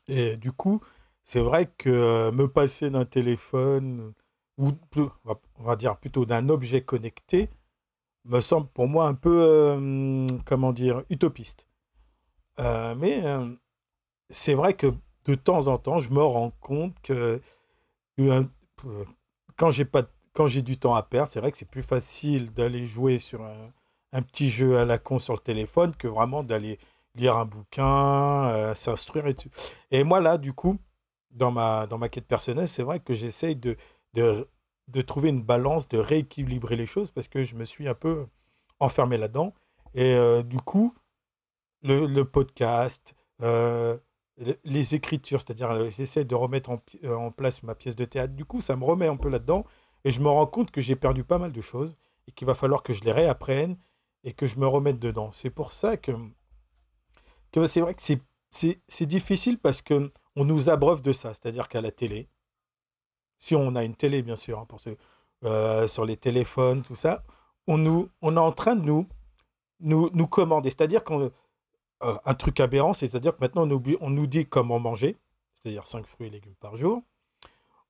Et 0.08 0.38
du 0.38 0.52
coup, 0.52 0.82
c'est 1.24 1.39
vrai 1.39 1.68
que 1.78 1.89
euh, 1.89 2.32
me 2.32 2.47
passer 2.47 2.89
d'un 2.89 3.06
téléphone, 3.06 4.14
ou 4.58 4.70
on 4.95 5.64
va 5.64 5.76
dire 5.76 5.97
plutôt 5.97 6.26
d'un 6.26 6.49
objet 6.49 6.82
connecté, 6.82 7.49
me 8.26 8.39
semble 8.39 8.68
pour 8.68 8.88
moi 8.88 9.08
un 9.08 9.14
peu, 9.14 9.41
euh, 9.41 10.28
comment 10.45 10.74
dire, 10.74 11.04
utopiste. 11.10 11.68
Euh, 12.60 12.95
mais 12.95 13.24
c'est 14.30 14.54
vrai 14.54 14.74
que 14.74 14.88
de 15.26 15.36
temps 15.36 15.68
en 15.68 15.78
temps, 15.78 15.99
je 15.99 16.12
me 16.12 16.24
rends 16.24 16.52
compte 16.60 16.95
que 17.02 17.39
quand 19.56 19.70
j'ai 19.70 19.86
pas 19.86 20.04
quand 20.34 20.47
j'ai 20.47 20.62
du 20.62 20.78
temps 20.78 20.95
à 20.95 21.04
perdre, 21.04 21.32
c'est 21.32 21.41
vrai 21.41 21.52
que 21.52 21.58
c'est 21.58 21.70
plus 21.70 21.84
facile 21.84 22.54
d'aller 22.54 22.86
jouer 22.86 23.20
sur 23.20 23.43
un, 23.43 23.72
un, 24.14 24.22
petit 24.22 24.49
jeu 24.49 24.78
à 24.78 24.86
la 24.86 24.97
con 24.97 25.20
sur 25.20 25.34
le 25.34 25.39
téléphone 25.39 25.93
que 25.93 26.08
vraiment 26.08 26.43
d'aller 26.43 26.80
lire 27.16 27.38
un 27.38 27.45
bouquin, 27.45 28.74
s'instruire 28.76 29.28
et 29.28 29.34
tout. 29.34 29.49
Et 29.91 30.03
moi 30.03 30.20
là, 30.20 30.38
du 30.38 30.53
coup, 30.53 30.80
dans 31.34 31.51
ma, 31.51 31.88
dans 31.88 31.97
ma 31.97 32.09
quête 32.09 32.28
personnelle, 32.28 32.68
c'est 32.68 32.84
vrai 32.84 32.99
que 32.99 33.14
j'essaye 33.14 33.55
de, 33.55 33.76
de, 34.14 34.47
de, 34.88 35.01
trouver 35.01 35.30
une 35.30 35.43
balance, 35.43 35.88
de 35.88 35.97
rééquilibrer 35.97 36.76
les 36.76 36.86
choses 36.86 37.12
parce 37.12 37.28
que 37.28 37.43
je 37.43 37.55
me 37.55 37.66
suis 37.66 37.88
un 37.88 37.93
peu 37.93 38.28
enfermé 38.80 39.18
là-dedans. 39.18 39.53
Et 39.93 40.14
euh, 40.14 40.43
du 40.43 40.57
coup, 40.57 40.93
le, 41.84 42.05
le 42.05 42.26
podcast, 42.26 43.16
euh, 43.41 43.97
les 44.64 44.95
écritures, 44.95 45.41
c'est-à-dire 45.41 45.72
euh, 45.72 45.89
j'essaie 45.89 46.26
de 46.26 46.36
remettre 46.36 46.70
en, 46.70 46.78
en, 47.09 47.32
place 47.32 47.64
ma 47.64 47.76
pièce 47.76 47.95
de 47.95 48.05
théâtre. 48.05 48.34
Du 48.34 48.45
coup, 48.45 48.62
ça 48.62 48.76
me 48.76 48.84
remet 48.84 49.07
un 49.07 49.18
peu 49.18 49.30
là-dedans. 49.30 49.66
Et 50.03 50.12
je 50.12 50.22
me 50.22 50.30
rends 50.30 50.47
compte 50.47 50.72
que 50.72 50.82
j'ai 50.82 50.95
perdu 50.95 51.24
pas 51.24 51.38
mal 51.38 51.51
de 51.51 51.62
choses 51.62 51.95
et 52.28 52.32
qu'il 52.32 52.47
va 52.47 52.55
falloir 52.55 52.82
que 52.82 52.91
je 52.93 53.03
les 53.03 53.12
réapprenne 53.12 53.78
et 54.24 54.34
que 54.34 54.47
je 54.47 54.57
me 54.57 54.68
remette 54.68 54.99
dedans. 54.99 55.32
C'est 55.32 55.49
pour 55.51 55.72
ça 55.72 55.97
que 55.97 56.12
c'est 57.68 57.82
vrai 57.82 57.93
que 57.93 58.02
c'est 58.02 59.06
difficile 59.06 59.58
parce 59.58 59.82
que 59.82 60.12
on 60.36 60.45
nous 60.45 60.70
abreuve 60.70 61.02
de 61.02 61.12
ça. 61.12 61.34
C'est-à-dire 61.34 61.68
qu'à 61.68 61.82
la 61.82 61.91
télé, 61.91 62.30
si 63.38 63.56
on 63.56 63.76
a 63.76 63.84
une 63.84 63.95
télé, 63.95 64.22
bien 64.22 64.36
sûr, 64.36 64.60
hein, 64.60 64.66
pour 64.66 64.80
euh, 65.43 65.88
sur 65.88 66.06
les 66.06 66.18
téléphones, 66.18 66.84
tout 66.84 66.95
ça, 66.95 67.24
on, 67.68 67.78
nous, 67.78 68.10
on 68.22 68.38
est 68.38 68.39
en 68.39 68.52
train 68.52 68.76
de 68.76 68.84
nous, 68.84 69.08
nous, 69.80 70.10
nous 70.14 70.28
commander. 70.28 70.70
C'est-à-dire 70.70 71.04
qu'on. 71.04 71.32
Euh, 72.04 72.16
un 72.26 72.34
truc 72.34 72.60
aberrant, 72.60 72.93
c'est-à-dire 72.93 73.36
que 73.36 73.41
maintenant, 73.41 73.68
on, 73.68 73.72
oublie, 73.72 73.95
on 74.02 74.10
nous 74.10 74.26
dit 74.26 74.47
comment 74.47 74.80
manger, 74.80 75.18
c'est-à-dire 75.54 75.86
5 75.86 76.06
fruits 76.08 76.28
et 76.28 76.30
légumes 76.32 76.56
par 76.60 76.76
jour. 76.76 77.04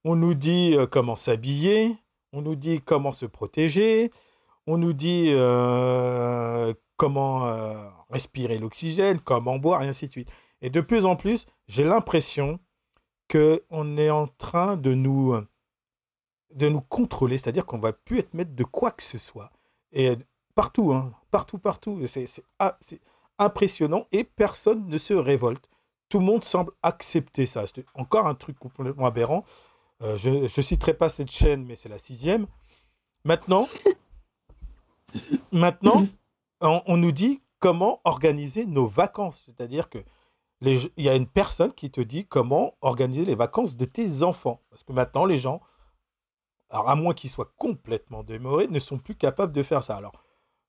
On 0.03 0.17
nous 0.17 0.33
dit 0.33 0.75
euh, 0.75 0.85
comment 0.85 1.15
s'habiller, 1.15 1.95
on 2.33 2.41
nous 2.41 2.55
dit 2.55 2.81
comment 2.81 3.13
se 3.13 3.25
protéger, 3.25 4.11
on 4.67 4.77
nous 4.77 4.91
dit 4.91 5.27
euh, 5.29 6.73
comment 7.01 7.47
euh, 7.47 7.73
respirer 8.11 8.59
l'oxygène, 8.59 9.19
comment 9.19 9.57
boire, 9.57 9.81
et 9.81 9.87
ainsi 9.87 10.05
de 10.05 10.11
suite. 10.11 10.31
Et 10.61 10.69
de 10.69 10.81
plus 10.81 11.07
en 11.07 11.15
plus, 11.15 11.47
j'ai 11.67 11.83
l'impression 11.83 12.59
qu'on 13.27 13.97
est 13.97 14.11
en 14.11 14.27
train 14.27 14.77
de 14.77 14.93
nous, 14.93 15.35
nous 16.59 16.81
contrôler, 16.81 17.39
c'est-à-dire 17.39 17.65
qu'on 17.65 17.77
ne 17.77 17.81
va 17.81 17.91
plus 17.91 18.19
être 18.19 18.35
maître 18.35 18.53
de 18.53 18.63
quoi 18.63 18.91
que 18.91 19.01
ce 19.01 19.17
soit. 19.17 19.49
Et 19.91 20.15
partout, 20.53 20.93
hein, 20.93 21.11
partout, 21.31 21.57
partout, 21.57 21.99
c'est 22.05 22.27
ah, 22.59 22.77
impressionnant 23.39 24.05
et 24.11 24.23
personne 24.23 24.85
ne 24.85 24.99
se 24.99 25.15
révolte. 25.15 25.67
Tout 26.07 26.19
le 26.19 26.25
monde 26.25 26.43
semble 26.43 26.71
accepter 26.83 27.47
ça. 27.47 27.65
C'est 27.65 27.83
encore 27.95 28.27
un 28.27 28.35
truc 28.35 28.59
complètement 28.59 29.07
aberrant. 29.07 29.43
Euh, 30.03 30.17
je 30.17 30.29
ne 30.29 30.47
citerai 30.47 30.93
pas 30.93 31.09
cette 31.09 31.31
chaîne, 31.31 31.65
mais 31.65 31.75
c'est 31.75 31.89
la 31.89 31.97
sixième. 31.97 32.45
Maintenant, 33.25 33.67
maintenant 35.51 36.05
on, 36.61 36.97
nous 36.97 37.11
dit 37.11 37.41
comment 37.59 38.01
organiser 38.03 38.65
nos 38.65 38.85
vacances. 38.85 39.43
C'est-à-dire 39.45 39.89
que 39.89 39.99
il 40.63 40.91
y 40.97 41.09
a 41.09 41.15
une 41.15 41.27
personne 41.27 41.73
qui 41.73 41.89
te 41.89 42.01
dit 42.01 42.25
comment 42.25 42.75
organiser 42.81 43.25
les 43.25 43.33
vacances 43.33 43.75
de 43.75 43.85
tes 43.85 44.21
enfants. 44.21 44.61
Parce 44.69 44.83
que 44.83 44.93
maintenant, 44.93 45.25
les 45.25 45.39
gens, 45.39 45.59
alors 46.69 46.87
à 46.87 46.95
moins 46.95 47.15
qu'ils 47.15 47.31
soient 47.31 47.51
complètement 47.57 48.23
démorés, 48.23 48.67
ne 48.67 48.77
sont 48.77 48.99
plus 48.99 49.15
capables 49.15 49.53
de 49.53 49.63
faire 49.63 49.83
ça. 49.83 49.95
Alors, 49.95 50.23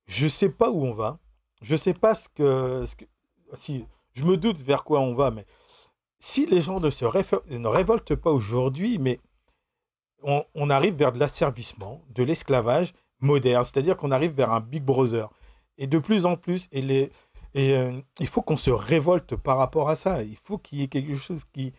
je 0.06 0.24
ne 0.24 0.30
sais 0.30 0.50
pas 0.50 0.70
où 0.70 0.84
on 0.84 0.92
va. 0.92 1.18
Je 1.60 1.72
ne 1.72 1.78
sais 1.78 1.94
pas 1.94 2.14
ce 2.14 2.28
que. 2.28 2.84
Si, 3.52 3.86
je 4.14 4.24
me 4.24 4.38
doute 4.38 4.60
vers 4.60 4.82
quoi 4.84 5.00
on 5.00 5.14
va, 5.14 5.30
mais 5.30 5.44
si 6.18 6.46
les 6.46 6.60
gens 6.60 6.80
ne 6.80 6.88
se 6.88 7.04
révoltent 7.04 8.14
pas 8.14 8.30
aujourd'hui, 8.30 8.98
mais 8.98 9.20
on, 10.22 10.70
arrive 10.70 10.94
vers 10.94 11.12
de 11.12 11.18
l'asservissement, 11.18 12.00
de 12.10 12.22
l'esclavage 12.22 12.94
moderne, 13.20 13.64
c'est-à-dire 13.64 13.96
qu'on 13.96 14.12
arrive 14.12 14.32
vers 14.32 14.52
un 14.52 14.60
Big 14.60 14.84
Brother. 14.84 15.28
Et 15.78 15.86
de 15.86 15.98
plus 15.98 16.26
en 16.26 16.36
plus, 16.36 16.68
euh, 16.74 18.00
il 18.20 18.26
faut 18.26 18.42
qu'on 18.42 18.56
se 18.56 18.70
révolte 18.70 19.36
par 19.36 19.58
rapport 19.58 19.88
à 19.88 19.96
ça. 19.96 20.22
Il 20.22 20.36
faut 20.36 20.58
qu'il 20.58 20.80
y 20.80 20.82
ait 20.82 20.88
quelque 20.88 21.16
chose 21.16 21.44
qui... 21.52 21.72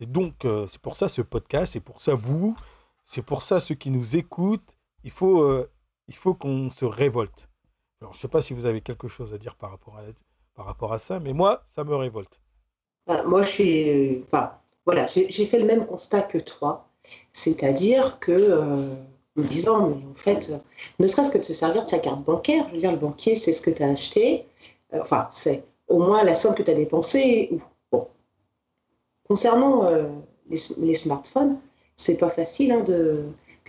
Et 0.00 0.06
donc, 0.06 0.44
euh, 0.44 0.66
c'est 0.66 0.80
pour 0.80 0.96
ça 0.96 1.08
ce 1.08 1.22
podcast, 1.22 1.74
c'est 1.74 1.80
pour 1.80 2.00
ça 2.00 2.14
vous, 2.14 2.56
c'est 3.04 3.22
pour 3.24 3.42
ça 3.42 3.60
ceux 3.60 3.76
qui 3.76 3.90
nous 3.90 4.16
écoutent. 4.16 4.76
Il 5.04 5.10
faut, 5.10 5.42
euh, 5.42 5.70
faut 6.12 6.34
qu'on 6.34 6.70
se 6.70 6.84
révolte. 6.84 7.48
Alors, 8.00 8.12
je 8.12 8.18
ne 8.18 8.22
sais 8.22 8.28
pas 8.28 8.40
si 8.40 8.52
vous 8.52 8.66
avez 8.66 8.80
quelque 8.80 9.06
chose 9.06 9.32
à 9.32 9.38
dire 9.38 9.54
par 9.54 9.70
rapport 9.70 10.92
à, 10.92 10.98
ça, 10.98 11.20
mais 11.20 11.32
moi, 11.32 11.62
ça 11.66 11.84
me 11.84 11.94
révolte. 11.94 12.40
Bah, 13.06 13.22
moi, 13.24 13.42
je 13.42 13.48
suis. 13.48 14.22
Enfin, 14.24 14.58
voilà, 14.84 15.06
j'ai 15.06 15.46
fait 15.46 15.60
le 15.60 15.66
même 15.66 15.86
constat 15.86 16.22
que 16.22 16.38
toi. 16.38 16.88
C'est-à-dire 17.32 18.18
que, 18.18 18.96
en 19.38 19.42
disant, 19.42 19.88
mais 19.88 20.06
en 20.10 20.14
fait, 20.14 20.50
ne 20.98 21.06
serait-ce 21.06 21.30
que 21.30 21.38
de 21.38 21.42
se 21.42 21.54
servir 21.54 21.82
de 21.82 21.88
sa 21.88 21.98
carte 21.98 22.22
bancaire, 22.22 22.66
je 22.68 22.74
veux 22.74 22.80
dire, 22.80 22.92
le 22.92 22.98
banquier, 22.98 23.34
c'est 23.34 23.52
ce 23.52 23.62
que 23.62 23.70
tu 23.70 23.82
as 23.82 23.88
acheté, 23.88 24.46
euh, 24.92 25.00
enfin, 25.00 25.28
c'est 25.30 25.64
au 25.88 25.98
moins 25.98 26.22
la 26.22 26.34
somme 26.34 26.54
que 26.54 26.62
tu 26.62 26.70
as 26.70 26.74
dépensée. 26.74 27.50
Concernant 29.28 29.86
euh, 29.86 30.08
les, 30.50 30.58
les, 30.78 30.94
smartphones, 30.94 31.58
c'est 31.96 32.18
pas 32.18 32.28
facile 32.28 32.72
hein. 32.72 32.84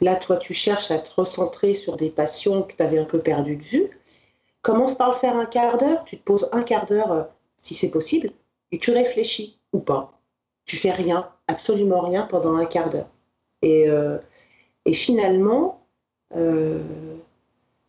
Là, 0.02 0.16
toi, 0.16 0.38
tu 0.38 0.54
cherches 0.54 0.92
à 0.92 0.98
te 0.98 1.10
recentrer 1.16 1.74
sur 1.74 1.96
des 1.96 2.10
passions 2.10 2.64
que 2.64 2.76
tu 2.76 2.84
avais 2.84 2.98
un 2.98 3.06
peu 3.06 3.20
perdu 3.20 3.56
de 3.56 3.64
vue. 3.64 3.90
Commence 4.62 4.96
par 4.96 5.12
le 5.12 5.16
faire 5.16 5.38
un 5.38 5.46
quart 5.46 5.78
d'heure, 5.78 6.04
tu 6.04 6.18
te 6.18 6.24
poses 6.24 6.50
un 6.52 6.64
quart 6.64 6.86
d'heure 6.88 7.30
si 7.58 7.74
c'est 7.74 7.92
possible, 7.92 8.32
et 8.72 8.80
tu 8.80 8.92
réfléchis 8.92 9.60
ou 9.72 9.80
pas. 9.80 10.20
Tu 10.66 10.76
fais 10.76 10.92
rien, 10.92 11.30
absolument 11.48 12.02
rien 12.02 12.24
pendant 12.24 12.56
un 12.56 12.66
quart 12.66 12.90
d'heure. 12.90 13.10
Et, 13.62 13.88
euh, 13.88 14.18
et 14.86 14.94
finalement, 14.94 15.86
euh, 16.36 16.82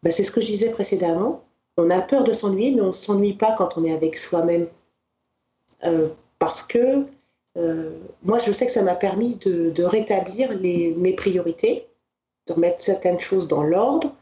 bah, 0.03 0.11
c'est 0.11 0.25
ce 0.25 0.31
que 0.31 0.41
je 0.41 0.47
disais 0.47 0.71
précédemment, 0.71 1.45
on 1.77 1.91
a 1.91 2.01
peur 2.01 2.25
de 2.25 2.33
s'ennuyer, 2.33 2.73
mais 2.73 2.83
on 2.83 2.89
ne 2.89 2.93
s'ennuie 2.93 3.35
pas 3.35 3.53
quand 3.53 3.77
on 3.77 3.85
est 3.85 3.93
avec 3.93 4.17
soi-même. 4.17 4.69
Euh, 5.85 6.09
parce 6.39 6.63
que 6.63 7.05
moi, 8.25 8.41
je 8.41 8.51
sais 8.51 8.67
que 8.67 8.73
ça 8.73 8.83
m'a 8.83 8.97
permis 8.97 9.37
de, 9.37 9.83
rétablir 9.85 10.59
mes 10.59 11.13
priorités, 11.13 11.87
de 12.49 12.53
remettre 12.53 12.81
certaines 12.83 13.21
choses 13.21 13.47
dans 13.47 13.63
l'ordre, 13.63 14.13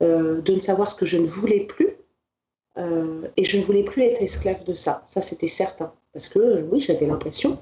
de 0.00 0.52
ne 0.54 0.60
savoir 0.60 0.90
ce 0.90 0.94
que 0.94 1.04
je 1.04 1.18
ne 1.18 1.26
voulais 1.26 1.60
plus. 1.60 1.98
et 3.36 3.44
je 3.44 3.58
ne 3.58 3.62
voulais 3.62 3.82
plus 3.82 4.04
être 4.04 4.22
esclave 4.22 4.64
de 4.64 4.72
ça. 4.72 5.02
Ça, 5.04 5.20
c'était 5.20 5.48
certain. 5.48 5.92
Parce 6.14 6.30
que 6.30 6.62
oui, 6.72 6.80
j'avais 6.80 7.06
l'impression 7.06 7.58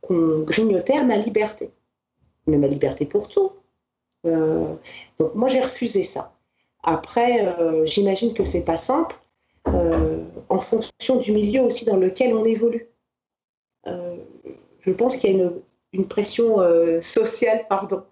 qu'on 0.00 0.40
grignotait 0.40 1.02
ma 1.04 1.16
liberté 1.16 1.70
mais 2.46 2.58
ma 2.58 2.68
liberté 2.68 3.06
pour 3.06 3.28
tout. 3.28 3.52
Euh, 4.26 4.74
donc 5.18 5.34
moi 5.34 5.48
j'ai 5.48 5.60
refusé 5.60 6.02
ça. 6.02 6.32
Après, 6.82 7.46
euh, 7.46 7.84
j'imagine 7.84 8.32
que 8.32 8.44
c'est 8.44 8.64
pas 8.64 8.76
simple 8.76 9.16
euh, 9.68 10.22
en 10.48 10.58
fonction 10.58 11.16
du 11.16 11.32
milieu 11.32 11.62
aussi 11.62 11.84
dans 11.84 11.96
lequel 11.96 12.34
on 12.34 12.44
évolue. 12.44 12.88
je 13.84 14.92
pense 14.92 15.16
qu'il 15.16 15.36
y 15.36 15.42
a 15.42 15.50
une, 15.92 16.06
pression 16.06 16.58
sociale, 17.00 17.64
pardon, 17.68 18.04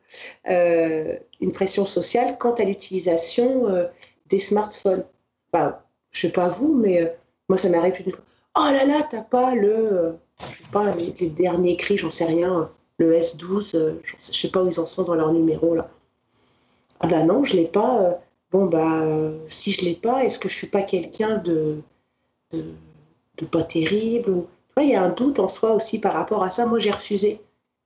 une 0.46 1.52
pression 1.52 1.84
sociale 1.84 2.38
quant 2.38 2.54
à 2.54 2.64
l'utilisation 2.64 3.88
des 4.26 4.40
smartphones. 4.40 5.04
Enfin, 5.52 5.78
je 6.10 6.22
sais 6.22 6.32
pas 6.32 6.48
vous, 6.48 6.74
mais 6.74 7.14
moi 7.48 7.58
ça 7.58 7.68
m'arrive 7.68 7.94
une 8.04 8.12
fois. 8.12 8.24
Oh 8.56 8.70
là 8.72 8.84
là, 8.84 9.06
t'as 9.08 9.22
pas 9.22 9.54
le, 9.54 10.16
pas 10.72 10.94
les, 10.94 11.28
derniers 11.28 11.76
cris, 11.76 11.98
j'en 11.98 12.10
sais 12.10 12.24
rien 12.24 12.70
le 12.98 13.12
S12, 13.12 13.76
euh, 13.76 13.94
je 14.18 14.32
sais 14.32 14.50
pas 14.50 14.62
où 14.62 14.68
ils 14.68 14.80
en 14.80 14.86
sont 14.86 15.02
dans 15.02 15.14
leur 15.14 15.32
numéro 15.32 15.74
là. 15.74 15.90
Ah 17.04 17.06
bah 17.06 17.22
non, 17.22 17.44
je 17.44 17.54
l'ai 17.56 17.66
pas. 17.66 18.00
Euh, 18.02 18.14
bon 18.50 18.64
bah 18.64 19.02
si 19.46 19.72
je 19.72 19.84
l'ai 19.84 19.94
pas, 19.94 20.24
est-ce 20.24 20.38
que 20.38 20.48
je 20.48 20.54
suis 20.54 20.68
pas 20.68 20.82
quelqu'un 20.82 21.36
de, 21.38 21.82
de, 22.52 23.44
pas 23.44 23.62
terrible 23.62 24.30
ou... 24.30 24.46
Il 24.80 24.88
y 24.88 24.94
a 24.94 25.02
un 25.04 25.10
doute 25.10 25.38
en 25.38 25.46
soi 25.46 25.72
aussi 25.72 26.00
par 26.00 26.14
rapport 26.14 26.42
à 26.42 26.50
ça. 26.50 26.66
Moi 26.66 26.78
j'ai 26.78 26.90
refusé 26.90 27.40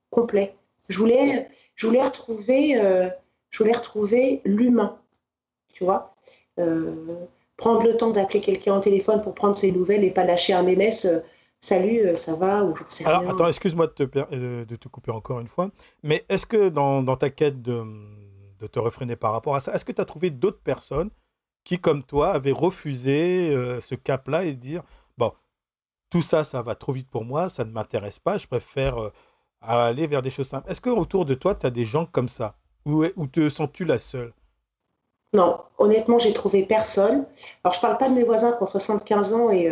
complet. 0.09 0.55
Je 0.87 0.97
voulais, 0.97 1.47
je 1.75 1.85
voulais 1.85 2.01
retrouver, 2.01 2.79
euh, 2.79 3.09
je 3.49 3.61
voulais 3.61 3.75
retrouver 3.75 4.41
l'humain, 4.45 4.97
tu 5.73 5.83
vois. 5.83 6.15
prendre 7.57 7.85
le 7.85 7.97
temps 7.97 8.11
d'appeler 8.11 8.39
quelqu'un 8.39 8.77
au 8.77 8.79
téléphone 8.79 9.21
pour 9.21 9.35
prendre 9.35 9.57
ses 9.57 9.71
nouvelles 9.73 10.05
et 10.05 10.11
pas 10.11 10.23
lâcher 10.23 10.53
un 10.53 10.63
mémesse 10.63 11.07
Salut, 11.61 12.07
euh, 12.07 12.15
ça 12.15 12.35
va 12.35 12.63
ou 12.63 12.73
sais 12.87 13.05
Alors, 13.05 13.29
attends, 13.29 13.47
excuse-moi 13.47 13.87
de, 13.87 14.09
euh, 14.15 14.63
de 14.63 14.75
te, 14.77 14.87
couper 14.87 15.11
encore 15.11 15.41
une 15.41 15.47
fois, 15.47 15.69
mais 16.03 16.23
est-ce 16.29 16.45
que 16.45 16.69
dans, 16.69 17.03
dans, 17.03 17.17
ta 17.17 17.29
quête 17.29 17.61
de, 17.61 17.83
de, 18.59 18.67
te 18.67 18.79
refréner 18.79 19.15
par 19.15 19.31
rapport 19.31 19.55
à 19.55 19.59
ça, 19.59 19.73
est-ce 19.73 19.85
que 19.85 19.91
tu 19.91 20.01
as 20.01 20.05
trouvé 20.05 20.29
d'autres 20.29 20.61
personnes 20.61 21.09
qui, 21.63 21.79
comme 21.79 22.03
toi, 22.03 22.31
avaient 22.31 22.51
refusé 22.51 23.53
euh, 23.53 23.81
ce 23.81 23.95
cap-là 23.95 24.45
et 24.45 24.55
dire 24.55 24.83
bon, 25.17 25.31
tout 26.09 26.21
ça, 26.21 26.43
ça 26.43 26.61
va 26.61 26.75
trop 26.75 26.91
vite 26.91 27.09
pour 27.09 27.25
moi, 27.25 27.49
ça 27.49 27.65
ne 27.65 27.71
m'intéresse 27.71 28.19
pas, 28.19 28.37
je 28.37 28.47
préfère 28.47 28.95
aller 29.61 30.07
vers 30.07 30.21
des 30.21 30.31
choses 30.31 30.47
simples. 30.47 30.69
Est-ce 30.71 30.81
qu'autour 30.81 31.25
de 31.25 31.33
toi, 31.33 31.55
tu 31.55 31.65
as 31.65 31.69
des 31.69 31.85
gens 31.85 32.05
comme 32.05 32.29
ça? 32.29 32.55
Ou, 32.85 33.05
te 33.27 33.49
sens-tu 33.49 33.85
la 33.85 33.97
seule? 33.97 34.33
Non, 35.33 35.59
honnêtement, 35.77 36.17
j'ai 36.17 36.33
trouvé 36.33 36.63
personne. 36.63 37.25
Alors, 37.63 37.73
je 37.73 37.81
parle 37.81 37.97
pas 37.97 38.09
de 38.09 38.15
mes 38.15 38.23
voisins 38.23 38.53
qui 38.53 38.63
ont 38.63 38.67
75 38.67 39.33
ans 39.33 39.51
et, 39.51 39.69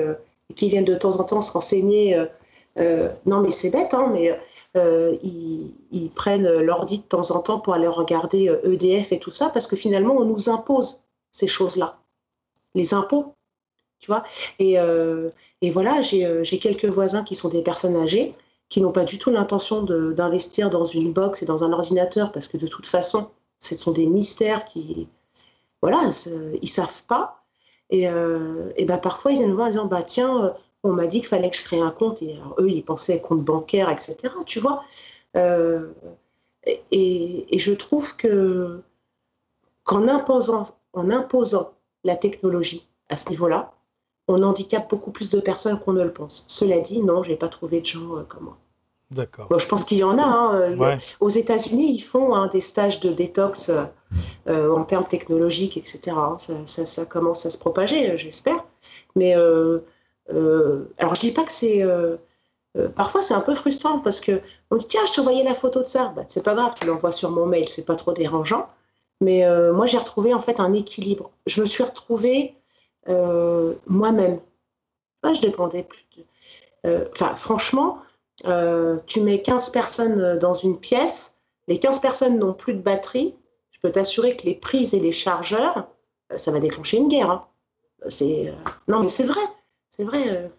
qui 0.56 0.70
viennent 0.70 0.86
de 0.86 0.96
temps 0.96 1.20
en 1.20 1.24
temps 1.24 1.42
se 1.42 1.52
renseigner. 1.52 2.16
Euh, 2.16 2.26
euh, 2.78 3.10
non, 3.26 3.42
mais 3.42 3.52
c'est 3.52 3.70
bête, 3.70 3.94
hein, 3.94 4.10
mais 4.12 4.32
euh, 4.32 4.36
ils, 5.21 5.73
ils, 5.91 6.09
prennent 6.09 6.49
l'ordi 6.59 6.99
de 6.99 7.03
temps 7.03 7.32
en 7.32 7.39
temps 7.39 7.59
pour 7.59 7.73
aller 7.73 7.88
regarder 7.88 8.45
EDF 8.63 9.11
et 9.11 9.19
tout 9.19 9.32
ça, 9.32 9.49
parce 9.53 9.67
que 9.67 9.75
finalement, 9.75 10.15
on 10.15 10.25
nous 10.25 10.49
impose 10.49 11.03
ces 11.32 11.47
choses-là. 11.47 11.99
Les 12.75 12.93
impôts, 12.93 13.34
tu 13.99 14.07
vois. 14.07 14.23
Et, 14.59 14.78
et 15.61 15.71
voilà, 15.71 16.01
j'ai 16.01 16.59
quelques 16.59 16.86
voisins 16.86 17.23
qui 17.23 17.36
sont 17.36 17.49
des 17.49 17.61
personnes 17.61 17.95
âgées, 17.95 18.34
qui 18.69 18.82
n'ont 18.82 18.91
pas 18.91 19.03
du 19.03 19.17
tout 19.17 19.32
l'intention 19.32 19.84
d'investir 19.84 20.69
dans 20.69 20.86
une 20.86 21.13
box 21.13 21.41
et 21.41 21.45
dans 21.45 21.63
un 21.63 21.73
ordinateur, 21.73 22.32
parce 22.32 22.47
que 22.47 22.57
de 22.57 22.67
toute 22.67 22.88
façon, 22.88 23.30
ce 23.59 23.75
sont 23.75 23.91
des 23.91 24.05
mystères 24.05 24.65
qui, 24.65 25.07
voilà, 25.82 25.99
ils 26.61 26.67
savent 26.67 27.03
pas. 27.07 27.43
Et, 27.89 28.09
euh, 28.09 28.71
ben 28.86 28.97
parfois, 28.97 29.32
ils 29.32 29.38
viennent 29.38 29.51
me 29.51 29.55
voir 29.55 29.67
en 29.67 29.71
disant 29.71 29.86
bah, 29.86 30.03
Tiens, 30.03 30.43
euh, 30.45 30.51
on 30.88 30.94
m'a 30.94 31.08
dit 31.08 31.20
qu'il 31.20 31.28
fallait 31.28 31.50
que 31.50 31.58
je 31.58 31.64
crée 31.64 31.80
un 31.80 31.92
compte. 31.92 32.22
Et 32.22 32.36
eux, 32.60 32.70
ils 32.70 32.84
pensaient 32.84 33.22
compte 33.22 33.44
bancaire, 33.44 33.90
etc. 33.90 34.16
Tu 34.46 34.60
vois 34.60 34.80
euh, 35.36 35.92
Et, 36.92 37.46
je 37.58 37.74
trouve 37.74 38.16
que 38.16 38.82
qu'en 39.84 40.08
imposant, 40.08 40.64
en 40.94 41.10
imposant 41.10 41.74
la 42.04 42.16
technologie 42.16 42.88
à 43.10 43.16
ce 43.16 43.30
niveau-là, 43.30 43.72
on 44.28 44.44
handicape 44.44 44.90
beaucoup 44.90 45.12
plus 45.12 45.30
de 45.30 45.40
personnes 45.40 45.80
qu'on 45.80 45.94
ne 45.94 46.04
le 46.04 46.12
pense. 46.12 46.46
Cela 46.48 46.80
dit, 46.80 47.02
non, 47.02 47.24
je 47.24 47.32
n'ai 47.32 47.38
pas 47.38 47.48
trouvé 47.48 47.80
de 47.82 47.86
gens 47.86 48.24
comme 48.28 48.46
moi. 48.46 48.58
D'accord. 49.10 49.48
je 49.58 49.68
pense 49.68 49.86
qu'il 49.86 50.00
y 50.00 50.04
en 50.04 50.18
a. 50.18 50.24
Hein, 50.24 50.56
euh, 50.56 50.98
aux 51.22 51.30
États-Unis, 51.30 51.94
ils 51.94 52.02
font 52.02 52.36
hein, 52.36 52.48
des 52.48 52.60
stages 52.60 53.00
de 53.00 53.14
détox 53.14 53.72
euh, 54.48 54.70
en 54.70 54.84
termes 54.84 55.06
technologiques, 55.06 55.78
etc. 55.78 56.12
Ça, 56.66 57.06
commence 57.06 57.46
à 57.46 57.50
se 57.50 57.58
propager, 57.58 58.12
euh, 58.12 58.18
j'espère. 58.18 58.66
Mais 59.16 59.36
alors, 60.30 61.15
je 61.15 61.19
dis 61.21 61.32
pas 61.32 61.43
que 61.43 61.51
c'est. 61.51 61.84
parfois, 62.95 63.21
c'est 63.21 63.34
un 63.34 63.41
peu 63.41 63.55
frustrant 63.55 63.99
parce 63.99 64.19
que 64.19 64.41
on 64.71 64.75
dit 64.75 64.86
tiens, 64.88 65.01
je 65.07 65.13
t'ai 65.13 65.21
envoyé 65.21 65.43
la 65.43 65.55
photo 65.55 65.82
de 65.82 65.88
ça. 65.88 66.13
Bah, 66.15 66.23
c'est 66.28 66.43
pas 66.43 66.53
grave, 66.53 66.73
tu 66.80 66.88
l'envoies 66.88 67.11
sur 67.11 67.32
mon 67.32 67.45
mail, 67.45 67.67
c'est 67.67 67.86
pas 67.86 67.95
trop 67.95 68.13
dérangeant. 68.13 68.69
Mais 69.21 69.45
moi, 69.71 69.86
j'ai 69.86 69.97
retrouvé 69.97 70.34
en 70.34 70.41
fait 70.41 70.59
un 70.59 70.73
équilibre. 70.73 71.32
Je 71.45 71.61
me 71.61 71.65
suis 71.65 71.84
retrouvée 71.84 72.53
moi-même. 73.07 74.39
je 75.23 75.41
dépendais 75.41 75.84
plus. 75.84 76.05
Enfin, 76.86 77.36
franchement 77.36 77.99
euh, 78.45 78.99
tu 79.07 79.21
mets 79.21 79.41
15 79.41 79.71
personnes 79.71 80.21
euh, 80.21 80.38
dans 80.38 80.53
une 80.53 80.80
pièce, 80.80 81.38
les 81.67 81.80
15 81.80 82.01
personnes 82.01 82.38
n'ont 82.38 82.53
plus 82.53 82.75
de 82.75 82.82
batterie, 82.82 83.36
je 83.71 83.80
peux 83.80 83.91
t'assurer 83.91 84.38
que 84.38 84.45
les 84.45 84.53
prises 84.53 84.93
et 84.93 84.99
les 84.99 85.11
chargeurs, 85.11 85.88
euh, 86.32 86.36
ça 86.36 86.51
va 86.51 86.59
déclencher 86.59 86.97
une 86.97 87.07
guerre. 87.07 87.32
Hein. 87.32 87.47
C'est 88.09 88.53
non 88.88 88.99
mais 88.99 89.09
c'est 89.09 89.23
vrai, 89.23 89.41
c'est 89.90 90.04
vrai. 90.04 90.50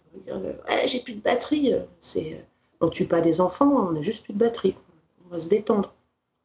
j'ai 0.87 1.01
plus 1.01 1.15
de 1.15 1.21
batterie. 1.21 1.75
C'est 1.99 2.45
on 2.81 2.89
tue 2.89 3.07
pas 3.07 3.21
des 3.21 3.41
enfants, 3.41 3.91
on 3.91 3.97
a 3.97 4.03
juste 4.03 4.25
plus 4.25 4.35
de 4.35 4.39
batterie. 4.39 4.77
On 5.27 5.35
va 5.35 5.41
se 5.41 5.49
détendre. 5.49 5.93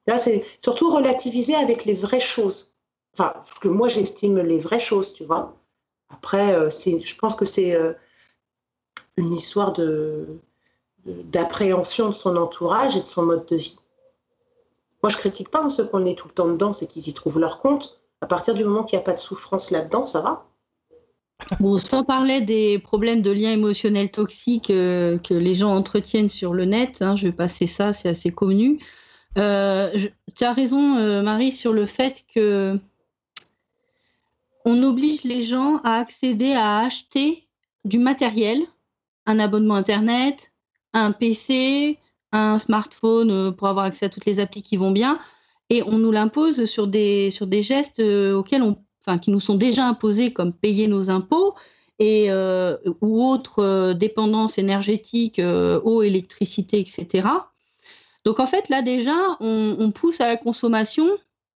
Là, 0.08 0.18
c'est 0.18 0.44
surtout 0.62 0.90
relativiser 0.90 1.56
avec 1.56 1.86
les 1.86 1.94
vraies 1.94 2.20
choses. 2.20 2.74
Enfin, 3.14 3.34
ce 3.46 3.60
que 3.60 3.68
moi 3.68 3.88
j'estime 3.88 4.40
les 4.40 4.58
vraies 4.58 4.80
choses, 4.80 5.14
tu 5.14 5.24
vois. 5.24 5.54
Après, 6.10 6.70
je 6.72 7.16
pense 7.18 7.36
que 7.36 7.46
c'est 7.46 7.78
une 9.18 9.32
histoire 9.32 9.74
d'appréhension 11.06 12.10
de 12.10 12.14
son 12.14 12.36
entourage 12.36 12.98
et 12.98 13.02
de 13.02 13.06
son 13.06 13.24
mode 13.24 13.46
de 13.46 13.56
vie. 13.56 13.78
Moi, 15.02 15.10
je 15.10 15.18
critique 15.18 15.50
pas 15.50 15.70
ceux 15.70 15.86
qu'on 15.86 16.06
est 16.06 16.18
tout 16.18 16.28
le 16.28 16.34
temps 16.34 16.48
dedans, 16.48 16.72
c'est 16.72 16.88
qu'ils 16.88 17.10
y 17.10 17.14
trouvent 17.14 17.40
leur 17.40 17.60
compte. 17.60 18.00
À 18.22 18.26
partir 18.26 18.54
du 18.54 18.64
moment 18.64 18.84
qu'il 18.84 18.98
n'y 18.98 19.04
a 19.04 19.06
pas 19.06 19.14
de 19.14 19.20
souffrance 19.20 19.70
là-dedans, 19.70 20.06
ça 20.06 20.22
va. 20.22 20.46
Bon, 21.60 21.78
sans 21.78 22.04
parler 22.04 22.42
des 22.42 22.80
problèmes 22.80 23.22
de 23.22 23.32
liens 23.32 23.52
émotionnels 23.52 24.12
toxiques 24.12 24.70
euh, 24.70 25.18
que 25.18 25.34
les 25.34 25.54
gens 25.54 25.76
entretiennent 25.76 26.30
sur 26.30 26.54
le 26.54 26.66
net, 26.66 27.02
hein, 27.02 27.16
je 27.16 27.28
vais 27.28 27.34
passer 27.34 27.68
ça, 27.68 27.94
c'est 27.94 28.10
assez 28.10 28.32
connu. 28.32 28.80
Euh, 29.38 29.92
tu 30.36 30.44
as 30.44 30.54
raison, 30.54 30.98
euh, 30.98 31.22
Marie, 31.22 31.52
sur 31.52 31.74
le 31.74 31.86
fait 31.86 32.24
que 32.34 32.80
on 34.66 34.82
oblige 34.84 35.24
les 35.24 35.42
gens 35.42 35.82
à 35.84 36.00
accéder 36.00 36.54
à 36.54 36.80
acheter 36.80 37.48
du 37.84 38.00
matériel, 38.00 38.60
un 39.26 39.40
abonnement 39.40 39.76
Internet, 39.76 40.54
un 40.94 41.12
PC, 41.12 42.00
un 42.32 42.58
smartphone 42.58 43.32
euh, 43.32 43.52
pour 43.52 43.68
avoir 43.68 43.86
accès 43.86 44.06
à 44.06 44.10
toutes 44.10 44.26
les 44.26 44.40
applis 44.40 44.62
qui 44.62 44.78
vont 44.78 44.92
bien. 44.92 45.20
Et 45.70 45.84
on 45.84 45.98
nous 45.98 46.12
l'impose 46.12 46.66
sur 46.66 46.88
des, 46.88 47.32
sur 47.32 47.48
des 47.48 47.64
gestes 47.64 48.00
auxquels 48.00 48.62
on, 48.62 48.78
enfin, 49.06 49.18
qui 49.18 49.32
nous 49.32 49.40
sont 49.40 49.56
déjà 49.56 49.88
imposés, 49.88 50.34
comme 50.34 50.54
payer 50.54 50.88
nos 50.88 51.10
impôts 51.10 51.56
et, 52.00 52.32
euh, 52.32 52.78
ou 53.02 53.24
autres 53.24 53.94
dépendances 53.94 54.58
énergétiques, 54.58 55.42
eau, 55.84 56.02
électricité, 56.02 56.80
etc. 56.80 57.28
Donc 58.26 58.40
en 58.40 58.46
fait, 58.46 58.70
là 58.70 58.82
déjà, 58.82 59.16
on, 59.40 59.92
pousse 59.92 60.22
à 60.22 60.28
la 60.28 60.38
consommation 60.38 61.08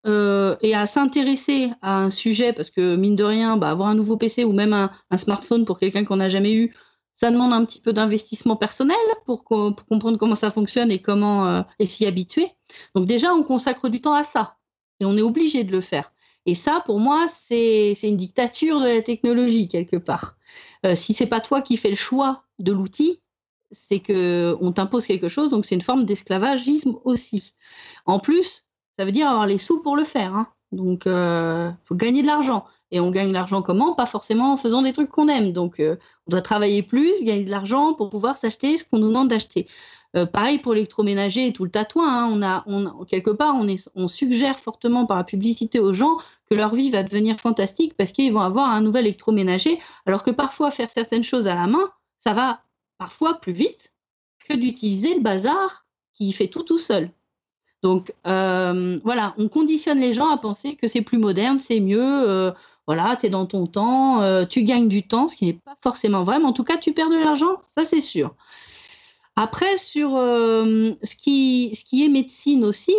et 0.06 0.74
à 0.74 0.86
s'intéresser 0.86 1.72
à 1.82 2.00
un 2.00 2.10
sujet, 2.10 2.54
parce 2.54 2.70
que 2.70 2.95
mine 2.95 3.16
de 3.16 3.24
rien, 3.24 3.58
bah, 3.58 3.70
avoir 3.70 3.89
un 3.89 3.95
nouveau 3.95 4.16
PC 4.16 4.45
ou 4.45 4.54
même 4.54 4.74
un, 4.74 5.18
smartphone 5.18 5.66
pour 5.66 5.80
quelqu'un 5.80 6.06
qu'on 6.06 6.18
n'a 6.18 6.30
jamais 6.30 6.54
eu, 6.54 6.74
ça 7.18 7.32
demande 7.32 7.52
un 7.52 7.66
petit 7.66 7.82
peu 7.82 7.93
d'investissement 7.93 8.56
personnel 8.56 8.95
pour, 9.26 9.43
comprendre 9.43 10.18
comment 10.18 10.36
ça 10.36 10.52
fonctionne 10.52 10.91
et 10.91 11.02
comment 11.02 11.48
euh, 11.48 11.62
s'y 11.84 12.06
habituer. 12.06 12.52
Donc 12.93 13.08
déjà, 13.08 13.34
on 13.34 13.43
consacre 13.43 13.89
du 13.89 14.02
temps 14.02 14.14
à 14.14 14.24
ça 14.24 14.56
et 15.00 15.06
on 15.06 15.18
est 15.18 15.24
obligé 15.24 15.64
de 15.64 15.72
le 15.72 15.82
faire. 15.82 16.12
Et 16.48 16.54
ça, 16.54 16.82
pour 16.86 17.00
moi, 17.00 17.28
c'est 17.28 17.93
une 18.02 18.16
dictature 18.16 18.80
de 18.80 18.88
la 18.88 19.02
technologie 19.02 19.68
quelque 19.68 19.98
part. 19.98 20.38
Euh, 20.86 20.95
si 20.95 21.14
c'est 21.14 21.26
pas 21.28 21.41
toi 21.41 21.62
qui 21.62 21.76
fais 21.76 21.89
le 21.89 21.95
choix 21.98 22.43
de 22.60 22.72
l'outil, 22.72 23.22
c'est 23.72 24.00
que 24.00 24.56
on 24.62 24.72
t'impose 24.72 25.06
quelque 25.06 25.28
chose, 25.28 25.50
donc 25.50 25.66
c'est 25.66 25.76
une 25.76 25.82
forme 25.82 26.06
d'esclavagisme 26.06 26.95
aussi. 27.04 27.54
En 28.06 28.20
plus, 28.20 28.66
ça 28.98 29.04
veut 29.04 29.12
dire 29.12 29.28
avoir 29.28 29.45
les 29.45 29.58
sous 29.58 29.82
pour 29.82 29.98
le 29.98 30.06
faire. 30.06 30.34
Hein. 30.34 30.48
Donc, 30.72 31.04
il 31.06 31.12
euh, 31.12 31.70
faut 31.84 31.95
gagner 31.95 32.22
de 32.22 32.28
l'argent. 32.28 32.66
Et 32.91 33.02
on 33.02 33.12
gagne 33.12 33.34
l'argent 33.34 33.62
comment? 33.62 33.93
Pas 33.93 34.06
forcément 34.06 34.54
en 34.54 34.58
faisant 34.58 34.82
des 34.82 34.93
trucs 34.93 35.10
qu'on 35.10 35.28
aime. 35.28 35.52
Donc, 35.52 35.82
euh, 35.82 35.98
on 36.28 36.32
doit 36.32 36.41
travailler 36.41 36.82
plus, 36.82 37.24
gagner 37.24 37.43
de 37.43 37.52
l'argent 37.52 37.93
pour 37.93 38.10
pouvoir 38.10 38.38
s'acheter 38.38 38.78
ce 38.78 38.86
qu'on 38.86 39.00
nous 39.00 39.10
demande 39.10 39.28
d'acheter. 39.28 39.68
Euh, 40.16 40.26
pareil 40.26 40.60
pour 40.60 40.74
l'électroménager 40.74 41.47
et 41.47 41.53
tout 41.53 41.66
le 41.66 41.70
tatouin. 41.70 42.08
Hein. 42.08 42.64
On 42.66 42.86
a, 42.86 43.05
quelque 43.08 43.30
part, 43.30 43.55
on, 43.95 44.08
suggère 44.08 44.60
fortement 44.60 45.05
par 45.05 45.18
la 45.18 45.24
publicité 45.24 45.80
aux 45.80 45.93
gens 45.93 46.18
que 46.49 46.55
leur 46.55 46.74
vie 46.74 46.91
va 46.91 47.03
devenir 47.03 47.39
fantastique 47.39 47.95
parce 47.97 48.12
qu'ils 48.12 48.32
vont 48.32 48.41
avoir 48.41 48.70
un 48.72 48.82
nouvel 48.82 49.05
électroménager. 49.05 49.80
Alors 50.05 50.24
que 50.24 50.32
parfois, 50.32 50.72
faire 50.72 50.89
certaines 50.89 51.24
choses 51.24 51.47
à 51.47 51.55
la 51.55 51.68
main, 51.68 51.91
ça 52.20 52.34
va 52.34 52.62
parfois 52.97 53.36
plus 53.36 53.53
vite 53.53 53.93
que 54.47 54.55
d'utiliser 54.55 55.16
le 55.16 55.22
bazar 55.22 55.86
qui 56.14 56.32
fait 56.32 56.47
tout 56.47 56.64
tout 56.64 56.78
seul. 56.78 57.10
Donc 57.84 58.14
euh, 58.26 58.99
voilà, 59.03 59.36
on 59.38 59.49
conditionne 59.49 59.99
les 59.99 60.14
gens 60.14 60.30
à 60.30 60.38
penser 60.38 60.76
que 60.76 60.88
c'est 60.88 61.01
plus 61.01 61.18
moderne, 61.18 61.60
c'est 61.60 61.80
mieux. 61.80 62.53
Voilà, 62.88 63.18
tu 63.18 63.26
es 63.26 63.30
dans 63.30 63.45
ton 63.45 63.68
temps, 63.68 64.22
euh, 64.22 64.45
tu 64.45 64.64
gagnes 64.64 64.88
du 64.88 65.03
temps, 65.03 65.28
ce 65.28 65.36
qui 65.36 65.45
n'est 65.45 65.53
pas 65.53 65.76
forcément 65.84 66.24
vrai, 66.24 66.39
mais 66.39 66.45
en 66.45 66.53
tout 66.53 66.64
cas, 66.64 66.78
tu 66.78 66.93
perds 66.93 67.10
de 67.10 67.18
l'argent, 67.18 67.62
ça 67.76 67.84
c'est 67.84 67.99
sûr. 67.99 68.34
Après, 69.38 69.78
sur 69.78 70.18
euh, 70.18 70.92
ce, 71.04 71.16
qui, 71.16 71.72
ce 71.74 71.86
qui 71.86 72.04
est 72.04 72.10
médecine 72.10 72.66
aussi, 72.66 72.94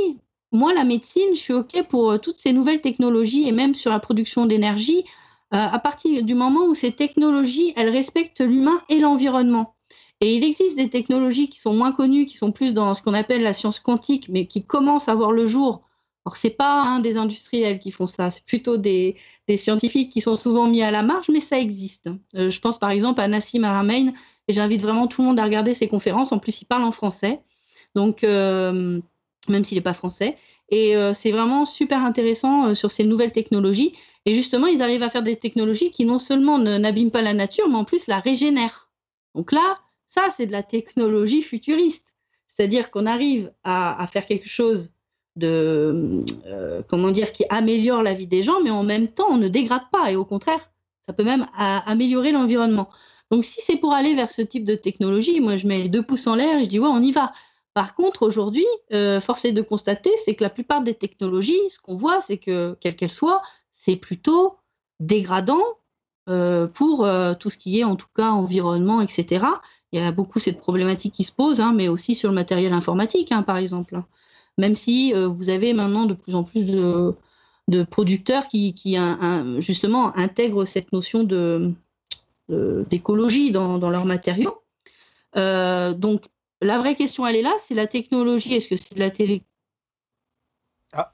moi, 0.53 0.73
la 0.73 0.85
médecine, 0.85 1.35
je 1.35 1.41
suis 1.41 1.53
OK 1.53 1.83
pour 1.89 2.13
euh, 2.13 2.19
toutes 2.19 2.39
ces 2.39 2.55
nouvelles 2.55 2.81
technologies 2.81 3.47
et 3.47 3.53
même 3.53 3.75
sur 3.75 3.91
la 3.91 4.01
production 4.01 4.47
d'énergie, 4.47 5.05
à 5.51 5.79
partir 5.79 6.23
du 6.25 6.35
moment 6.35 6.67
où 6.67 6.75
ces 6.75 6.93
technologies, 6.93 7.73
elles 7.75 7.89
respectent 7.89 8.43
l'humain 8.43 8.83
et 8.91 8.99
l'environnement. 8.99 9.77
Et 10.21 10.35
il 10.35 10.45
existe 10.45 10.77
des 10.77 10.91
technologies 10.91 11.49
qui 11.49 11.59
sont 11.59 11.73
moins 11.73 11.91
connues, 11.91 12.27
qui 12.27 12.37
sont 12.37 12.53
plus 12.53 12.75
dans 12.75 12.93
ce 12.93 13.01
qu'on 13.01 13.15
appelle 13.15 13.43
la 13.43 13.55
science 13.55 13.79
quantique, 13.79 14.29
mais 14.29 14.47
qui 14.47 14.67
commencent 14.67 15.09
à 15.09 15.15
voir 15.15 15.33
le 15.33 15.47
jour 15.47 15.89
alors, 16.29 16.37
ce 16.37 16.47
n'est 16.47 16.53
pas 16.53 17.01
des 17.01 17.17
industriels 17.17 17.79
qui 17.79 17.91
font 17.91 18.07
ça, 18.07 18.31
c'est 18.31 18.45
plutôt 18.45 18.77
des, 18.77 19.17
scientifiques 19.57 20.13
qui 20.13 20.21
sont 20.21 20.37
souvent 20.37 20.67
mis 20.67 20.83
à 20.83 20.91
la 20.91 21.03
marge, 21.03 21.31
mais 21.31 21.41
ça 21.41 21.59
existe. 21.59 22.11
Euh, 22.35 22.51
je 22.51 22.61
pense 22.61 22.79
par 22.79 22.91
exemple 22.91 23.23
à 23.23 23.29
Nassim 23.29 23.65
Haramein, 23.65 24.13
et 24.49 24.53
j'invite 24.53 24.83
vraiment 24.83 25.07
tout 25.07 25.23
le 25.23 25.29
monde 25.29 25.39
à 25.39 25.45
regarder 25.45 25.75
ses 25.75 25.89
conférences. 25.89 26.33
En 26.33 26.39
plus, 26.39 26.63
il 26.63 26.65
parle 26.65 26.83
en 26.83 26.93
français, 26.93 27.41
donc 27.95 28.25
euh, 28.25 29.01
même 29.49 29.65
s'il 29.65 29.77
n'est 29.77 29.83
pas 29.83 29.93
français. 29.93 30.37
Et 30.71 30.97
euh, 30.97 31.13
c'est 31.13 31.31
vraiment 31.31 31.65
super 31.65 32.05
intéressant 32.05 32.75
sur 32.75 32.91
ces 32.91 33.05
nouvelles 33.05 33.33
technologies. 33.33 33.93
Et 34.27 34.35
justement, 34.35 34.67
ils 34.67 34.83
arrivent 34.83 35.03
à 35.03 35.09
faire 35.11 35.23
des 35.23 35.37
technologies 35.37 35.91
qui 35.91 36.05
non 36.05 36.19
seulement 36.19 36.59
n'abîment 36.59 37.11
pas 37.11 37.23
la 37.23 37.35
nature, 37.35 37.69
mais 37.69 37.77
en 37.77 37.85
plus 37.85 38.07
la 38.09 38.19
régénèrent. 38.19 38.89
Donc 39.35 39.53
là, 39.53 39.79
ça, 40.09 40.29
c'est 40.31 40.47
de 40.47 40.53
la 40.53 40.63
technologie 40.63 41.43
futuriste. 41.43 42.17
C'est-à-dire 42.47 42.91
qu'on 42.91 43.07
arrive 43.07 43.53
à, 43.63 44.05
faire 44.11 44.27
quelque 44.27 44.49
chose 44.49 44.91
de 45.37 46.21
euh, 46.47 46.83
comment 46.89 47.13
dire 47.13 47.33
qui 47.33 47.45
améliore 47.49 48.03
la 48.03 48.15
vie 48.15 48.27
des 48.27 48.43
gens, 48.43 48.61
mais 48.63 48.71
en 48.71 48.83
même 48.83 49.09
temps, 49.09 49.29
on 49.31 49.37
ne 49.37 49.49
dégrade 49.49 49.89
pas 49.93 50.11
et 50.11 50.17
au 50.17 50.25
contraire, 50.25 50.69
ça 51.07 51.13
peut 51.13 51.23
même 51.23 51.47
améliorer 51.55 52.33
l'environnement. 52.33 52.89
Donc, 53.31 53.45
si 53.45 53.61
c'est 53.61 53.77
pour 53.77 53.93
aller 53.93 54.15
vers 54.15 54.31
ce 54.31 54.43
type 54.43 54.65
de 54.65 54.75
technologie, 54.75 55.41
moi, 55.41 55.57
je 55.57 55.67
mets 55.67 55.79
les 55.79 55.89
deux 55.89 56.03
pouces 56.03 56.27
en 56.27 56.35
l'air 56.35 56.59
et 56.59 56.65
je 56.65 56.69
dis 56.69 56.79
ouais, 56.79 56.89
on 56.89 57.03
y 57.03 57.13
va. 57.13 57.33
Par 57.75 57.95
contre, 57.95 58.23
aujourd'hui, 58.27 58.67
euh, 58.93 59.21
force 59.21 59.45
est 59.45 59.53
de 59.53 59.63
constater, 59.63 60.11
c'est 60.25 60.35
que 60.35 60.43
la 60.43 60.51
plupart 60.51 60.83
des 60.83 60.95
technologies, 60.95 61.61
ce 61.69 61.79
qu'on 61.79 61.95
voit, 61.95 62.21
c'est 62.21 62.39
que, 62.39 62.77
quelles 62.81 62.97
qu'elles 62.97 63.11
soient, 63.11 63.43
c'est 63.73 63.97
plutôt 63.97 64.57
dégradant 64.99 65.63
euh, 66.29 66.67
pour 66.67 67.05
euh, 67.05 67.35
tout 67.35 67.51
ce 67.51 67.59
qui 67.59 67.79
est, 67.79 67.85
en 67.85 67.97
tout 67.97 68.09
cas, 68.15 68.31
environnement, 68.31 69.01
etc. 69.01 69.47
Il 69.93 70.01
y 70.01 70.03
a 70.03 70.11
beaucoup 70.11 70.41
cette 70.41 70.59
problématique 70.59 71.15
qui 71.15 71.25
se 71.25 71.31
pose, 71.33 71.61
hein, 71.61 71.73
mais 71.73 71.89
aussi 71.89 72.15
sur 72.15 72.31
le 72.31 72.35
matériel 72.35 72.73
informatique, 72.73 73.31
hein, 73.33 73.43
par 73.43 73.59
exemple 73.59 74.03
même 74.59 74.75
si 74.75 75.13
vous 75.13 75.51
avez 75.51 75.73
maintenant 75.73 76.05
de 76.05 76.15
plus 76.15 76.35
en 76.35 76.43
plus 76.43 76.67
de, 76.67 77.85
producteurs 77.85 78.49
qui, 78.49 78.75
justement 79.59 80.17
intègrent 80.17 80.65
cette 80.65 80.93
notion 80.93 81.23
d'écologie 82.49 83.51
dans, 83.53 83.79
leurs 83.91 84.07
matériaux. 84.07 84.63
Euh, 85.37 85.95
donc, 85.95 86.25
la 86.61 86.79
vraie 86.79 86.95
question, 86.95 87.27
elle 87.27 87.37
est 87.37 87.43
là, 87.43 87.55
c'est 87.59 87.75
la 87.75 87.87
technologie. 87.87 88.55
Est-ce 88.55 88.69
que 88.69 88.77
c'est 88.77 88.95
de 88.95 89.01
la 89.01 89.11
télé? 89.11 89.43
Ah. 90.93 91.13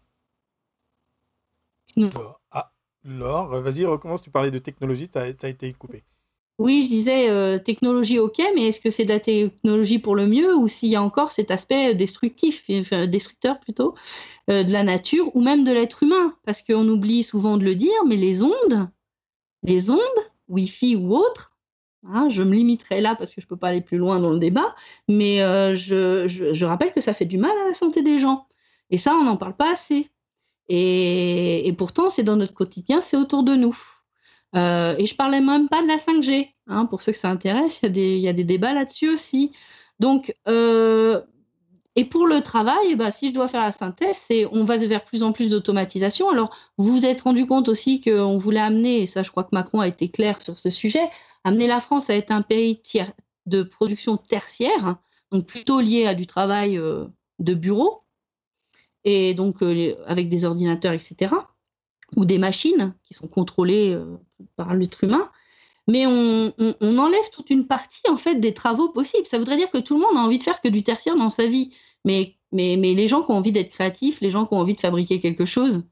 Ah, 2.51 2.73
Laure, 3.05 3.61
vas-y, 3.61 3.85
recommence. 3.85 4.23
Tu 4.23 4.31
parlais 4.31 4.51
de 4.51 4.59
technologie, 4.59 5.09
ça, 5.13 5.23
a 5.23 5.49
été 5.49 5.73
coupé. 5.73 6.05
Oui, 6.59 6.85
je 6.85 6.89
disais 6.89 7.61
technologie, 7.65 8.21
ok, 8.21 8.41
mais 8.55 8.69
est-ce 8.69 8.81
que 8.81 8.91
c'est 8.91 9.05
de 9.05 9.09
la 9.09 9.19
technologie 9.19 9.99
pour 9.99 10.15
le 10.15 10.29
mieux 10.29 10.55
ou 10.55 10.69
s'il 10.69 10.89
y 10.89 10.95
a 10.95 11.03
encore 11.03 11.33
cet 11.33 11.51
aspect 11.51 11.97
destructif, 11.97 12.65
enfin, 12.71 13.09
destructeur 13.09 13.59
plutôt, 13.59 13.97
de 14.47 14.73
la 14.73 14.85
nature 14.85 15.35
ou 15.35 15.43
même 15.43 15.65
de 15.65 15.73
l'être 15.73 16.05
humain? 16.05 16.37
Parce 16.45 16.63
qu'on 16.63 16.89
oublie 16.89 17.25
souvent 17.25 17.57
de 17.57 17.65
le 17.65 17.75
dire, 17.75 18.05
mais 18.07 18.17
les 18.17 18.45
ondes, 18.45 18.89
les 19.65 19.91
ondes, 19.91 19.99
Wi-Fi 20.49 20.97
ou 20.97 21.15
autres, 21.17 21.53
hein, 22.07 22.29
je 22.29 22.43
me 22.43 22.55
limiterai 22.55 23.01
là 23.01 23.15
parce 23.15 23.35
que 23.35 23.41
je 23.41 23.47
ne 23.47 23.49
peux 23.49 23.57
pas 23.57 23.69
aller 23.69 23.81
plus 23.81 23.99
loin 23.99 24.21
dans 24.21 24.33
le 24.33 24.39
débat, 24.39 24.75
mais 25.09 25.39
je, 25.75 26.27
je, 26.29 26.65
rappelle 26.65 26.93
que 26.93 27.01
ça 27.01 27.13
fait 27.13 27.25
du 27.25 27.39
mal 27.39 27.53
à 27.65 27.69
la 27.69 27.75
santé 27.75 28.03
des 28.03 28.19
gens. 28.19 28.47
Et 28.91 28.99
ça, 28.99 29.15
on 29.15 29.25
n'en 29.25 29.37
parle 29.37 29.57
pas 29.57 29.73
assez. 29.73 30.11
Et, 30.69 31.67
et 31.67 31.73
pourtant, 31.73 32.11
c'est 32.11 32.23
dans 32.23 32.37
notre 32.37 32.55
quotidien, 32.55 33.01
c'est 33.01 33.17
autour 33.17 33.43
de 33.43 33.55
nous. 33.55 33.77
Euh, 34.57 34.95
et 34.99 35.07
je 35.07 35.15
parlais 35.15 35.41
même 35.41 35.69
pas 35.69 35.83
de 35.83 35.89
la 35.89 35.97
5G. 35.97 36.53
Hein, 36.67 36.87
pour 36.87 37.03
ceux 37.03 37.13
que 37.13 37.19
ça 37.19 37.29
intéresse, 37.29 37.81
il 37.83 37.97
y, 37.97 38.21
y, 38.21 38.29
a 38.29 38.33
des 38.33 38.45
débats 38.45 38.73
là-dessus 38.73 39.11
aussi. 39.11 39.53
Donc, 40.01 40.33
euh, 40.49 41.21
et 41.97 42.05
pour 42.05 42.27
le 42.27 42.41
travail, 42.41 42.97
bah, 42.97 43.11
si 43.11 43.29
je 43.29 43.35
dois 43.35 43.49
faire 43.49 43.63
la 43.63 43.73
synthèse, 43.73 44.17
c'est 44.17 44.47
on 44.53 44.65
va 44.65 44.77
vers 44.79 45.05
plus 45.05 45.23
en 45.23 45.33
plus 45.33 45.51
d'automatisation. 45.51 46.29
Alors, 46.29 46.55
vous 46.77 46.93
vous 46.93 47.07
êtes 47.07 47.23
rendu 47.23 47.47
compte 47.47 47.69
aussi 47.69 48.01
qu'on 48.01 48.39
voulait 48.39 48.61
amener, 48.61 49.03
et 49.03 49.07
ça, 49.07 49.23
je 49.23 49.31
crois 49.31 49.45
que 49.45 49.51
Macron 49.53 49.81
a 49.81 49.89
été 49.89 50.09
clair 50.09 50.41
sur 50.43 50.59
ce 50.59 50.71
sujet, 50.71 51.09
amener 51.45 51.67
la 51.67 51.81
France 51.81 52.11
à 52.11 52.15
être 52.15 52.31
un 52.31 52.43
pays 52.43 52.81
de 53.47 53.63
production 53.63 54.17
tertiaire, 54.17 54.97
donc 55.31 55.47
plutôt 55.47 55.81
lié 55.81 56.07
à 56.07 56.15
du 56.15 56.27
travail 56.27 56.79
euh, 56.79 57.05
de 57.39 57.55
bureau, 57.55 58.03
et 59.05 59.35
donc 59.35 59.63
avec 60.07 60.29
des 60.29 60.45
ordinateurs, 60.45 60.93
etc 60.93 61.35
ou 62.17 62.25
des 62.25 62.39
machines 62.39 62.95
qui 63.03 63.15
sont 63.15 63.29
contrôlées 63.29 63.93
euh, 63.93 64.17
par 64.57 64.75
l'être 64.75 65.05
humain, 65.05 65.31
mais 65.87 66.07
on, 66.07 66.53
enlève 66.81 67.31
toute 67.33 67.51
une 67.51 67.67
partie 67.67 68.09
en 68.09 68.17
fait 68.17 68.37
des 68.37 68.55
travaux 68.55 68.89
possibles. 68.89 69.27
Ça 69.27 69.39
voudrait 69.39 69.57
dire 69.57 69.71
que 69.71 69.79
tout 69.79 69.95
le 69.95 70.01
monde 70.01 70.17
a 70.17 70.21
envie 70.21 70.39
de 70.39 70.43
faire 70.43 70.61
que 70.61 70.69
du 70.69 70.83
tertiaire 70.83 71.17
dans 71.17 71.31
sa 71.31 71.47
vie, 71.47 71.75
mais, 72.05 72.37
mais, 72.53 72.77
mais 72.79 72.95
les 72.95 73.09
gens 73.09 73.23
qui 73.23 73.33
ont 73.33 73.37
envie 73.37 73.53
d'être 73.53 73.71
créatifs, 73.71 74.21
les 74.21 74.31
gens 74.31 74.47
qui 74.47 74.55
ont 74.55 74.61
envie 74.61 74.75
de 74.75 74.81
fabriquer 74.81 75.21
quelque 75.21 75.45
chose 75.45 75.85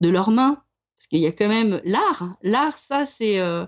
de 0.00 0.08
leurs 0.08 0.30
mains, 0.30 0.62
parce 0.96 1.08
qu'il 1.08 1.18
y 1.18 1.26
a 1.26 1.32
quand 1.32 1.48
même 1.48 1.80
l'art. 1.84 2.36
L'art, 2.42 2.78
ça, 2.78 3.04
c'est 3.04 3.38
euh, 3.38 3.66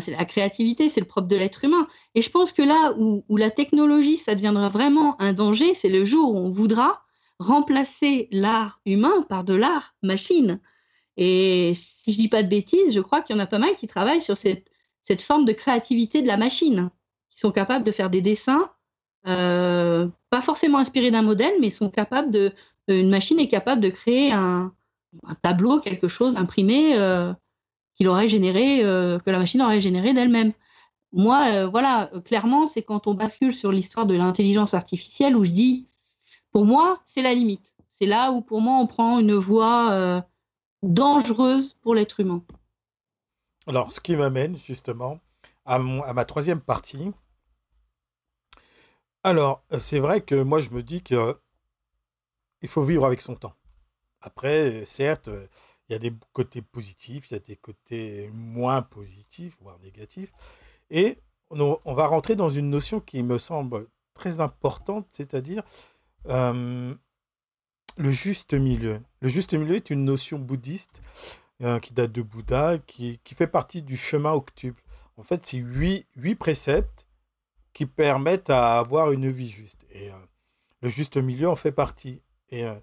c'est 0.00 0.16
la 0.16 0.24
créativité, 0.24 0.88
c'est 0.88 1.00
le 1.00 1.06
propre 1.06 1.28
de 1.28 1.36
l'être 1.36 1.64
humain. 1.64 1.86
Et 2.14 2.22
je 2.22 2.30
pense 2.30 2.52
que 2.52 2.62
là 2.62 2.94
où, 2.98 3.24
où 3.28 3.36
la 3.36 3.50
technologie, 3.50 4.16
ça 4.16 4.34
deviendra 4.34 4.68
vraiment 4.68 5.20
un 5.20 5.32
danger, 5.32 5.74
c'est 5.74 5.88
le 5.88 6.04
jour 6.04 6.34
où 6.34 6.38
on 6.38 6.50
voudra 6.50 7.02
remplacer 7.38 8.28
l'art 8.30 8.80
humain 8.86 9.26
par 9.28 9.44
de 9.44 9.54
l'art 9.54 9.94
machine. 10.02 10.60
Et 11.16 11.72
si 11.74 12.12
je 12.12 12.18
dis 12.18 12.28
pas 12.28 12.42
de 12.42 12.48
bêtises, 12.48 12.94
je 12.94 13.00
crois 13.00 13.22
qu'il 13.22 13.36
y 13.36 13.38
en 13.38 13.42
a 13.42 13.46
pas 13.46 13.58
mal 13.58 13.76
qui 13.76 13.86
travaillent 13.86 14.20
sur 14.20 14.36
cette, 14.36 14.70
cette 15.06 15.22
forme 15.22 15.44
de 15.44 15.52
créativité 15.52 16.20
de 16.20 16.26
la 16.26 16.36
machine, 16.36 16.90
qui 17.30 17.38
sont 17.38 17.52
capables 17.52 17.84
de 17.84 17.92
faire 17.92 18.10
des 18.10 18.20
dessins, 18.20 18.70
euh, 19.26 20.08
pas 20.30 20.40
forcément 20.40 20.78
inspirés 20.78 21.10
d'un 21.10 21.22
modèle, 21.22 21.54
mais 21.60 21.70
sont 21.70 21.90
capables 21.90 22.30
de. 22.30 22.52
Une 22.88 23.10
machine 23.10 23.38
est 23.40 23.48
capable 23.48 23.80
de 23.80 23.88
créer 23.88 24.32
un, 24.32 24.72
tableau, 25.42 25.80
quelque 25.80 26.06
chose 26.08 26.36
imprimé 26.36 26.94
euh, 26.96 27.32
qu'il 27.94 28.06
aurait 28.08 28.28
généré, 28.28 28.84
euh, 28.84 29.18
que 29.18 29.30
la 29.30 29.38
machine 29.38 29.62
aurait 29.62 29.80
généré 29.80 30.12
d'elle-même. 30.12 30.52
Moi, 31.12 31.66
voilà, 31.66 32.10
clairement, 32.24 32.66
c'est 32.66 32.82
quand 32.82 33.06
on 33.06 33.14
bascule 33.14 33.54
sur 33.54 33.72
l'histoire 33.72 34.06
de 34.06 34.14
l'intelligence 34.14 34.74
artificielle 34.74 35.36
où 35.36 35.44
je 35.44 35.52
dis, 35.52 35.86
pour 36.52 36.64
moi, 36.64 37.00
c'est 37.06 37.22
la 37.22 37.32
limite. 37.32 37.74
C'est 37.88 38.06
là 38.06 38.32
où, 38.32 38.42
pour 38.42 38.60
moi, 38.60 38.78
on 38.78 38.86
prend 38.86 39.18
une 39.18 39.34
voie 39.34 40.22
dangereuse 40.82 41.74
pour 41.80 41.94
l'être 41.94 42.20
humain. 42.20 42.42
Alors, 43.66 43.92
ce 43.92 44.00
qui 44.00 44.14
m'amène 44.16 44.56
justement 44.56 45.20
à, 45.64 45.78
ma 45.78 46.24
troisième 46.24 46.60
partie. 46.60 47.12
Alors, 49.24 49.64
c'est 49.80 49.98
vrai 49.98 50.20
que 50.20 50.36
moi, 50.36 50.60
je 50.60 50.70
me 50.70 50.82
dis 50.82 51.02
que 51.02 51.36
il 52.62 52.68
faut 52.68 52.82
vivre 52.82 53.04
avec 53.04 53.20
son 53.20 53.34
temps. 53.34 53.54
Après, 54.20 54.84
certes, 54.86 55.28
il 55.88 55.92
y 55.92 55.94
a 55.96 55.98
des 55.98 56.12
côtés 56.32 56.62
positifs, 56.62 57.30
il 57.30 57.34
y 57.34 57.36
a 57.36 57.40
des 57.40 57.56
côtés 57.56 58.30
moins 58.32 58.82
positifs, 58.82 59.56
voire 59.60 59.78
négatifs. 59.80 60.32
Et 60.90 61.18
on, 61.50 61.94
va 61.94 62.06
rentrer 62.06 62.36
dans 62.36 62.48
une 62.48 62.70
notion 62.70 63.00
qui 63.00 63.22
me 63.22 63.38
semble 63.38 63.88
très 64.14 64.40
importante, 64.40 65.08
c'est-à-dire 65.12 65.62
euh, 66.28 66.94
le 67.98 68.10
juste 68.10 68.54
milieu. 68.54 69.00
Le 69.20 69.28
juste 69.28 69.54
milieu 69.54 69.76
est 69.76 69.90
une 69.90 70.04
notion 70.04 70.38
bouddhiste 70.38 71.02
euh, 71.62 71.78
qui 71.78 71.94
date 71.94 72.12
de 72.12 72.22
Bouddha, 72.22 72.78
qui, 72.78 73.18
qui, 73.24 73.34
fait 73.34 73.46
partie 73.46 73.82
du 73.82 73.96
chemin 73.96 74.32
octuple. 74.32 74.82
En 75.16 75.22
fait, 75.22 75.46
c'est 75.46 75.56
huit, 75.56 76.06
huit 76.14 76.34
préceptes 76.34 77.06
qui 77.72 77.86
permettent 77.86 78.50
à 78.50 78.78
avoir 78.78 79.10
une 79.12 79.30
vie 79.30 79.48
juste. 79.48 79.86
Et 79.90 80.10
euh, 80.10 80.14
le 80.82 80.88
juste 80.88 81.16
milieu 81.16 81.48
en 81.48 81.56
fait 81.56 81.72
partie. 81.72 82.20
Et, 82.50 82.66
euh, 82.66 82.74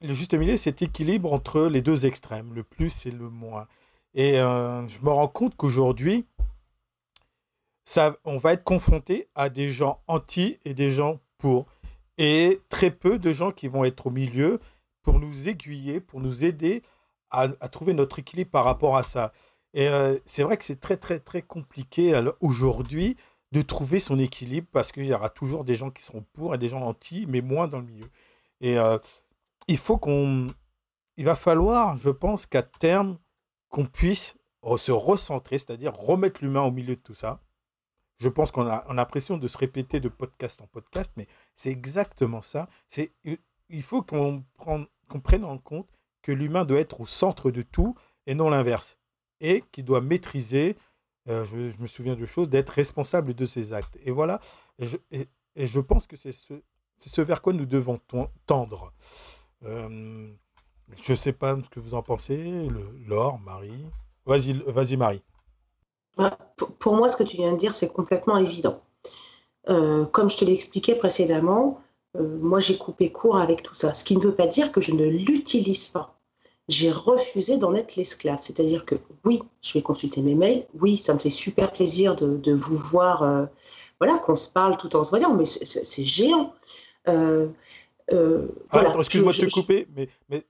le 0.00 0.14
juste 0.14 0.34
milieu, 0.34 0.56
c'est 0.56 0.82
équilibre 0.82 1.32
entre 1.32 1.62
les 1.62 1.82
deux 1.82 2.06
extrêmes, 2.06 2.54
le 2.54 2.62
plus 2.62 3.06
et 3.06 3.10
le 3.10 3.28
moins. 3.28 3.66
Et 4.14 4.34
je 4.34 5.00
me 5.02 5.10
rends 5.10 5.28
compte 5.28 5.56
qu'aujourd'hui, 5.56 6.26
on 8.24 8.36
va 8.36 8.52
être 8.52 8.64
confronté 8.64 9.28
à 9.34 9.48
des 9.48 9.70
gens 9.70 10.02
anti 10.06 10.58
et 10.64 10.74
des 10.74 10.90
gens 10.90 11.20
pour 11.38 11.66
et 12.18 12.60
très 12.68 12.90
peu 12.90 13.18
de 13.18 13.32
gens 13.32 13.50
qui 13.50 13.68
vont 13.68 13.84
être 13.84 14.08
au 14.08 14.10
milieu 14.10 14.60
pour 15.02 15.18
nous 15.18 15.48
aiguiller, 15.48 16.00
pour 16.00 16.20
nous 16.20 16.44
aider 16.44 16.82
à, 17.30 17.48
trouver 17.68 17.94
notre 17.94 18.18
équilibre 18.18 18.50
par 18.50 18.64
rapport 18.64 18.96
à 18.96 19.02
ça. 19.02 19.32
Et 19.74 19.88
euh, 19.88 20.18
c'est 20.24 20.42
vrai 20.42 20.56
que 20.56 20.64
c'est 20.64 20.80
très, 20.80 20.96
très, 20.96 21.20
très 21.20 21.42
compliqué 21.42 22.20
aujourd'hui 22.40 23.16
de 23.52 23.62
trouver 23.62 24.00
son 24.00 24.18
équilibre 24.18 24.66
parce 24.72 24.92
qu'il 24.92 25.06
y 25.06 25.14
aura 25.14 25.28
toujours 25.28 25.64
des 25.64 25.74
gens 25.74 25.90
qui 25.90 26.02
seront 26.02 26.24
pour 26.32 26.54
et 26.54 26.58
des 26.58 26.68
gens 26.68 26.82
anti, 26.82 27.26
mais 27.28 27.40
moins 27.40 27.68
dans 27.68 27.78
le 27.78 27.86
milieu. 27.86 28.08
Et 28.60 28.78
euh, 28.78 28.98
il 29.68 29.78
faut 29.78 29.98
qu'on. 29.98 30.48
Il 31.16 31.24
va 31.24 31.36
falloir, 31.36 31.96
je 31.96 32.10
pense, 32.10 32.46
qu'à 32.46 32.62
terme, 32.62 33.18
qu'on 33.68 33.86
puisse 33.86 34.36
se 34.76 34.92
recentrer, 34.92 35.58
c'est-à-dire 35.58 35.94
remettre 35.94 36.42
l'humain 36.42 36.62
au 36.62 36.70
milieu 36.70 36.96
de 36.96 37.00
tout 37.00 37.14
ça 37.14 37.40
je 38.20 38.28
pense 38.28 38.50
qu'on 38.52 38.68
a, 38.68 38.84
l'impression 38.92 39.38
de 39.38 39.48
se 39.48 39.56
répéter 39.56 39.98
de 39.98 40.08
podcast 40.08 40.60
en 40.60 40.66
podcast, 40.66 41.10
mais 41.16 41.26
c'est 41.56 41.70
exactement 41.70 42.42
ça. 42.42 42.68
Il 43.24 43.82
faut 43.82 44.02
qu'on 44.02 44.44
prenne 45.24 45.44
en 45.44 45.56
compte 45.56 45.90
que 46.22 46.32
l'humain 46.32 46.64
doit 46.64 46.80
être 46.80 47.00
au 47.00 47.06
centre 47.06 47.50
de 47.50 47.62
tout 47.62 47.94
et 48.26 48.34
non 48.34 48.50
l'inverse. 48.50 48.98
Et 49.40 49.64
qu'il 49.72 49.84
doit 49.84 50.00
maîtriser, 50.00 50.76
euh, 51.28 51.44
je, 51.44 51.80
me 51.80 51.86
souviens 51.86 52.16
de 52.16 52.26
choses, 52.26 52.48
d'être 52.48 52.70
responsable 52.70 53.34
de 53.34 53.46
ses 53.46 53.72
actes. 53.72 53.98
Et 54.04 54.10
voilà, 54.10 54.40
et 54.78 55.66
je, 55.66 55.80
pense 55.80 56.06
que 56.06 56.16
c'est 56.16 56.32
ce, 56.32 56.54
ce, 56.98 57.20
vers 57.20 57.42
quoi 57.42 57.52
nous 57.52 57.66
devons 57.66 57.98
tendre. 58.46 58.92
Euh, 59.64 60.28
je 61.02 61.12
ne 61.12 61.16
sais 61.16 61.32
pas 61.32 61.56
ce 61.62 61.68
que 61.68 61.80
vous 61.80 61.94
en 61.94 62.02
pensez, 62.02 62.68
Laure, 63.06 63.38
Marie. 63.38 63.86
Vas-y, 64.26 64.52
vas-y 64.66 64.96
Marie. 64.96 65.22
Pour 66.78 66.96
moi, 66.96 67.08
ce 67.08 67.16
que 67.16 67.22
tu 67.22 67.36
viens 67.36 67.52
de 67.52 67.58
dire, 67.58 67.74
c'est 67.74 67.92
complètement 67.92 68.36
évident. 68.36 68.82
Euh, 69.68 70.06
comme 70.06 70.28
je 70.28 70.36
te 70.36 70.44
l'ai 70.44 70.54
expliqué 70.54 70.94
précédemment, 70.94 71.80
euh, 72.16 72.38
moi 72.40 72.60
j'ai 72.60 72.76
coupé 72.76 73.10
court 73.10 73.38
avec 73.38 73.62
tout 73.62 73.74
ça. 73.74 73.94
Ce 73.94 74.04
qui 74.04 74.16
ne 74.16 74.22
veut 74.22 74.34
pas 74.34 74.46
dire 74.46 74.72
que 74.72 74.80
je 74.80 74.92
ne 74.92 75.06
l'utilise 75.06 75.88
pas. 75.88 76.16
J'ai 76.68 76.90
refusé 76.90 77.56
d'en 77.56 77.74
être 77.74 77.96
l'esclave. 77.96 78.38
C'est-à-dire 78.42 78.84
que 78.84 78.94
oui, 79.24 79.42
je 79.60 79.72
vais 79.74 79.82
consulter 79.82 80.22
mes 80.22 80.34
mails. 80.34 80.66
Oui, 80.74 80.96
ça 80.96 81.14
me 81.14 81.18
fait 81.18 81.30
super 81.30 81.72
plaisir 81.72 82.14
de, 82.14 82.52
vous 82.52 82.76
voir, 82.76 83.22
euh, 83.22 83.46
voilà, 84.00 84.18
qu'on 84.18 84.36
se 84.36 84.48
parle 84.48 84.76
tout 84.76 84.94
en 84.94 85.02
se 85.02 85.10
voyant, 85.10 85.34
mais 85.34 85.44
c'est 85.44 86.04
géant. 86.04 86.54
Ah, 87.06 88.94
excuse-moi 88.98 89.32
de 89.32 89.38
te 89.38 89.50
couper, 89.50 89.86
mais, 89.96 90.08
mais 90.28 90.44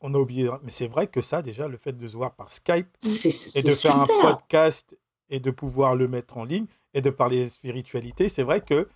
on 0.00 0.14
a 0.14 0.18
oublié. 0.18 0.48
Hein, 0.48 0.60
mais 0.62 0.70
c'est 0.70 0.88
vrai 0.88 1.06
que 1.06 1.20
ça, 1.20 1.42
déjà, 1.42 1.68
le 1.68 1.76
fait 1.76 1.96
de 1.96 2.06
se 2.06 2.16
voir 2.16 2.34
par 2.34 2.50
Skype 2.50 2.88
et 3.04 3.62
de 3.62 3.70
faire 3.70 3.96
un 3.96 4.06
podcast 4.06 4.96
et 5.30 5.40
de 5.40 5.50
pouvoir 5.50 5.96
le 5.96 6.08
mettre 6.08 6.36
en 6.36 6.44
ligne 6.44 6.66
et 6.94 7.00
de 7.00 7.10
parler 7.10 7.48
spiritualité, 7.48 8.28
c'est 8.28 8.42
vrai 8.42 8.60
que 8.60 8.88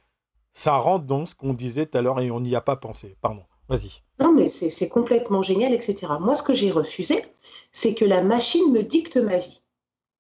ça 0.53 0.77
rentre 0.77 1.07
dans 1.07 1.27
ce 1.27 1.35
qu'on 1.35 1.55
disait 1.55 1.87
tout 1.87 1.99
à 1.99 2.03
l'heure 2.03 2.21
et 2.21 2.31
on 2.31 2.41
n'y 2.41 2.55
a 2.55 2.61
pas 2.61 2.77
pensé. 2.77 3.17
Pardon, 3.21 3.43
vas-y. 3.69 4.03
Non, 4.21 4.33
mais 4.33 4.49
c'est 4.49 4.89
complètement 4.89 5.43
génial, 5.43 5.73
etc. 5.73 6.13
Moi, 6.21 6.37
ce 6.37 6.43
que 6.43 6.55
j'ai 6.55 6.71
refusé, 6.71 7.23
c'est 7.73 7.95
que 7.95 8.05
la 8.05 8.23
machine 8.23 8.73
me 8.73 8.83
dicte 8.83 9.17
ma 9.17 9.39
vie 9.39 9.63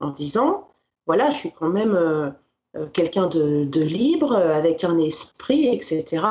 en 0.00 0.10
disant, 0.10 0.68
voilà, 1.06 1.30
je 1.30 1.36
suis 1.36 1.52
quand 1.52 1.68
même 1.68 1.94
euh, 1.94 2.30
euh, 2.76 2.86
quelqu'un 2.86 3.26
de, 3.26 3.80
libre, 3.80 4.36
avec 4.36 4.84
un 4.84 4.96
esprit, 4.98 5.66
etc. 5.66 6.22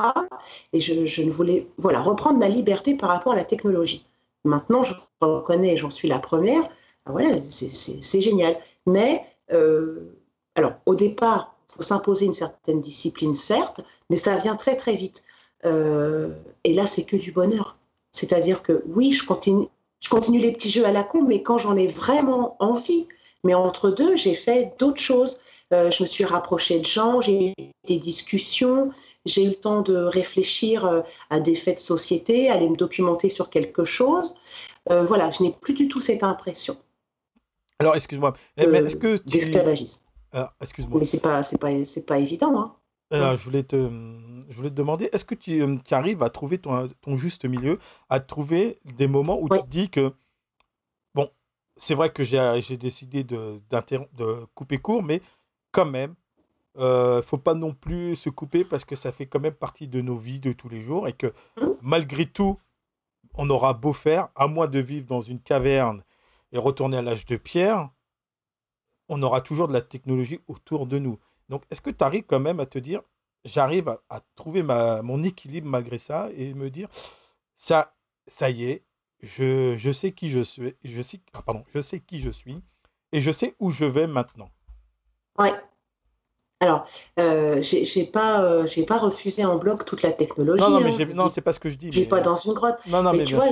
Et 0.74 0.80
je, 0.80 1.22
ne 1.22 1.32
voulais, 1.32 1.68
voilà, 1.78 2.02
reprendre 2.02 2.40
ma 2.40 2.48
liberté 2.48 2.96
par 2.96 3.10
rapport 3.10 3.34
à 3.34 3.36
la 3.36 3.44
technologie. 3.44 4.06
Maintenant, 4.46 4.84
je 4.84 4.94
reconnais, 5.22 5.76
j'en 5.76 5.90
suis 5.90 6.08
la 6.08 6.20
première, 6.20 6.64
ah, 7.06 7.12
voilà, 7.12 7.30
c'est 7.42 8.22
génial. 8.22 8.58
Mais 8.86 9.22
euh, 9.52 10.18
alors, 10.56 10.74
au 10.86 10.96
départ, 10.96 11.56
faut 11.70 11.84
s'imposer 11.84 12.26
une 12.26 12.34
certaine 12.34 12.82
discipline, 12.82 13.36
certes, 13.36 13.82
mais 14.10 14.18
ça 14.18 14.36
vient 14.38 14.56
très 14.56 14.76
très 14.76 14.96
vite. 14.96 15.24
Euh, 15.66 16.34
et 16.64 16.74
là, 16.74 16.86
c'est 16.86 17.04
que 17.04 17.16
du 17.16 17.32
bonheur. 17.32 17.78
C'est-à-dire 18.12 18.64
que 18.64 18.84
oui, 18.88 19.12
je 19.14 19.26
continue, 19.26 19.68
je 20.00 20.10
continue 20.10 20.40
les 20.40 20.52
petits 20.52 20.70
jeux 20.70 20.86
à 20.86 20.92
la 20.92 21.04
con, 21.04 21.24
mais 21.24 21.44
quand 21.44 21.58
j'en 21.58 21.76
ai 21.78 21.88
vraiment 21.88 22.56
envie, 22.60 23.08
Mais 23.44 23.54
entre 23.54 23.90
deux, 23.90 24.18
j'ai 24.18 24.36
fait 24.36 24.74
d'autres 24.80 25.00
choses. 25.00 25.40
Euh, 25.74 25.92
je 25.92 26.04
me 26.04 26.08
suis 26.08 26.26
rapprochée 26.26 26.80
de 26.80 26.86
gens, 26.86 27.22
j'ai 27.22 27.52
eu 27.52 27.54
des 27.88 28.00
discussions, 28.00 28.90
j'ai 29.26 29.44
eu 29.46 29.50
le 29.50 29.56
temps 29.56 29.82
de 29.82 29.96
réfléchir 29.96 30.86
euh, 30.86 31.02
à 31.30 31.40
des 31.40 31.56
faits 31.56 31.76
de 31.76 31.82
société, 31.82 32.50
aller 32.50 32.68
me 32.68 32.76
documenter 32.76 33.30
sur 33.30 33.50
quelque 33.50 33.84
chose. 33.84 34.36
Euh, 34.92 35.06
voilà, 35.06 35.30
je 35.30 35.44
n'ai 35.44 35.52
plus 35.52 35.74
du 35.74 35.88
tout 35.88 36.00
cette 36.00 36.24
impression. 36.24 36.76
Alors, 37.80 37.96
excuse-moi, 37.96 38.34
est-ce 38.58 38.96
que 38.96 39.18
tu... 39.18 39.30
D'esclavagisme. 39.30 40.02
Ah, 40.34 40.54
excuse-moi. 40.62 41.00
Mais 41.00 41.06
c'est 41.06 41.22
pas, 41.22 41.44
c'est 41.44 41.60
pas, 41.60 41.86
c'est 41.86 42.06
pas 42.06 42.20
évident. 42.20 42.60
Hein. 42.60 42.76
Alors, 43.12 43.36
je, 43.36 43.44
voulais 43.44 43.64
te, 43.64 43.76
je 44.50 44.56
voulais 44.56 44.70
te 44.70 44.76
demander, 44.76 45.10
est-ce 45.12 45.26
que 45.26 45.36
tu, 45.36 45.64
tu, 45.84 45.94
arrives 45.94 46.22
à 46.22 46.30
trouver 46.30 46.60
ton, 46.60 46.88
ton, 47.02 47.18
juste 47.18 47.46
milieu, 47.46 47.80
à 48.10 48.20
trouver 48.20 48.78
des 48.86 49.08
moments 49.08 49.40
où 49.42 49.50
tu 49.50 49.60
te 49.62 49.68
dis 49.68 49.90
que, 49.90 50.14
bon, 51.16 51.28
c'est 51.76 51.96
vrai 51.96 52.12
que 52.12 52.24
j'ai 52.24 52.78
décidé 52.78 53.24
de, 53.24 53.60
de 53.72 54.46
couper 54.54 54.78
court, 54.78 55.02
mais 55.02 55.22
quand 55.72 55.86
même, 55.86 56.14
euh, 56.78 57.22
faut 57.22 57.38
pas 57.38 57.56
non 57.56 57.74
plus 57.74 58.16
se 58.16 58.30
couper 58.30 58.64
parce 58.64 58.86
que 58.86 58.96
ça 58.96 59.12
fait 59.12 59.26
quand 59.26 59.40
même 59.40 59.54
partie 59.54 59.88
de 59.88 60.02
nos 60.02 60.16
vies 60.16 60.40
de 60.40 60.54
tous 60.54 60.70
les 60.70 60.82
jours 60.82 61.08
et 61.08 61.14
que 61.14 61.34
malgré 61.82 62.26
tout, 62.26 62.60
on 63.36 63.50
aura 63.50 63.74
beau 63.74 63.94
faire, 63.94 64.30
à 64.36 64.48
moins 64.48 64.68
de 64.68 64.80
vivre 64.80 65.08
dans 65.08 65.22
une 65.22 65.40
caverne 65.40 66.04
et 66.52 66.58
retourner 66.58 66.98
à 66.98 67.02
l'âge 67.02 67.26
de 67.26 67.38
pierre, 67.38 67.90
on 69.10 69.22
aura 69.22 69.42
toujours 69.42 69.68
de 69.68 69.74
la 69.74 69.82
technologie 69.82 70.40
autour 70.48 70.88
de 70.88 71.00
nous. 71.00 71.20
Donc, 71.50 71.64
est-ce 71.70 71.82
que 71.82 71.90
tu 71.90 72.04
arrives 72.04 72.26
quand 72.28 72.40
même 72.40 72.60
à 72.60 72.66
te 72.66 72.80
dire, 72.80 73.02
j'arrive 73.44 73.90
à, 74.10 74.22
trouver 74.36 74.64
ma, 74.64 75.02
mon 75.02 75.24
équilibre 75.24 75.68
malgré 75.68 75.98
ça 75.98 76.30
et 76.36 76.54
me 76.54 76.70
dire, 76.70 76.88
ça, 77.56 77.94
ça 78.28 78.50
y 78.50 78.66
est, 78.66 78.84
je, 79.22 79.76
je 79.76 79.92
sais 79.92 80.12
qui 80.12 80.30
je 80.30 80.42
suis, 80.42 80.76
je 80.84 81.02
sais, 81.02 81.20
ah, 81.34 81.42
pardon, 81.42 81.66
je 81.74 81.82
sais 81.82 82.00
qui 82.00 82.22
je 82.22 82.30
suis 82.30 82.62
et 83.12 83.20
je 83.20 83.32
sais 83.32 83.56
où 83.60 83.72
je 83.72 83.86
vais 83.86 84.08
maintenant? 84.08 84.50
Ouais. 85.38 85.52
Alors, 86.62 86.86
euh, 87.20 87.62
j'ai 87.62 88.04
pas, 88.04 88.42
euh, 88.44 88.68
j'ai 88.68 88.84
pas 88.84 88.98
refusé 88.98 89.46
en 89.46 89.56
bloc 89.56 89.86
toute 89.86 90.02
la 90.02 90.12
technologie. 90.12 90.62
Non, 90.62 90.70
non, 90.70 90.82
mais 90.82 90.92
hein, 91.02 91.08
non, 91.16 91.30
c'est 91.30 91.40
pas 91.40 91.54
ce 91.54 91.60
que 91.60 91.70
je 91.70 91.76
dis. 91.76 91.90
Je 91.90 92.02
mais... 92.02 92.06
pas 92.06 92.20
dans 92.20 92.36
une 92.36 92.52
grotte. 92.52 92.80
Non, 92.88 93.02
non, 93.02 93.14
mais, 93.14 93.24
tu 93.24 93.36
vois, 93.36 93.46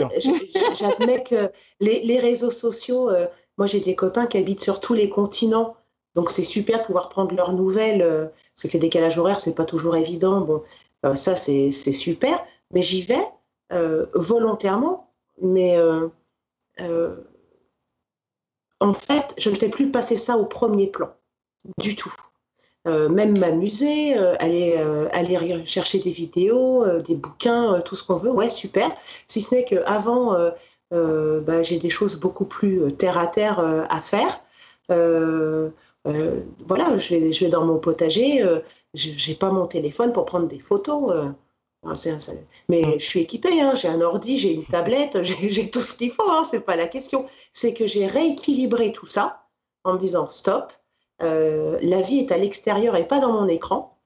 j'admets 0.78 1.24
que 1.24 1.50
les, 1.80 2.02
les, 2.02 2.20
réseaux 2.20 2.52
sociaux, 2.52 3.10
euh, 3.10 3.28
moi 3.58 3.68
j'ai 3.68 3.80
des 3.80 3.96
copains 3.96 4.28
qui 4.28 4.38
habitent 4.38 4.62
sur 4.62 4.80
tous 4.80 4.94
les 4.94 5.10
continents, 5.10 5.76
donc 6.16 6.30
c'est 6.30 6.44
super 6.44 6.82
de 6.82 6.86
pouvoir 6.86 7.10
prendre 7.10 7.36
leurs 7.36 7.54
nouvelles, 7.54 8.02
euh, 8.02 8.28
parce 8.28 8.64
que 8.64 8.74
les 8.74 8.80
décalages 8.80 9.18
horaires, 9.18 9.40
c'est 9.40 9.56
pas 9.56 9.66
toujours 9.66 9.96
évident. 9.96 10.42
Bon, 10.42 10.64
euh, 11.06 11.16
ça 11.16 11.36
c'est 11.36 11.72
super, 11.72 12.44
mais 12.74 12.82
j'y 12.82 13.02
vais 13.04 13.24
volontairement, 14.14 15.12
mais 15.42 15.78
en 18.80 18.94
fait, 18.94 19.34
je 19.38 19.50
ne 19.50 19.56
fais 19.56 19.70
plus 19.70 19.92
passer 19.92 20.18
ça 20.18 20.38
au 20.38 20.46
premier 20.46 20.88
plan 20.88 21.14
du 21.80 21.96
tout. 21.96 22.14
Euh, 22.88 23.10
même 23.10 23.38
m'amuser, 23.38 24.18
euh, 24.18 24.36
aller, 24.40 24.76
euh, 24.78 25.10
aller 25.12 25.66
chercher 25.66 26.00
des 26.00 26.12
vidéos, 26.12 26.86
des 27.02 27.16
bouquins, 27.16 27.82
tout 27.82 27.96
ce 27.96 28.04
qu'on 28.04 28.16
veut, 28.16 28.32
ouais, 28.32 28.50
super. 28.50 28.90
Si 29.28 29.42
ce 29.42 29.56
n'est 29.56 29.66
qu'avant, 29.66 30.38
bah, 30.92 31.62
j'ai 31.64 31.78
des 31.78 31.90
choses 31.90 32.20
beaucoup 32.20 32.46
plus 32.46 32.92
terre 32.94 33.18
à 33.18 33.28
terre 33.28 33.60
à 33.60 34.02
faire. 34.02 34.42
voilà, 34.90 36.98
je 36.98 37.16
vais, 37.16 37.32
je 37.32 37.46
vais 37.46 37.52
dans 37.52 37.66
mon 37.66 37.80
potager, 37.80 38.44
je 38.94 39.30
n'ai 39.30 39.36
pas 39.36 39.52
mon 39.52 39.68
téléphone 39.68 40.14
pour 40.14 40.26
prendre 40.26 40.48
des 40.48 40.60
photos. 40.60 41.34
mais 42.70 43.00
je 43.00 43.06
suis 43.06 43.22
équipée, 43.22 43.62
hein, 43.62 43.74
j'ai 43.76 43.88
un 43.88 44.02
ordi, 44.02 44.38
j'ai 44.38 44.54
une 44.54 44.66
tablette, 44.66 45.22
j'ai 45.24 45.70
tout 45.70 45.80
ce 45.80 45.96
qu'il 45.96 46.12
faut, 46.12 46.30
hein, 46.30 46.44
c'est 46.50 46.66
pas 46.66 46.76
la 46.76 46.88
question. 46.88 47.26
C'est 47.52 47.74
que 47.74 47.86
j'ai 47.86 48.08
rééquilibré 48.08 48.92
tout 48.92 49.08
ça 49.08 49.44
en 49.84 49.94
me 49.94 50.00
disant 50.00 50.28
stop, 50.28 50.74
euh, 51.22 51.78
la 51.82 52.02
vie 52.02 52.20
est 52.20 52.32
à 52.32 52.38
l'extérieur 52.38 52.96
et 52.96 53.08
pas 53.08 53.20
dans 53.20 53.32
mon 53.32 53.48
écran. 53.48 53.98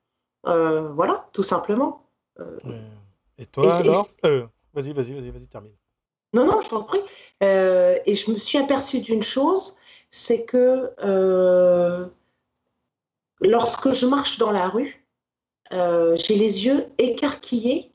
Euh, 0.48 0.92
voilà, 0.94 1.30
tout 1.34 1.44
simplement. 1.44 2.08
Euh, 2.40 2.58
et 3.38 3.46
toi 3.46 3.74
alors 3.76 4.08
Vas-y, 4.74 4.94
vas-y, 4.94 5.14
vas-y, 5.14 5.32
vas-y, 5.32 5.48
termine. 5.48 5.74
Non, 6.34 6.46
non, 6.46 6.62
je 6.62 6.70
t'en 6.70 6.84
prie. 6.84 7.02
et 7.42 8.16
je 8.16 8.32
me 8.32 8.38
suis 8.38 8.58
aperçue 8.58 9.00
d'une 9.00 9.24
chose, 9.24 9.76
c'est 10.10 10.46
que 10.46 10.92
lorsque 13.42 13.92
je 13.92 14.06
marche 14.06 14.38
dans 14.38 14.52
la 14.52 14.70
rue, 14.70 15.06
j'ai 15.72 16.36
les 16.36 16.66
yeux 16.66 16.88
écarquillés 16.98 17.92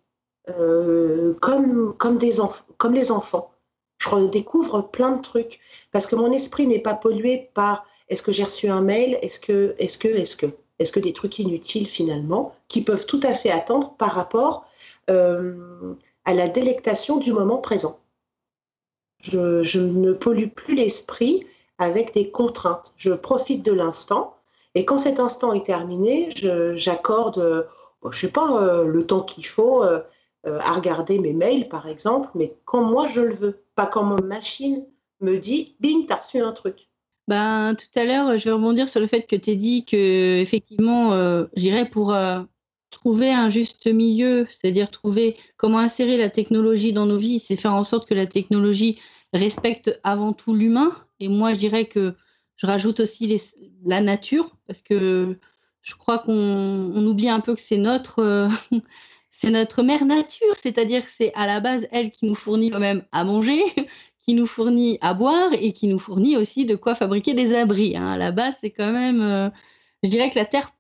comme, 0.46 1.94
comme, 1.96 2.18
des 2.18 2.36
comme 2.78 2.94
les 2.94 3.10
enfants 3.10 3.50
je 3.98 4.08
redécouvre 4.08 4.90
plein 4.90 5.12
de 5.12 5.22
trucs 5.22 5.60
parce 5.92 6.06
que 6.06 6.16
mon 6.16 6.30
esprit 6.32 6.66
n'est 6.66 6.80
pas 6.80 6.94
pollué 6.94 7.50
par 7.54 7.84
est-ce 8.08 8.22
que 8.22 8.32
j'ai 8.32 8.44
reçu 8.44 8.68
un 8.68 8.82
mail, 8.82 9.18
est-ce 9.22 9.40
que, 9.40 9.74
est-ce 9.78 9.98
que, 9.98 10.08
est-ce 10.08 10.36
que, 10.36 10.46
est-ce 10.78 10.92
que 10.92 11.00
des 11.00 11.12
trucs 11.12 11.38
inutiles 11.38 11.86
finalement 11.86 12.54
qui 12.68 12.82
peuvent 12.82 13.06
tout 13.06 13.20
à 13.22 13.34
fait 13.34 13.50
attendre 13.50 13.94
par 13.96 14.12
rapport 14.12 14.64
euh, 15.10 15.94
à 16.24 16.34
la 16.34 16.48
délectation 16.48 17.16
du 17.16 17.32
moment 17.32 17.58
présent. 17.58 17.98
Je, 19.30 19.80
ne 19.80 20.12
pollue 20.12 20.48
plus 20.48 20.74
l'esprit 20.74 21.44
avec 21.78 22.14
des 22.14 22.30
contraintes. 22.30 22.92
Je 22.96 23.12
profite 23.12 23.64
de 23.64 23.72
l'instant 23.72 24.36
et 24.74 24.84
quand 24.84 24.98
cet 24.98 25.20
instant 25.20 25.52
est 25.52 25.66
terminé, 25.66 26.28
j'accorde, 26.74 27.36
je, 27.36 27.40
euh, 27.40 28.10
je 28.10 28.18
sais 28.18 28.32
pas, 28.32 28.62
euh, 28.62 28.84
le 28.86 29.06
temps 29.06 29.22
qu'il 29.22 29.46
faut 29.46 29.82
à 29.82 30.72
regarder 30.72 31.18
mes 31.18 31.32
mails 31.32 31.68
par 31.68 31.88
exemple, 31.88 32.28
mais 32.36 32.54
quand 32.64 32.84
moi 32.84 33.08
je 33.08 33.20
le 33.20 33.34
veux 33.34 33.58
pas 33.74 33.86
quand 33.86 34.04
mon 34.04 34.22
machine 34.22 34.86
me 35.20 35.38
dit 35.38 35.76
bing, 35.80 36.06
t'as 36.06 36.16
reçu 36.16 36.38
un 36.38 36.52
truc. 36.52 36.88
Ben, 37.28 37.74
tout 37.74 37.98
à 37.98 38.04
l'heure, 38.04 38.38
je 38.38 38.44
vais 38.44 38.52
rebondir 38.52 38.88
sur 38.88 39.00
le 39.00 39.08
fait 39.08 39.22
que 39.22 39.34
tu 39.34 39.50
as 39.50 39.54
dit 39.54 39.84
que, 39.84 40.40
effectivement, 40.40 41.12
euh, 41.12 41.44
j'irais 41.56 41.88
pour 41.88 42.14
euh, 42.14 42.40
trouver 42.90 43.32
un 43.32 43.50
juste 43.50 43.92
milieu, 43.92 44.46
c'est-à-dire 44.48 44.90
trouver 44.90 45.36
comment 45.56 45.78
insérer 45.78 46.16
la 46.16 46.30
technologie 46.30 46.92
dans 46.92 47.06
nos 47.06 47.18
vies, 47.18 47.40
c'est 47.40 47.56
faire 47.56 47.74
en 47.74 47.82
sorte 47.82 48.08
que 48.08 48.14
la 48.14 48.26
technologie 48.26 49.00
respecte 49.32 49.98
avant 50.02 50.32
tout 50.32 50.54
l'humain. 50.54 50.92
Et 51.20 51.28
moi, 51.28 51.54
je 51.54 51.58
dirais 51.58 51.86
que 51.86 52.14
je 52.56 52.66
rajoute 52.66 53.00
aussi 53.00 53.40
la 53.84 54.00
nature, 54.00 54.56
parce 54.66 54.82
que 54.82 55.38
je 55.82 55.94
crois 55.94 56.18
qu'on 56.18 57.06
oublie 57.06 57.28
un 57.28 57.40
peu 57.40 57.54
que 57.54 57.60
c'est 57.60 57.76
notre, 57.76 58.20
euh, 58.20 58.48
notre 59.44 59.82
mère 59.82 60.04
nature, 60.04 60.54
c'est-à-dire 60.54 61.04
que 61.04 61.10
c'est 61.10 61.32
à 61.34 61.46
la 61.46 61.60
base 61.60 61.86
elle 61.92 62.10
qui 62.10 62.26
nous 62.26 62.34
fournit 62.34 62.70
quand 62.70 62.80
même 62.80 63.04
à 63.12 63.24
manger, 63.24 63.62
qui 64.18 64.34
nous 64.34 64.46
fournit 64.46 64.98
à 65.00 65.14
boire 65.14 65.52
et 65.52 65.72
qui 65.72 65.86
nous 65.86 66.00
fournit 66.00 66.36
aussi 66.36 66.64
de 66.64 66.74
quoi 66.74 66.94
fabriquer 66.94 67.34
des 67.34 67.54
abris. 67.54 67.96
Hein. 67.96 68.08
À 68.08 68.18
la 68.18 68.32
base, 68.32 68.58
c'est 68.60 68.70
quand 68.70 68.90
même, 68.90 69.20
euh, 69.20 69.48
je 70.02 70.08
dirais 70.08 70.30
que 70.30 70.38
la 70.38 70.46
terre, 70.46 70.72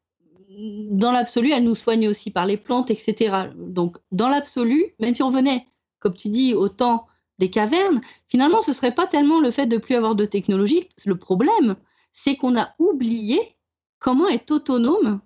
dans 0.90 1.12
l'absolu, 1.12 1.52
elle 1.52 1.64
nous 1.64 1.74
soigne 1.74 2.08
aussi 2.08 2.30
par 2.30 2.46
les 2.46 2.56
plantes, 2.56 2.90
etc. 2.90 3.50
Donc, 3.54 3.98
dans 4.10 4.28
l'absolu, 4.28 4.94
même 4.98 5.14
si 5.14 5.22
on 5.22 5.30
venait, 5.30 5.66
comme 6.00 6.14
tu 6.14 6.28
dis, 6.28 6.54
au 6.54 6.68
temps 6.68 7.06
des 7.38 7.50
cavernes, 7.50 8.00
finalement, 8.28 8.60
ce 8.60 8.72
serait 8.72 8.94
pas 8.94 9.06
tellement 9.06 9.40
le 9.40 9.50
fait 9.50 9.66
de 9.66 9.76
plus 9.76 9.94
avoir 9.94 10.14
de 10.14 10.24
technologie. 10.24 10.88
Le 11.04 11.16
problème, 11.16 11.76
c'est 12.12 12.36
qu'on 12.36 12.58
a 12.58 12.74
oublié 12.78 13.56
comment 13.98 14.28
être 14.28 14.50
autonome 14.50 15.20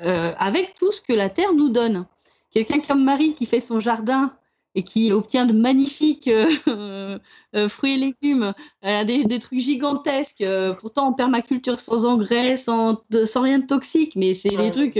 euh, 0.00 0.32
avec 0.38 0.74
tout 0.74 0.90
ce 0.90 1.00
que 1.00 1.12
la 1.12 1.28
terre 1.28 1.52
nous 1.52 1.68
donne. 1.68 2.06
Quelqu'un 2.50 2.80
comme 2.80 3.04
Marie 3.04 3.34
qui 3.34 3.46
fait 3.46 3.60
son 3.60 3.80
jardin 3.80 4.34
et 4.74 4.84
qui 4.84 5.12
obtient 5.12 5.44
de 5.44 5.52
magnifiques 5.52 6.28
euh, 6.28 7.18
euh, 7.54 7.68
fruits 7.68 7.94
et 7.94 7.98
légumes, 7.98 8.54
des, 8.82 9.24
des, 9.24 9.38
trucs 9.38 9.60
gigantesques, 9.60 10.44
pourtant 10.80 11.08
en 11.08 11.12
permaculture 11.12 11.80
sans 11.80 12.06
engrais, 12.06 12.56
sans, 12.56 13.02
sans 13.26 13.42
rien 13.42 13.58
de 13.58 13.66
toxique, 13.66 14.16
mais 14.16 14.32
c'est 14.32 14.56
des 14.56 14.70
trucs 14.70 14.98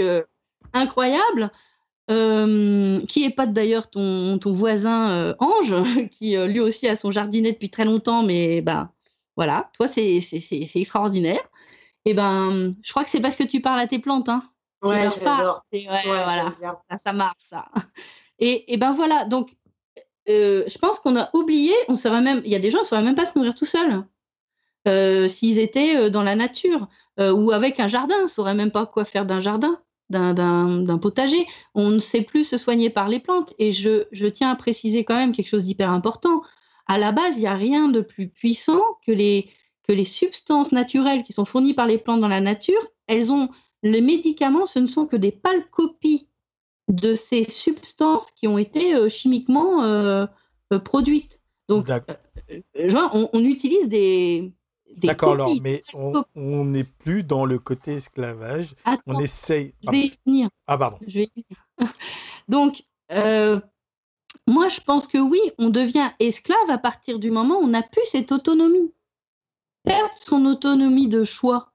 incroyables. 0.73 1.51
Qui 2.07 3.23
est 3.23 3.33
pas 3.35 3.45
d'ailleurs 3.45 3.89
ton, 3.89 4.37
ton 4.39 4.53
voisin 4.53 5.35
Ange, 5.39 5.73
qui 6.11 6.35
lui 6.37 6.59
aussi 6.59 6.87
a 6.87 6.95
son 6.95 7.11
jardinet 7.11 7.53
depuis 7.53 7.69
très 7.69 7.85
longtemps, 7.85 8.23
mais 8.23 8.61
ben 8.61 8.91
voilà, 9.35 9.69
toi 9.73 9.87
c'est 9.87 10.19
extraordinaire. 10.75 11.41
Et 12.05 12.13
ben, 12.13 12.71
je 12.81 12.91
crois 12.91 13.03
que 13.03 13.09
c'est 13.09 13.21
parce 13.21 13.35
que 13.35 13.43
tu 13.43 13.61
parles 13.61 13.79
à 13.79 13.87
tes 13.87 13.99
plantes, 13.99 14.27
hein. 14.27 14.43
Ouais, 14.81 15.07
j'adore. 15.17 15.63
Ouais, 15.71 15.87
voilà. 16.03 16.53
Ça, 16.59 16.97
ça, 16.97 17.13
marche, 17.13 17.37
ça. 17.39 17.65
Et, 18.39 18.73
et 18.73 18.77
ben 18.77 18.91
voilà, 18.91 19.23
donc 19.23 19.55
euh, 20.29 20.63
je 20.67 20.77
pense 20.77 20.99
qu'on 20.99 21.17
a 21.17 21.29
oublié, 21.33 21.73
on 21.89 21.95
saurait 21.95 22.21
même, 22.21 22.41
il 22.45 22.51
y 22.51 22.55
a 22.55 22.59
des 22.59 22.69
gens 22.69 22.79
qui 22.79 22.85
ne 22.85 22.87
sauraient 22.87 23.03
même 23.03 23.15
pas 23.15 23.25
se 23.25 23.37
nourrir 23.37 23.55
tout 23.55 23.65
seuls. 23.65 24.03
Euh, 24.87 25.27
s'ils 25.27 25.59
étaient 25.59 25.95
euh, 25.95 26.09
dans 26.09 26.23
la 26.23 26.35
nature 26.35 26.87
ou 27.19 27.51
avec 27.51 27.79
un 27.79 27.87
jardin, 27.87 28.15
on 28.21 28.23
ne 28.23 28.27
saurait 28.27 28.55
même 28.55 28.71
pas 28.71 28.87
quoi 28.87 29.05
faire 29.05 29.27
d'un 29.27 29.39
jardin, 29.39 29.79
d'un 30.09 30.99
potager. 31.01 31.45
On 31.73 31.89
ne 31.89 31.99
sait 31.99 32.21
plus 32.21 32.43
se 32.43 32.57
soigner 32.57 32.89
par 32.89 33.09
les 33.09 33.19
plantes. 33.19 33.53
Et 33.59 33.71
je, 33.71 34.05
je 34.11 34.27
tiens 34.27 34.51
à 34.51 34.55
préciser 34.55 35.03
quand 35.03 35.15
même 35.15 35.31
quelque 35.31 35.49
chose 35.49 35.63
d'hyper 35.63 35.89
important. 35.89 36.41
À 36.87 36.97
la 36.97 37.11
base, 37.11 37.37
il 37.37 37.41
n'y 37.41 37.47
a 37.47 37.55
rien 37.55 37.89
de 37.89 38.01
plus 38.01 38.27
puissant 38.27 38.81
que 39.05 39.11
les, 39.11 39.49
que 39.83 39.93
les 39.93 40.05
substances 40.05 40.71
naturelles 40.71 41.23
qui 41.23 41.33
sont 41.33 41.45
fournies 41.45 41.73
par 41.73 41.87
les 41.87 41.97
plantes 41.97 42.21
dans 42.21 42.27
la 42.27 42.41
nature. 42.41 42.81
Elles 43.07 43.31
ont 43.31 43.49
les 43.83 44.01
médicaments, 44.01 44.65
ce 44.65 44.79
ne 44.79 44.87
sont 44.87 45.05
que 45.05 45.17
des 45.17 45.31
pâles 45.31 45.69
copies 45.69 46.29
de 46.87 47.13
ces 47.13 47.43
substances 47.43 48.31
qui 48.31 48.47
ont 48.47 48.57
été 48.57 48.95
euh, 48.95 49.09
chimiquement 49.09 49.83
euh, 49.83 50.25
euh, 50.71 50.79
produites. 50.79 51.41
Donc, 51.69 51.89
on, 52.73 53.39
utilise 53.39 53.87
des, 53.87 54.53
D'accord, 54.97 55.33
alors, 55.33 55.51
mais 55.61 55.83
on 56.35 56.65
n'est 56.65 56.83
plus 56.83 57.23
dans 57.23 57.45
le 57.45 57.59
côté 57.59 57.93
esclavage. 57.93 58.75
On 59.05 59.19
essaye. 59.19 59.73
je 59.83 59.91
vais 59.91 59.99
y 60.05 60.13
venir. 60.25 60.49
Ah, 60.67 60.77
pardon. 60.77 60.97
Je 61.07 61.19
vais 61.19 61.29
y 61.35 61.43
venir. 61.43 61.93
Donc, 62.47 62.83
euh, 63.11 63.59
moi, 64.47 64.67
je 64.67 64.81
pense 64.81 65.07
que 65.07 65.17
oui, 65.17 65.39
on 65.57 65.69
devient 65.69 66.09
esclave 66.19 66.69
à 66.69 66.77
partir 66.77 67.19
du 67.19 67.31
moment 67.31 67.59
où 67.59 67.63
on 67.63 67.67
n'a 67.67 67.83
plus 67.83 68.05
cette 68.05 68.31
autonomie. 68.31 68.93
Perdre 69.83 70.13
son 70.19 70.45
autonomie 70.45 71.07
de 71.07 71.23
choix. 71.23 71.73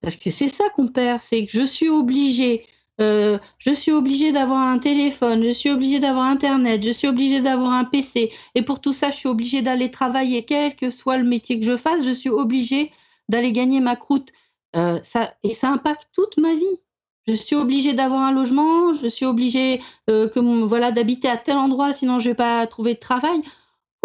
Parce 0.00 0.16
que 0.16 0.30
c'est 0.30 0.48
ça 0.48 0.68
qu'on 0.70 0.88
perd, 0.88 1.20
c'est 1.20 1.46
que 1.46 1.52
je 1.52 1.64
suis 1.66 1.88
obligée, 1.88 2.66
euh, 3.00 3.38
je 3.58 3.72
suis 3.72 3.92
obligée 3.92 4.32
d'avoir 4.32 4.60
un 4.60 4.78
téléphone, 4.78 5.44
je 5.44 5.50
suis 5.50 5.70
obligée 5.70 6.00
d'avoir 6.00 6.24
Internet, 6.24 6.82
je 6.82 6.90
suis 6.90 7.06
obligée 7.08 7.40
d'avoir 7.40 7.72
un 7.72 7.84
PC. 7.84 8.32
Et 8.54 8.62
pour 8.62 8.80
tout 8.80 8.92
ça, 8.92 9.10
je 9.10 9.16
suis 9.16 9.28
obligée 9.28 9.62
d'aller 9.62 9.90
travailler, 9.90 10.44
quel 10.44 10.74
que 10.74 10.90
soit 10.90 11.16
le 11.16 11.24
métier 11.24 11.60
que 11.60 11.66
je 11.66 11.76
fasse, 11.76 12.02
je 12.04 12.10
suis 12.10 12.30
obligée 12.30 12.90
d'aller 13.28 13.52
gagner 13.52 13.80
ma 13.80 13.96
croûte. 13.96 14.32
Euh, 14.76 14.98
ça, 15.02 15.34
et 15.44 15.54
ça 15.54 15.70
impacte 15.70 16.08
toute 16.12 16.36
ma 16.38 16.54
vie. 16.54 16.80
Je 17.26 17.34
suis 17.34 17.56
obligée 17.56 17.92
d'avoir 17.92 18.22
un 18.22 18.32
logement, 18.32 18.94
je 18.94 19.06
suis 19.06 19.26
obligée 19.26 19.80
euh, 20.08 20.30
voilà, 20.66 20.92
d'habiter 20.92 21.28
à 21.28 21.36
tel 21.36 21.56
endroit, 21.56 21.92
sinon 21.92 22.18
je 22.18 22.28
ne 22.28 22.30
vais 22.32 22.36
pas 22.36 22.66
trouver 22.66 22.94
de 22.94 22.98
travail. 22.98 23.42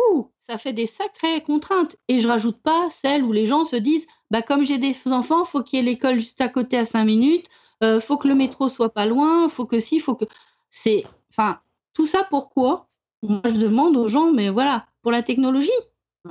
Ouh, 0.01 0.27
ça 0.39 0.57
fait 0.57 0.73
des 0.73 0.87
sacrées 0.87 1.41
contraintes. 1.41 1.95
Et 2.09 2.19
je 2.19 2.27
rajoute 2.27 2.61
pas 2.61 2.89
celles 2.89 3.23
où 3.23 3.31
les 3.31 3.45
gens 3.45 3.65
se 3.65 3.75
disent 3.77 4.07
bah, 4.29 4.41
comme 4.41 4.65
j'ai 4.65 4.77
des 4.77 4.95
enfants, 5.11 5.45
faut 5.45 5.63
qu'il 5.63 5.79
y 5.79 5.81
ait 5.81 5.85
l'école 5.85 6.19
juste 6.19 6.41
à 6.41 6.49
côté 6.49 6.77
à 6.77 6.85
5 6.85 7.05
minutes, 7.05 7.47
euh, 7.82 7.99
faut 7.99 8.17
que 8.17 8.28
le 8.28 8.36
métro 8.36 8.69
soit 8.69 8.93
pas 8.93 9.05
loin, 9.05 9.49
faut 9.49 9.65
que 9.65 9.80
si, 9.80 9.99
faut 9.99 10.15
que. 10.15 10.26
C'est. 10.69 11.03
Enfin, 11.30 11.59
tout 11.93 12.05
ça 12.05 12.26
pourquoi? 12.30 12.88
Moi, 13.24 13.41
je 13.45 13.51
demande 13.51 13.95
aux 13.97 14.07
gens, 14.07 14.32
mais 14.32 14.49
voilà, 14.49 14.86
pour 15.01 15.11
la 15.11 15.24
technologie. 15.24 15.69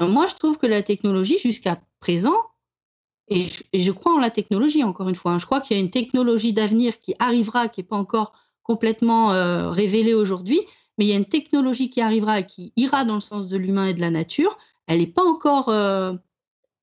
Euh, 0.01 0.07
Moi, 0.09 0.27
je 0.27 0.35
trouve 0.35 0.59
que 0.59 0.67
la 0.67 0.83
technologie, 0.83 1.39
jusqu'à 1.39 1.81
présent, 2.01 2.37
et 3.29 3.47
je, 3.47 3.63
et 3.73 3.81
je 3.81 3.93
crois 3.93 4.15
en 4.15 4.19
la 4.19 4.31
technologie, 4.31 4.85
encore 4.85 5.09
une 5.09 5.15
fois, 5.15 5.33
hein, 5.33 5.39
je 5.39 5.47
crois 5.47 5.61
qu'il 5.61 5.77
y 5.77 5.81
a 5.81 5.83
une 5.83 5.91
technologie 5.91 6.53
d'avenir 6.53 7.01
qui 7.01 7.15
arrivera, 7.19 7.69
qui 7.69 7.81
n'est 7.81 7.87
pas 7.87 7.97
encore 7.97 8.33
complètement 8.63 9.33
euh, 9.33 9.71
révélée 9.71 10.15
aujourd'hui, 10.15 10.61
mais 10.99 11.07
il 11.07 11.09
y 11.09 11.13
a 11.13 11.17
une 11.17 11.27
technologie 11.27 11.91
qui 11.91 12.01
arrivera 12.01 12.41
et 12.41 12.47
qui 12.47 12.73
ira 12.77 13.05
dans 13.05 13.15
le 13.15 13.21
sens 13.21 13.49
de 13.49 13.57
l'humain 13.57 13.87
et 13.87 13.95
de 13.95 14.01
la 14.01 14.11
nature. 14.11 14.59
Elle 14.87 14.99
n'est 14.99 15.07
pas 15.07 15.25
encore 15.25 15.73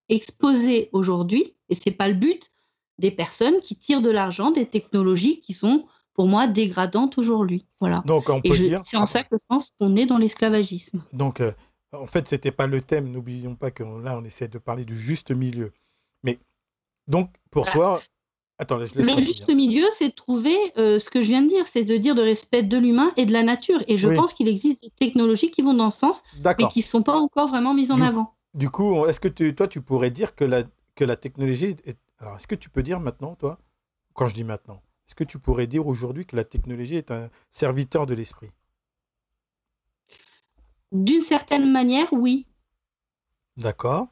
exposée 0.09 0.89
aujourd'hui, 0.93 1.53
et 1.69 1.75
ce 1.75 1.81
n'est 1.85 1.95
pas 1.95 2.07
le 2.07 2.15
but 2.15 2.51
des 2.99 3.11
personnes 3.11 3.59
qui 3.61 3.75
tirent 3.75 4.01
de 4.01 4.09
l'argent 4.09 4.51
des 4.51 4.65
technologies 4.65 5.39
qui 5.39 5.53
sont, 5.53 5.85
pour 6.13 6.27
moi, 6.27 6.47
dégradantes 6.47 7.17
aujourd'hui. 7.17 7.65
Voilà. 7.79 8.03
Donc, 8.05 8.29
on 8.29 8.41
peut 8.41 8.53
je- 8.53 8.63
dire. 8.63 8.81
c'est 8.83 8.97
en 8.97 9.05
ça 9.05 9.23
que 9.23 9.35
je 9.37 9.43
pense 9.47 9.71
qu'on 9.79 9.95
est 9.95 10.05
dans 10.05 10.17
l'esclavagisme. 10.17 11.01
Donc, 11.13 11.39
euh, 11.39 11.51
en 11.93 12.07
fait, 12.07 12.27
c'était 12.27 12.51
pas 12.51 12.67
le 12.67 12.81
thème. 12.81 13.09
N'oublions 13.11 13.55
pas 13.55 13.71
que 13.71 13.83
là, 13.83 14.17
on 14.17 14.23
essaie 14.23 14.47
de 14.47 14.57
parler 14.59 14.85
du 14.85 14.97
juste 14.97 15.31
milieu. 15.31 15.71
Mais 16.23 16.37
donc, 17.07 17.31
pour 17.51 17.67
Ah. 17.69 17.71
toi, 17.71 18.01
attends, 18.57 18.77
laisse 18.77 18.93
laisse-moi 18.93 19.15
Le 19.15 19.21
juste 19.25 19.49
milieu, 19.49 19.85
c'est 19.91 20.09
de 20.09 20.13
trouver 20.13 20.55
euh, 20.77 20.99
ce 20.99 21.09
que 21.09 21.21
je 21.21 21.27
viens 21.27 21.41
de 21.41 21.47
dire, 21.47 21.65
c'est 21.65 21.85
de 21.85 21.95
dire 21.97 22.13
de 22.15 22.21
respect 22.21 22.63
de 22.63 22.77
l'humain 22.77 23.11
et 23.17 23.25
de 23.25 23.31
la 23.33 23.43
nature. 23.43 23.81
Et 23.87 23.95
je 23.97 24.09
Oui. 24.09 24.15
pense 24.17 24.33
qu'il 24.33 24.47
existe 24.49 24.81
des 24.83 24.91
technologies 24.99 25.51
qui 25.51 25.61
vont 25.61 25.73
dans 25.73 25.89
ce 25.89 25.99
sens, 25.99 26.23
mais 26.43 26.67
qui 26.67 26.79
ne 26.79 26.83
sont 26.83 27.01
pas 27.01 27.15
encore 27.17 27.47
vraiment 27.47 27.73
mises 27.73 27.91
en 27.91 27.95
Du- 27.95 28.03
avant. 28.03 28.33
Du 28.53 28.69
coup, 28.69 29.05
est-ce 29.05 29.19
que 29.21 29.27
tu, 29.29 29.55
toi, 29.55 29.67
tu 29.67 29.81
pourrais 29.81 30.11
dire 30.11 30.35
que 30.35 30.43
la, 30.43 30.63
que 30.95 31.05
la 31.05 31.15
technologie 31.15 31.75
est... 31.85 31.97
Alors, 32.19 32.35
est-ce 32.35 32.47
que 32.47 32.55
tu 32.55 32.69
peux 32.69 32.83
dire 32.83 32.99
maintenant, 32.99 33.35
toi, 33.35 33.59
quand 34.13 34.27
je 34.27 34.33
dis 34.33 34.43
maintenant, 34.43 34.81
est-ce 35.07 35.15
que 35.15 35.23
tu 35.23 35.39
pourrais 35.39 35.67
dire 35.67 35.87
aujourd'hui 35.87 36.25
que 36.25 36.35
la 36.35 36.43
technologie 36.43 36.95
est 36.95 37.11
un 37.11 37.29
serviteur 37.51 38.05
de 38.05 38.13
l'esprit? 38.13 38.51
D'une 40.91 41.21
certaine 41.21 41.71
manière, 41.71 42.11
oui. 42.11 42.45
D'accord. 43.57 44.07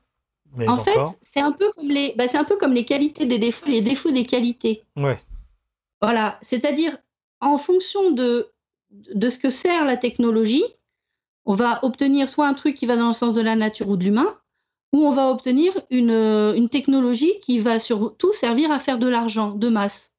Mais 0.56 0.68
En 0.68 0.78
fait, 0.78 0.92
encore? 0.92 1.16
c'est 1.22 1.42
un 1.42 1.52
peu 1.52 1.72
comme 1.74 1.90
les, 1.90 2.14
bah, 2.18 2.28
c'est 2.28 2.38
un 2.38 2.46
peu 2.46 2.58
comme 2.58 2.74
les 2.74 2.86
qualités 2.86 3.26
des 3.26 3.40
défauts, 3.40 3.66
les 3.66 3.82
défauts 3.82 4.12
des 4.12 4.26
qualités. 4.26 4.84
Ouais. 4.96 5.18
Voilà, 6.02 6.40
c'est-à-dire 6.42 6.98
en 7.42 7.58
fonction 7.58 8.12
de, 8.12 8.52
de 8.92 9.30
ce 9.30 9.40
que 9.40 9.50
sert 9.50 9.84
la 9.84 9.98
technologie, 9.98 10.64
on 11.46 11.56
va 11.56 11.84
obtenir 11.84 12.30
soit 12.30 12.48
un 12.48 12.54
truc 12.54 12.76
qui 12.76 12.86
va 12.86 12.96
dans 12.96 13.08
le 13.08 13.14
sens 13.14 13.34
de 13.34 13.42
la 13.42 13.56
nature 13.56 13.90
ou 13.90 13.98
de 13.98 14.04
l'humain, 14.04 14.40
ou 14.94 15.06
on 15.06 15.12
va 15.12 15.30
obtenir 15.30 15.74
une, 15.90 16.12
euh, 16.12 16.68
technologie 16.68 17.40
qui 17.42 17.60
va 17.60 17.80
surtout 17.80 18.34
servir 18.34 18.72
à 18.72 18.80
faire 18.80 19.00
de 19.00 19.08
l'argent 19.08 19.52
de 19.52 19.68
masse. 19.68 20.14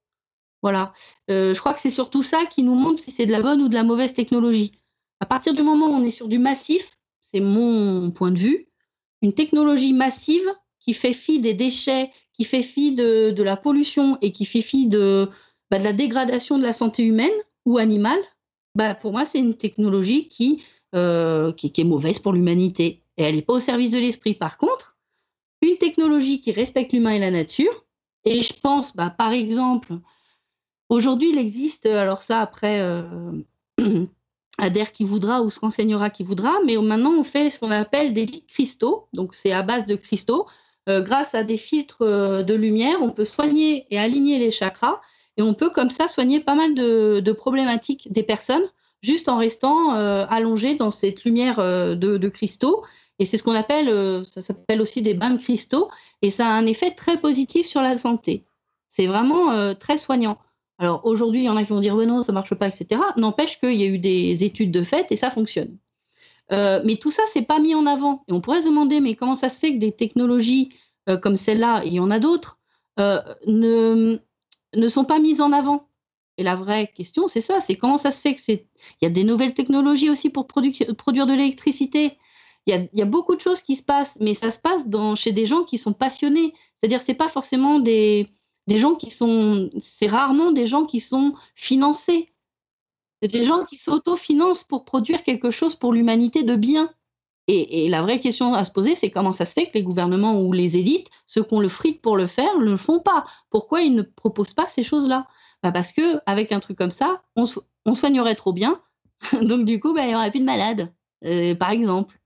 Voilà. 0.62 0.92
Euh, 1.30 1.54
je 1.54 1.60
crois 1.60 1.74
que 1.74 1.80
c'est 1.80 1.90
surtout 1.90 2.22
ça 2.22 2.44
qui 2.46 2.62
nous 2.62 2.74
montre 2.74 3.00
si 3.00 3.10
c'est 3.10 3.26
de 3.26 3.32
la 3.32 3.42
bonne 3.42 3.62
ou 3.62 3.68
de 3.68 3.74
la 3.74 3.84
mauvaise 3.84 4.12
technologie. 4.12 4.72
À 5.20 5.26
partir 5.26 5.54
du 5.54 5.62
moment 5.62 5.86
où 5.86 5.94
on 5.94 6.04
est 6.04 6.10
sur 6.10 6.28
du 6.28 6.38
massif, 6.38 6.98
c'est 7.22 7.40
mon 7.40 8.10
point 8.10 8.30
de 8.30 8.38
vue, 8.38 8.68
une 9.22 9.32
technologie 9.32 9.92
massive 9.92 10.46
qui 10.80 10.94
fait 10.94 11.12
fi 11.12 11.38
des 11.38 11.54
déchets, 11.54 12.10
qui 12.32 12.44
fait 12.44 12.62
fi 12.62 12.92
de, 12.92 13.42
la 13.42 13.56
pollution 13.56 14.18
et 14.22 14.32
qui 14.32 14.44
fait 14.44 14.60
fi 14.60 14.86
de, 14.86 15.28
bah, 15.70 15.78
de 15.78 15.84
la 15.84 15.92
dégradation 15.92 16.58
de 16.58 16.62
la 16.62 16.72
santé 16.72 17.02
humaine 17.02 17.30
ou 17.66 17.78
animale, 17.78 18.20
bah, 18.74 18.94
pour 18.94 19.12
moi, 19.12 19.24
c'est 19.24 19.38
une 19.38 19.56
technologie 19.56 20.28
qui, 20.28 20.62
euh, 20.94 21.52
est 21.62 21.84
mauvaise 21.84 22.18
pour 22.18 22.32
l'humanité. 22.32 23.02
Et 23.18 23.24
elle 23.24 23.34
n'est 23.34 23.42
pas 23.42 23.52
au 23.52 23.60
service 23.60 23.90
de 23.90 23.98
l'esprit. 23.98 24.32
Par 24.32 24.56
contre, 24.56 24.96
une 25.60 25.76
technologie 25.76 26.40
qui 26.40 26.52
respecte 26.52 26.92
l'humain 26.92 27.10
et 27.10 27.18
la 27.18 27.30
nature, 27.30 27.84
et 28.24 28.40
je 28.40 28.54
pense, 28.54 28.96
bah, 28.96 29.10
par 29.10 29.32
exemple, 29.32 29.94
aujourd'hui, 30.88 31.30
il 31.30 31.38
existe, 31.38 31.86
alors 31.86 32.22
ça, 32.22 32.40
après, 32.40 32.80
euh, 32.80 33.02
adhère 34.58 34.92
qui 34.92 35.04
voudra 35.04 35.42
ou 35.42 35.50
se 35.50 35.60
renseignera 35.60 36.10
qui 36.10 36.24
voudra, 36.24 36.54
mais 36.64 36.76
maintenant, 36.76 37.12
on 37.12 37.24
fait 37.24 37.50
ce 37.50 37.60
qu'on 37.60 37.70
appelle 37.70 38.12
des 38.12 38.24
lits 38.24 38.46
cristaux. 38.46 39.08
Donc, 39.12 39.34
c'est 39.34 39.52
à 39.52 39.62
base 39.62 39.84
de 39.84 39.96
cristaux. 39.96 40.46
Euh, 40.88 41.02
grâce 41.02 41.34
à 41.34 41.44
des 41.44 41.58
filtres 41.58 42.02
euh, 42.02 42.42
de 42.42 42.54
lumière, 42.54 43.02
on 43.02 43.10
peut 43.10 43.26
soigner 43.26 43.86
et 43.90 43.98
aligner 43.98 44.38
les 44.38 44.50
chakras 44.50 45.00
et 45.36 45.42
on 45.42 45.54
peut 45.54 45.70
comme 45.70 45.90
ça 45.90 46.08
soigner 46.08 46.40
pas 46.40 46.54
mal 46.54 46.74
de, 46.74 47.32
problématiques 47.32 48.12
des 48.12 48.22
personnes 48.22 48.68
juste 49.02 49.28
en 49.28 49.38
restant 49.38 49.94
euh, 49.94 50.26
allongé 50.28 50.74
dans 50.74 50.90
cette 50.90 51.24
lumière 51.24 51.60
euh, 51.60 51.94
de 51.94 52.28
cristaux. 52.28 52.84
Et 53.18 53.24
c'est 53.24 53.36
ce 53.36 53.42
qu'on 53.42 53.54
appelle, 53.54 53.88
euh, 53.88 54.22
ça 54.24 54.42
s'appelle 54.42 54.80
aussi 54.80 55.02
des 55.02 55.14
bains 55.14 55.30
de 55.30 55.38
cristaux 55.38 55.90
et 56.22 56.30
ça 56.30 56.46
a 56.46 56.50
un 56.50 56.66
effet 56.66 56.92
très 56.92 57.20
positif 57.20 57.66
sur 57.66 57.82
la 57.82 57.98
santé. 57.98 58.44
C'est 58.90 59.06
vraiment 59.06 59.50
euh, 59.50 59.74
très 59.74 59.98
soignant. 59.98 60.38
Alors 60.78 61.04
aujourd'hui, 61.04 61.40
il 61.40 61.44
y 61.44 61.48
en 61.48 61.56
a 61.56 61.64
qui 61.64 61.70
vont 61.70 61.80
dire 61.80 61.96
ouais, 61.96 62.06
non, 62.06 62.22
ça 62.22 62.32
marche 62.32 62.54
pas, 62.54 62.68
etc. 62.68 63.00
N'empêche 63.16 63.58
qu'il 63.58 63.80
y 63.80 63.84
a 63.84 63.86
eu 63.86 63.98
des 63.98 64.44
études 64.44 64.70
de 64.70 64.82
fait 64.84 65.10
et 65.10 65.16
ça 65.16 65.30
fonctionne. 65.30 65.76
Euh, 66.52 66.80
mais 66.84 66.96
tout 66.96 67.10
ça, 67.10 67.22
c'est 67.32 67.42
pas 67.42 67.58
mis 67.58 67.74
en 67.74 67.86
avant. 67.86 68.22
Et 68.28 68.32
on 68.32 68.40
pourrait 68.40 68.62
se 68.62 68.68
demander, 68.68 69.00
mais 69.00 69.14
comment 69.14 69.34
ça 69.34 69.48
se 69.48 69.58
fait 69.58 69.74
que 69.74 69.78
des 69.78 69.92
technologies 69.92 70.70
comme 71.22 71.36
celle-là, 71.36 71.84
et 71.84 71.88
il 71.88 71.94
y 71.94 72.00
en 72.00 72.10
a 72.10 72.18
d'autres, 72.18 72.58
ne, 72.98 74.18
ne 74.74 74.88
sont 74.88 75.06
pas 75.06 75.18
mises 75.18 75.40
en 75.40 75.52
avant? 75.52 75.88
Et 76.36 76.42
la 76.42 76.54
vraie 76.54 76.92
question, 76.94 77.26
c'est 77.26 77.40
ça, 77.40 77.60
c'est 77.60 77.76
comment 77.76 77.96
ça 77.98 78.10
se 78.10 78.20
fait 78.20 78.34
que 78.34 78.40
c'est... 78.40 78.66
Il 79.00 79.04
y 79.04 79.06
a 79.06 79.10
des 79.10 79.24
nouvelles 79.24 79.54
technologies 79.54 80.10
aussi 80.10 80.30
pour 80.30 80.46
produ- 80.46 80.94
produire 80.94 81.26
de 81.26 81.32
l'électricité? 81.32 82.18
Il 82.68 82.90
y, 82.92 83.00
a, 83.00 83.06
beaucoup 83.06 83.34
de 83.34 83.40
choses 83.40 83.62
qui 83.62 83.76
se 83.76 83.82
passent, 83.82 84.18
mais 84.20 84.34
ça 84.34 84.50
se 84.50 84.58
passe 84.58 84.84
chez 85.16 85.32
des 85.32 85.46
gens 85.46 85.64
qui 85.64 85.78
sont 85.78 85.94
passionnés. 85.94 86.52
C'est-à-dire, 86.76 87.00
c'est 87.00 87.14
pas 87.14 87.28
forcément 87.28 87.78
des, 87.78 88.28
gens 88.68 88.94
qui 88.94 89.10
sont... 89.10 89.70
C'est 89.78 90.06
rarement 90.06 90.52
des 90.52 90.66
gens 90.66 90.84
qui 90.84 91.00
sont 91.00 91.32
financés. 91.54 92.30
C'est 93.22 93.32
des 93.32 93.46
gens 93.46 93.64
qui 93.64 93.78
s'autofinancent 93.78 94.64
pour 94.64 94.84
produire 94.84 95.22
quelque 95.22 95.50
chose 95.50 95.76
pour 95.76 95.94
l'humanité 95.94 96.42
de 96.42 96.56
bien. 96.56 96.92
Et, 97.46 97.88
la 97.88 98.02
vraie 98.02 98.20
question 98.20 98.52
à 98.52 98.62
se 98.64 98.70
poser, 98.70 98.94
c'est 98.94 99.10
comment 99.10 99.32
ça 99.32 99.46
se 99.46 99.54
fait 99.54 99.68
que 99.68 99.72
les 99.72 99.82
gouvernements 99.82 100.38
ou 100.38 100.52
les 100.52 100.76
élites, 100.76 101.08
ceux 101.26 101.42
qui 101.42 101.54
ont 101.54 101.60
le 101.60 101.70
fric 101.70 102.02
pour 102.02 102.18
le 102.18 102.26
faire, 102.26 102.58
ne 102.58 102.64
le 102.64 102.76
font 102.76 103.00
pas? 103.00 103.24
Pourquoi 103.48 103.80
ils 103.80 103.94
ne 103.94 104.02
proposent 104.02 104.52
pas 104.52 104.66
ces 104.66 104.82
choses-là? 104.82 105.26
Bah 105.62 105.72
Parce 105.72 105.92
qu'avec 105.92 106.52
un 106.52 106.60
truc 106.60 106.76
comme 106.76 106.90
ça, 106.90 107.22
on, 107.34 107.94
soignerait 107.94 108.34
trop 108.34 108.52
bien. 108.52 108.82
Donc 109.40 109.64
du 109.64 109.80
coup, 109.80 109.94
bah, 109.94 110.02
il 110.02 110.08
n'y 110.08 110.14
aurait 110.14 110.30
plus 110.30 110.40
de 110.40 110.44
malades, 110.44 110.92
euh, 111.24 111.54
par 111.54 111.70
exemple. 111.70 112.17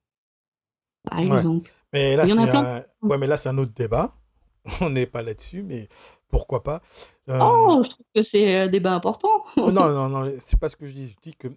Par 1.04 1.18
exemple. 1.18 1.70
Mais 1.92 2.16
là, 2.16 2.26
c'est 2.26 2.38
un... 2.38 2.84
ouais, 3.02 3.18
mais 3.18 3.26
là, 3.26 3.36
c'est 3.36 3.48
un 3.48 3.58
autre 3.58 3.72
débat. 3.74 4.12
On 4.80 4.90
n'est 4.90 5.06
pas 5.06 5.22
là-dessus, 5.22 5.62
mais 5.62 5.88
pourquoi 6.30 6.62
pas 6.62 6.80
euh... 7.28 7.38
Oh, 7.40 7.82
je 7.84 7.90
trouve 7.90 8.06
que 8.14 8.22
c'est 8.22 8.56
un 8.56 8.68
débat 8.68 8.94
important. 8.94 9.44
non, 9.56 9.70
non, 9.72 10.08
non, 10.08 10.32
c'est 10.40 10.58
pas 10.58 10.68
ce 10.68 10.76
que 10.76 10.86
je 10.86 10.92
dis. 10.92 11.08
Je 11.08 11.30
dis 11.30 11.34
que, 11.36 11.48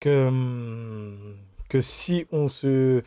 que, 0.00 0.30
que 1.68 1.80
si 1.80 2.26
on 2.32 2.48
se, 2.48 3.02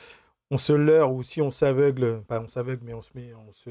on 0.52 0.58
se 0.58 0.74
leurre 0.74 1.14
ou 1.14 1.24
si 1.24 1.41
on 1.41 1.52
s'aveugle, 1.52 2.24
pas 2.24 2.39
on 2.39 2.48
s'aveugle, 2.48 2.84
mais 2.86 2.94
on 2.94 3.02
se 3.02 3.12
met, 3.16 3.34
on 3.34 3.52
se, 3.52 3.70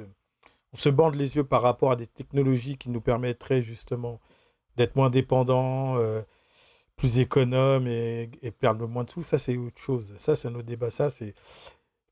on 0.73 0.77
se 0.77 0.89
bande 0.89 1.15
les 1.15 1.37
yeux 1.37 1.45
par 1.45 1.63
rapport 1.63 1.91
à 1.91 1.97
des 1.97 2.07
technologies 2.07 2.77
qui 2.77 2.91
nous 2.91 3.01
permettraient 3.01 3.63
justement 3.63 4.21
d'être 4.77 4.97
moins 4.97 5.11
dépendants, 5.11 5.97
euh, 5.99 6.23
plus 6.97 7.19
économes 7.19 7.87
et, 7.87 8.31
et, 8.43 8.51
perdre 8.51 8.87
moins 8.87 9.05
de 9.05 9.11
sous, 9.11 9.23
ça 9.23 9.39
c'est 9.39 9.57
autre 9.57 9.81
chose. 9.81 10.15
Ça, 10.19 10.37
c'est 10.37 10.49
un 10.49 10.55
autre 10.55 10.67
débat. 10.67 10.91
Ça, 10.91 11.11
c'est 11.11 11.35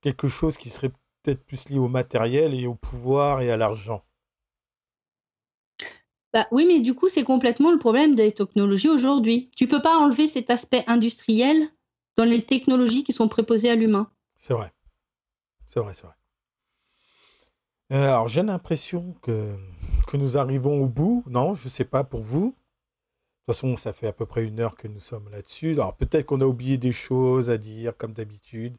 quelque 0.01 0.28
chose 0.28 0.57
qui 0.57 0.70
serait 0.70 0.91
peut-être 1.22 1.45
plus 1.45 1.68
lié 1.68 1.78
au 1.78 1.89
matériel 1.89 2.55
et 2.55 2.66
au 2.66 2.74
pouvoir 2.74 3.41
et 3.41 3.51
à 3.51 3.57
l'argent. 3.57 4.03
Bah, 6.33 6.47
oui, 6.53 6.64
mais 6.66 6.81
du 6.81 6.95
coup, 6.95 7.09
c'est 7.09 7.24
complètement 7.24 7.72
le 7.72 7.78
problème 7.78 8.14
des 8.14 8.31
technologies 8.33 8.89
aujourd'hui. 8.89 9.51
Tu 9.57 9.66
peux 9.66 9.83
pas 9.83 9.99
enlever 9.99 10.28
cet 10.28 10.51
aspect 10.51 10.85
industriel 10.87 11.68
dans 12.16 12.24
les 12.24 12.43
technologies 12.43 13.03
qui 13.03 13.12
sont 13.12 13.28
préposées 13.28 13.70
à 13.70 13.74
l'humain. 13.74 14.11
C'est 14.37 14.55
vrai. 14.55 14.72
C'est 15.66 15.81
vrai, 15.81 15.93
c'est 15.93 16.07
vrai. 16.07 16.14
Euh, 17.93 18.09
alors, 18.09 18.28
j'ai 18.28 18.43
l'impression 18.43 19.14
que, 19.22 19.57
que 20.07 20.16
nous 20.16 20.39
arrivons 20.39 20.81
au 20.83 20.87
bout. 20.87 21.24
Non, 21.26 21.57
je 21.57 21.64
ne 21.64 21.70
sais 21.70 21.85
pas 21.85 22.05
pour 22.05 22.22
vous. 22.22 22.55
De 23.41 23.53
toute 23.53 23.57
façon, 23.57 23.76
ça 23.76 23.93
fait 23.93 24.07
à 24.07 24.12
peu 24.12 24.26
près 24.26 24.45
une 24.45 24.61
heure 24.61 24.76
que 24.76 24.86
nous 24.86 25.01
sommes 25.01 25.28
là-dessus. 25.30 25.72
Alors, 25.72 25.97
peut-être 25.97 26.26
qu'on 26.26 26.41
a 26.41 26.45
oublié 26.45 26.78
des 26.78 26.93
choses 26.93 27.51
à 27.51 27.59
dire, 27.59 27.97
comme 27.97 28.12
d'habitude, 28.12 28.76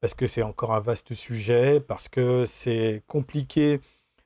parce 0.00 0.14
que 0.14 0.26
c'est 0.26 0.42
encore 0.42 0.74
un 0.74 0.80
vaste 0.80 1.14
sujet, 1.14 1.80
parce 1.80 2.08
que 2.08 2.44
c'est 2.44 3.02
compliqué 3.06 3.80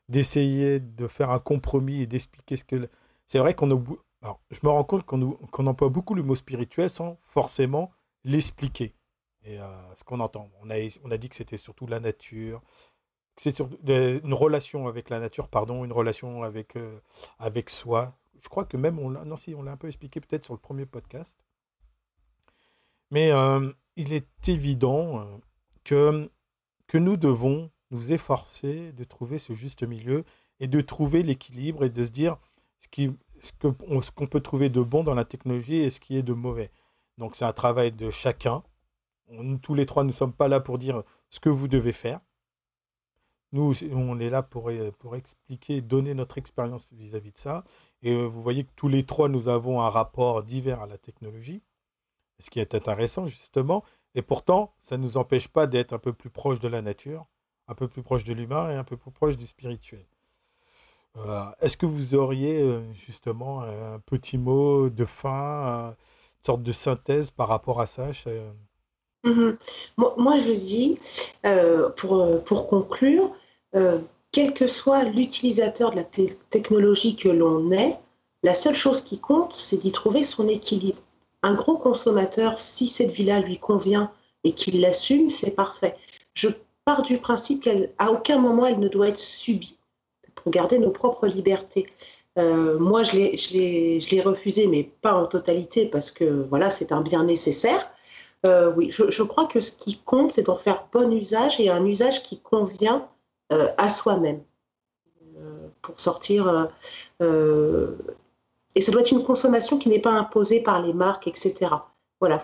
d'essayer 0.08 0.80
de 0.80 1.06
faire 1.08 1.30
un 1.30 1.38
compromis 1.38 2.02
et 2.02 2.06
d'expliquer 2.06 2.56
ce 2.56 2.64
que... 2.64 2.88
C'est 3.26 3.38
vrai 3.38 3.54
qu'on 3.54 3.70
a... 3.70 3.80
Alors, 4.22 4.40
je 4.50 4.58
me 4.62 4.68
rends 4.68 4.84
compte 4.84 5.04
qu'on 5.04 5.66
emploie 5.66 5.88
beaucoup 5.88 6.14
le 6.14 6.22
mot 6.22 6.34
spirituel 6.34 6.90
sans 6.90 7.18
forcément 7.22 7.90
l'expliquer. 8.24 8.94
Et 9.44 9.60
euh, 9.60 9.94
ce 9.94 10.02
qu'on 10.02 10.20
entend. 10.20 10.50
On 10.62 10.70
a, 10.70 10.74
on 11.04 11.10
a 11.10 11.16
dit 11.16 11.28
que 11.28 11.36
c'était 11.36 11.58
surtout 11.58 11.86
la 11.86 12.00
nature, 12.00 12.60
c'est 13.36 13.60
une 13.60 14.34
relation 14.34 14.88
avec 14.88 15.10
la 15.10 15.20
nature, 15.20 15.48
pardon, 15.48 15.84
une 15.84 15.92
relation 15.92 16.42
avec, 16.42 16.76
euh, 16.76 16.98
avec 17.38 17.70
soi. 17.70 18.16
Je 18.42 18.48
crois 18.48 18.64
que 18.64 18.76
même 18.76 18.98
on 18.98 19.10
l'a, 19.10 19.24
non 19.24 19.36
si, 19.36 19.54
on 19.54 19.62
l'a 19.62 19.72
un 19.72 19.76
peu 19.76 19.86
expliqué 19.86 20.20
peut-être 20.20 20.44
sur 20.44 20.54
le 20.54 20.60
premier 20.60 20.86
podcast. 20.86 21.38
Mais 23.10 23.30
euh, 23.30 23.70
il 23.96 24.12
est 24.12 24.48
évident 24.48 25.40
que, 25.84 26.30
que 26.86 26.98
nous 26.98 27.16
devons 27.16 27.70
nous 27.90 28.12
efforcer 28.12 28.92
de 28.92 29.04
trouver 29.04 29.38
ce 29.38 29.54
juste 29.54 29.82
milieu 29.82 30.24
et 30.60 30.66
de 30.66 30.80
trouver 30.80 31.22
l'équilibre 31.22 31.84
et 31.84 31.90
de 31.90 32.04
se 32.04 32.10
dire 32.10 32.36
ce 32.80 32.88
qui, 32.88 33.16
ce 33.40 33.52
qu'on 34.10 34.26
peut 34.26 34.40
trouver 34.40 34.70
de 34.70 34.80
bon 34.80 35.04
dans 35.04 35.14
la 35.14 35.24
technologie 35.24 35.76
et 35.76 35.90
ce 35.90 36.00
qui 36.00 36.16
est 36.16 36.22
de 36.22 36.32
mauvais. 36.32 36.70
Donc 37.18 37.36
c'est 37.36 37.44
un 37.44 37.52
travail 37.52 37.92
de 37.92 38.10
chacun. 38.10 38.62
On, 39.28 39.58
tous 39.58 39.74
les 39.74 39.86
trois, 39.86 40.02
nous 40.02 40.10
ne 40.10 40.14
sommes 40.14 40.32
pas 40.32 40.48
là 40.48 40.60
pour 40.60 40.78
dire 40.78 41.02
ce 41.30 41.40
que 41.40 41.48
vous 41.48 41.68
devez 41.68 41.92
faire. 41.92 42.20
Nous, 43.52 43.74
on 43.92 44.18
est 44.18 44.30
là 44.30 44.42
pour, 44.42 44.70
pour 44.98 45.16
expliquer, 45.16 45.80
donner 45.80 46.14
notre 46.14 46.38
expérience 46.38 46.88
vis-à-vis 46.92 47.32
de 47.32 47.38
ça. 47.38 47.64
Et 48.02 48.12
euh, 48.12 48.24
vous 48.24 48.42
voyez 48.42 48.64
que 48.64 48.72
tous 48.76 48.88
les 48.88 49.04
trois, 49.04 49.28
nous 49.28 49.48
avons 49.48 49.80
un 49.80 49.90
rapport 49.90 50.42
divers 50.42 50.82
à 50.82 50.86
la 50.86 50.98
technologie, 50.98 51.62
ce 52.38 52.50
qui 52.50 52.60
est 52.60 52.74
intéressant 52.74 53.26
justement. 53.26 53.84
Et 54.14 54.22
pourtant, 54.22 54.74
ça 54.80 54.96
ne 54.96 55.02
nous 55.02 55.16
empêche 55.16 55.48
pas 55.48 55.66
d'être 55.66 55.92
un 55.92 55.98
peu 55.98 56.12
plus 56.12 56.30
proche 56.30 56.60
de 56.60 56.68
la 56.68 56.82
nature, 56.82 57.26
un 57.68 57.74
peu 57.74 57.88
plus 57.88 58.02
proche 58.02 58.24
de 58.24 58.32
l'humain 58.32 58.70
et 58.70 58.74
un 58.74 58.84
peu 58.84 58.96
plus 58.96 59.10
proche 59.10 59.36
du 59.36 59.46
spirituel. 59.46 60.06
Euh, 61.16 61.44
est-ce 61.60 61.76
que 61.76 61.86
vous 61.86 62.14
auriez 62.14 62.60
euh, 62.60 62.82
justement 62.92 63.62
un 63.62 63.98
petit 64.00 64.38
mot 64.38 64.90
de 64.90 65.04
fin, 65.04 65.90
une 65.90 66.44
sorte 66.44 66.62
de 66.62 66.72
synthèse 66.72 67.30
par 67.30 67.48
rapport 67.48 67.80
à 67.80 67.86
ça 67.86 68.12
mhm. 69.26 69.56
Moi, 69.96 70.38
je 70.38 70.52
dis, 70.52 70.98
euh, 71.44 71.90
pour, 71.90 72.42
pour 72.44 72.68
conclure, 72.68 73.30
quel 74.32 74.54
que 74.54 74.66
soit 74.66 75.04
l'utilisateur 75.04 75.90
de 75.90 75.96
la 75.96 76.04
technologie 76.50 77.14
que 77.16 77.28
l'on 77.28 77.70
est, 77.72 77.98
la 78.42 78.54
seule 78.54 78.74
chose 78.74 79.02
qui 79.02 79.18
compte, 79.18 79.52
c'est 79.54 79.78
d'y 79.78 79.92
trouver 79.92 80.24
son 80.24 80.48
équilibre. 80.48 81.02
Un 81.42 81.54
gros 81.54 81.76
consommateur, 81.76 82.58
si 82.58 82.86
cette 82.86 83.10
vie-là 83.10 83.40
lui 83.40 83.58
convient 83.58 84.10
et 84.44 84.52
qu'il 84.52 84.80
l'assume, 84.80 85.30
c'est 85.30 85.54
parfait. 85.54 85.96
Je 86.34 86.48
pars 86.84 87.02
du 87.02 87.18
principe 87.18 87.64
qu'à 87.64 88.10
aucun 88.10 88.38
moment 88.38 88.66
elle 88.66 88.78
ne 88.78 88.88
doit 88.88 89.08
être 89.08 89.18
subie 89.18 89.78
pour 90.34 90.52
garder 90.52 90.78
nos 90.78 90.90
propres 90.90 91.26
libertés. 91.26 91.86
Euh, 92.38 92.78
moi, 92.78 93.02
je 93.02 93.16
l'ai 93.16 94.20
refusé, 94.20 94.66
mais 94.66 94.84
pas 94.84 95.14
en 95.14 95.26
totalité, 95.26 95.86
parce 95.86 96.10
que 96.10 96.46
voilà, 96.48 96.70
c'est 96.70 96.92
un 96.92 97.00
bien 97.00 97.24
nécessaire. 97.24 97.90
Euh, 98.46 98.72
oui, 98.76 98.90
je, 98.90 99.22
crois 99.22 99.46
que 99.46 99.60
ce 99.60 99.72
qui 99.72 99.98
compte, 99.98 100.30
c'est 100.30 100.44
d'en 100.44 100.56
faire 100.56 100.86
bon 100.92 101.12
usage 101.12 101.60
et 101.60 101.68
un 101.70 101.84
usage 101.84 102.22
qui 102.22 102.40
convient 102.40 103.08
euh, 103.52 103.68
à 103.76 103.90
soi-même 103.90 104.42
pour 105.82 106.00
sortir. 106.00 106.70
et 107.20 108.80
ça 108.80 108.92
doit 108.92 109.02
être 109.02 109.12
une 109.12 109.22
consommation 109.22 109.78
qui 109.78 109.88
n'est 109.88 110.00
pas 110.00 110.10
imposée 110.10 110.60
par 110.60 110.82
les 110.82 110.92
marques, 110.92 111.28
etc. 111.28 111.70
Voilà, 112.20 112.40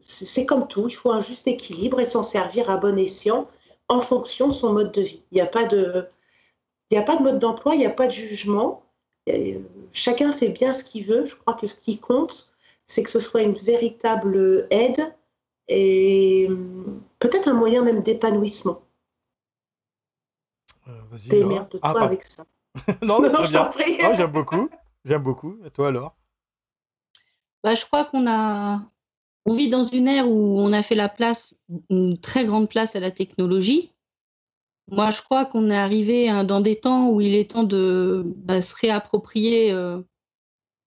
c'est 0.00 0.44
comme 0.44 0.66
tout, 0.68 0.88
il 0.88 0.94
faut 0.94 1.12
un 1.12 1.20
juste 1.20 1.46
équilibre 1.46 2.00
et 2.00 2.06
s'en 2.06 2.22
servir 2.22 2.68
à 2.68 2.76
bon 2.76 2.98
escient 2.98 3.46
en 3.88 4.00
fonction 4.00 4.48
de 4.48 4.52
son 4.52 4.72
mode 4.72 4.92
de 4.92 5.02
vie. 5.02 5.24
Il 5.30 5.36
n'y 5.36 5.40
a 5.40 5.46
pas 5.46 5.64
de, 5.64 6.06
a 6.94 7.02
pas 7.02 7.16
de 7.16 7.22
mode 7.22 7.38
d'emploi, 7.38 7.74
il 7.74 7.78
n'y 7.78 7.86
a 7.86 7.90
pas 7.90 8.06
de 8.06 8.12
jugement. 8.12 8.82
Chacun 9.92 10.32
fait 10.32 10.48
bien 10.48 10.72
ce 10.72 10.84
qu'il 10.84 11.06
veut. 11.06 11.24
Je 11.24 11.34
crois 11.36 11.54
que 11.54 11.66
ce 11.66 11.74
qui 11.74 11.98
compte, 11.98 12.50
c'est 12.86 13.02
que 13.02 13.10
ce 13.10 13.20
soit 13.20 13.42
une 13.42 13.54
véritable 13.54 14.66
aide 14.70 15.14
et 15.68 16.48
peut-être 17.18 17.48
un 17.48 17.54
moyen 17.54 17.82
même 17.82 18.02
d'épanouissement. 18.02 18.82
Euh, 20.88 21.00
Vas-y. 21.10 21.28
de 21.28 21.78
ah, 21.82 21.92
toi 21.92 22.02
avec 22.02 22.22
ça. 22.22 22.44
non, 23.02 23.20
non, 23.20 23.28
c'est 23.44 23.50
bien. 23.50 24.14
j'aime 24.14 24.32
beaucoup. 24.32 24.68
J'aime 25.04 25.22
beaucoup. 25.22 25.58
Et 25.64 25.70
toi 25.70 25.88
alors 25.88 26.16
bah, 27.62 27.74
Je 27.74 27.84
crois 27.84 28.04
qu'on 28.04 28.26
a. 28.26 28.82
On 29.46 29.52
vit 29.52 29.68
dans 29.68 29.84
une 29.84 30.08
ère 30.08 30.28
où 30.28 30.58
on 30.58 30.72
a 30.72 30.82
fait 30.82 30.94
la 30.94 31.10
place, 31.10 31.54
une 31.90 32.18
très 32.18 32.46
grande 32.46 32.68
place 32.68 32.96
à 32.96 33.00
la 33.00 33.10
technologie. 33.10 33.92
Moi, 34.90 35.10
je 35.10 35.22
crois 35.22 35.44
qu'on 35.44 35.70
est 35.70 35.76
arrivé 35.76 36.28
hein, 36.28 36.44
dans 36.44 36.60
des 36.60 36.76
temps 36.76 37.08
où 37.08 37.20
il 37.20 37.34
est 37.34 37.50
temps 37.50 37.62
de 37.62 38.22
bah, 38.24 38.60
se 38.62 38.74
réapproprier 38.74 39.72
euh, 39.72 40.00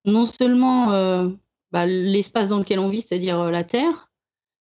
non 0.05 0.25
seulement 0.25 0.91
euh, 0.91 1.29
bah, 1.71 1.85
l'espace 1.85 2.49
dans 2.49 2.59
lequel 2.59 2.79
on 2.79 2.89
vit, 2.89 3.01
c'est-à-dire 3.01 3.39
euh, 3.39 3.51
la 3.51 3.63
Terre, 3.63 4.06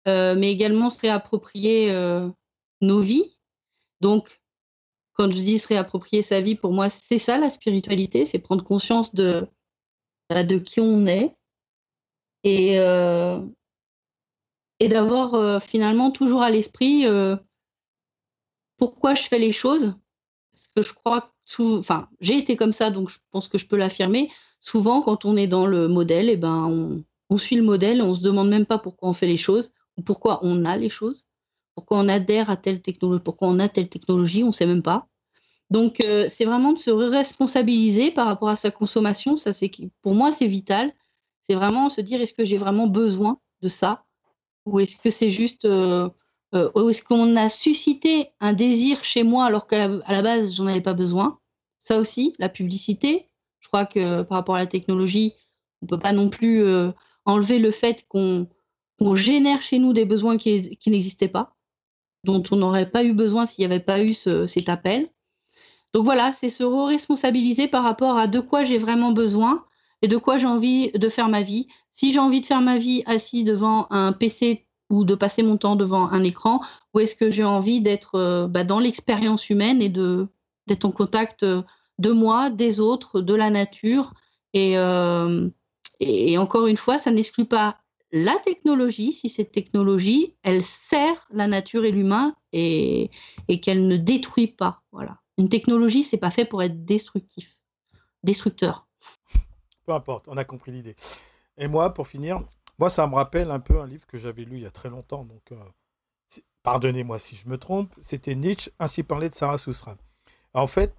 mais 0.05 0.51
également 0.51 0.89
se 0.89 1.01
réapproprier 1.01 1.91
nos 2.81 3.01
vies. 3.01 3.37
Donc, 4.01 4.41
quand 5.13 5.31
je 5.31 5.41
dis 5.41 5.59
se 5.59 5.67
réapproprier 5.67 6.21
sa 6.21 6.41
vie, 6.41 6.55
pour 6.55 6.73
moi, 6.73 6.89
c'est 6.89 7.17
ça 7.17 7.37
la 7.37 7.49
spiritualité, 7.49 8.25
c'est 8.25 8.39
prendre 8.39 8.63
conscience 8.63 9.13
de, 9.13 9.45
bah, 10.29 10.43
de 10.43 10.57
qui 10.57 10.79
on 10.79 11.05
est 11.05 11.35
et, 12.43 12.75
et 14.79 14.87
d'avoir 14.87 15.61
finalement 15.61 16.09
toujours 16.11 16.41
à 16.41 16.49
l'esprit 16.49 17.05
pourquoi 18.79 19.13
je 19.13 19.23
fais 19.23 19.37
les 19.37 19.51
choses. 19.51 19.93
Parce 20.53 20.67
que 20.75 20.81
je 20.81 20.93
crois, 20.93 21.31
enfin, 21.59 22.09
j'ai 22.19 22.37
été 22.37 22.55
comme 22.55 22.71
ça, 22.71 22.89
donc 22.89 23.09
je 23.09 23.19
pense 23.29 23.47
que 23.47 23.59
je 23.59 23.67
peux 23.67 23.77
l'affirmer. 23.77 24.31
Souvent, 24.61 25.01
quand 25.01 25.25
on 25.25 25.37
est 25.37 25.47
dans 25.47 25.67
le 25.67 25.87
modèle, 25.87 26.29
eh 26.29 26.37
ben, 26.37 27.03
on, 27.29 27.37
suit 27.37 27.57
le 27.57 27.63
modèle, 27.63 28.01
on 28.01 28.15
se 28.15 28.21
demande 28.21 28.49
même 28.49 28.65
pas 28.65 28.79
pourquoi 28.79 29.09
on 29.09 29.13
fait 29.13 29.27
les 29.27 29.37
choses 29.37 29.71
pourquoi 30.03 30.39
on 30.43 30.65
a 30.65 30.77
les 30.77 30.89
choses, 30.89 31.25
pourquoi 31.75 31.99
on 31.99 32.07
adhère 32.09 32.49
à 32.49 32.57
telle 32.57 32.81
technologie, 32.81 33.21
pourquoi 33.23 33.47
on 33.47 33.59
a 33.59 33.69
telle 33.69 33.89
technologie, 33.89 34.43
on 34.43 34.47
ne 34.47 34.51
sait 34.51 34.65
même 34.65 34.83
pas. 34.83 35.07
Donc, 35.69 36.01
euh, 36.01 36.25
c'est 36.29 36.45
vraiment 36.45 36.73
de 36.73 36.79
se 36.79 36.89
responsabiliser 36.89 38.11
par 38.11 38.25
rapport 38.25 38.49
à 38.49 38.55
sa 38.55 38.71
consommation. 38.71 39.35
Pour 40.01 40.15
moi, 40.15 40.31
c'est 40.31 40.47
vital. 40.47 40.91
C'est 41.47 41.55
vraiment 41.55 41.89
se 41.89 42.01
dire 42.01 42.21
est-ce 42.21 42.33
que 42.33 42.45
j'ai 42.45 42.57
vraiment 42.57 42.87
besoin 42.87 43.39
de 43.61 43.67
ça 43.67 44.05
ou 44.65 44.79
est-ce 44.79 44.95
que 44.95 45.09
c'est 45.09 45.31
juste 45.31 45.65
euh, 45.65 46.09
euh, 46.53 46.89
est-ce 46.89 47.03
qu'on 47.03 47.35
a 47.35 47.49
suscité 47.49 48.29
un 48.39 48.53
désir 48.53 49.03
chez 49.03 49.23
moi 49.23 49.45
alors 49.45 49.67
qu'à 49.67 49.87
la, 49.87 50.21
base, 50.21 50.55
j'en 50.55 50.67
avais 50.67 50.81
pas 50.81 50.93
besoin? 50.93 51.39
Ça 51.77 51.99
aussi, 51.99 52.35
la 52.39 52.49
publicité. 52.49 53.27
Je 53.59 53.67
crois 53.67 53.85
que 53.85 54.23
par 54.23 54.37
rapport 54.37 54.55
à 54.55 54.59
la 54.59 54.67
technologie, 54.67 55.33
on 55.81 55.87
peut 55.87 55.99
pas 55.99 56.13
non 56.13 56.29
plus 56.29 56.63
enlever 57.25 57.59
le 57.59 57.71
fait 57.71 58.05
qu'on 58.07 58.47
génère 59.15 59.61
chez 59.61 59.79
nous 59.79 59.93
des 59.93 60.05
besoins 60.05 60.37
qui, 60.37 60.77
n'existaient 60.87 61.27
pas, 61.27 61.55
dont 62.23 62.43
on 62.51 62.57
n'aurait 62.57 62.89
pas 62.89 63.03
eu 63.03 63.13
besoin 63.13 63.45
s'il 63.45 63.61
n'y 63.61 63.73
avait 63.73 63.83
pas 63.83 64.03
eu 64.03 64.13
cet 64.13 64.69
appel. 64.69 65.09
Donc 65.93 66.05
voilà, 66.05 66.31
c'est 66.31 66.49
se 66.49 66.63
responsabiliser 66.63 67.67
par 67.67 67.83
rapport 67.83 68.17
à 68.17 68.27
de 68.27 68.39
quoi 68.39 68.63
j'ai 68.63 68.77
vraiment 68.77 69.11
besoin 69.11 69.65
et 70.01 70.07
de 70.07 70.17
quoi 70.17 70.37
j'ai 70.37 70.45
envie 70.45 70.91
de 70.91 71.09
faire 71.09 71.29
ma 71.29 71.41
vie. 71.41 71.67
Si 71.93 72.13
j'ai 72.13 72.19
envie 72.19 72.41
de 72.41 72.45
faire 72.45 72.61
ma 72.61 72.77
vie 72.77 73.03
assis 73.05 73.43
devant 73.43 73.87
un 73.89 74.13
PC 74.13 74.67
ou 74.89 75.03
de 75.03 75.15
passer 75.15 75.43
mon 75.43 75.57
temps 75.57 75.75
devant 75.75 76.09
un 76.09 76.23
écran 76.23 76.61
ou 76.93 76.99
est-ce 76.99 77.15
que 77.15 77.31
j'ai 77.31 77.43
envie 77.43 77.81
d'être 77.81 78.15
euh, 78.15 78.47
bah, 78.47 78.63
dans 78.63 78.79
l'expérience 78.79 79.49
humaine 79.49 79.81
et 79.81 79.89
d'être 79.89 80.85
en 80.85 80.91
contact 80.91 81.43
euh, 81.43 81.61
de 81.99 82.11
moi, 82.11 82.49
des 82.49 82.79
autres, 82.79 83.21
de 83.21 83.33
la 83.33 83.49
nature 83.49 84.13
euh, 84.55 85.49
et, 85.99 86.33
et, 86.33 86.37
encore 86.37 86.67
une 86.67 86.77
fois, 86.77 86.97
ça 86.97 87.11
n'exclut 87.11 87.45
pas 87.45 87.77
la 88.11 88.37
technologie 88.39 89.13
si 89.13 89.29
cette 89.29 89.51
technologie, 89.51 90.35
elle 90.43 90.63
sert 90.63 91.27
la 91.31 91.47
nature 91.47 91.85
et 91.85 91.91
l'humain 91.91 92.35
et, 92.53 93.09
qu'elle 93.61 93.87
ne 93.87 93.97
détruit 93.97 94.47
pas. 94.47 94.81
Voilà. 94.91 95.19
Une 95.37 95.49
technologie, 95.49 96.03
c'est 96.03 96.17
pas 96.17 96.31
fait 96.31 96.45
pour 96.45 96.63
être 96.63 96.85
destructif, 96.85 97.59
destructeur. 98.23 98.87
Peu 99.85 99.93
importe, 99.93 100.27
on 100.27 100.37
a 100.37 100.43
compris 100.43 100.71
l'idée. 100.71 100.95
Et 101.57 101.67
moi, 101.67 101.93
pour 101.93 102.07
finir, 102.07 102.41
moi, 102.77 102.89
ça 102.89 103.07
me 103.07 103.15
rappelle 103.15 103.51
un 103.51 103.59
peu 103.59 103.79
un 103.79 103.87
livre 103.87 104.05
que 104.07 104.17
j'avais 104.17 104.43
lu 104.43 104.57
il 104.57 104.63
y 104.63 104.65
a 104.65 104.71
très 104.71 104.89
longtemps. 104.89 105.23
Donc, 105.23 105.51
euh, 105.51 106.39
pardonnez-moi 106.63 107.19
si 107.19 107.35
je 107.35 107.47
me 107.47 107.57
trompe. 107.57 107.93
C'était 108.01 108.35
Nietzsche, 108.35 108.71
ainsi 108.79 109.03
parlé 109.03 109.29
de 109.29 109.35
Sarah. 109.35 109.57
En 110.53 110.67
fait, 110.67 110.93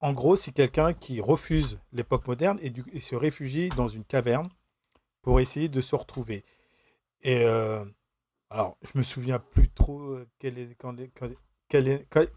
en 0.00 0.12
gros, 0.12 0.36
c'est 0.36 0.52
quelqu'un 0.52 0.92
qui 0.92 1.20
refuse 1.20 1.78
l'époque 1.92 2.26
moderne 2.26 2.58
et, 2.62 3.00
se 3.00 3.14
réfugie 3.16 3.70
dans 3.70 3.88
une 3.88 4.04
caverne 4.04 4.48
pour 5.24 5.40
essayer 5.40 5.68
de 5.68 5.80
se 5.80 5.96
retrouver. 5.96 6.44
Et 7.22 7.44
euh, 7.44 7.84
alors, 8.50 8.76
je 8.82 8.96
me 8.96 9.02
souviens 9.02 9.38
plus 9.38 9.70
trop 9.70 10.00
euh, 10.00 10.28
quel 10.38 10.58
est, 10.58 10.76
quand, 10.78 10.94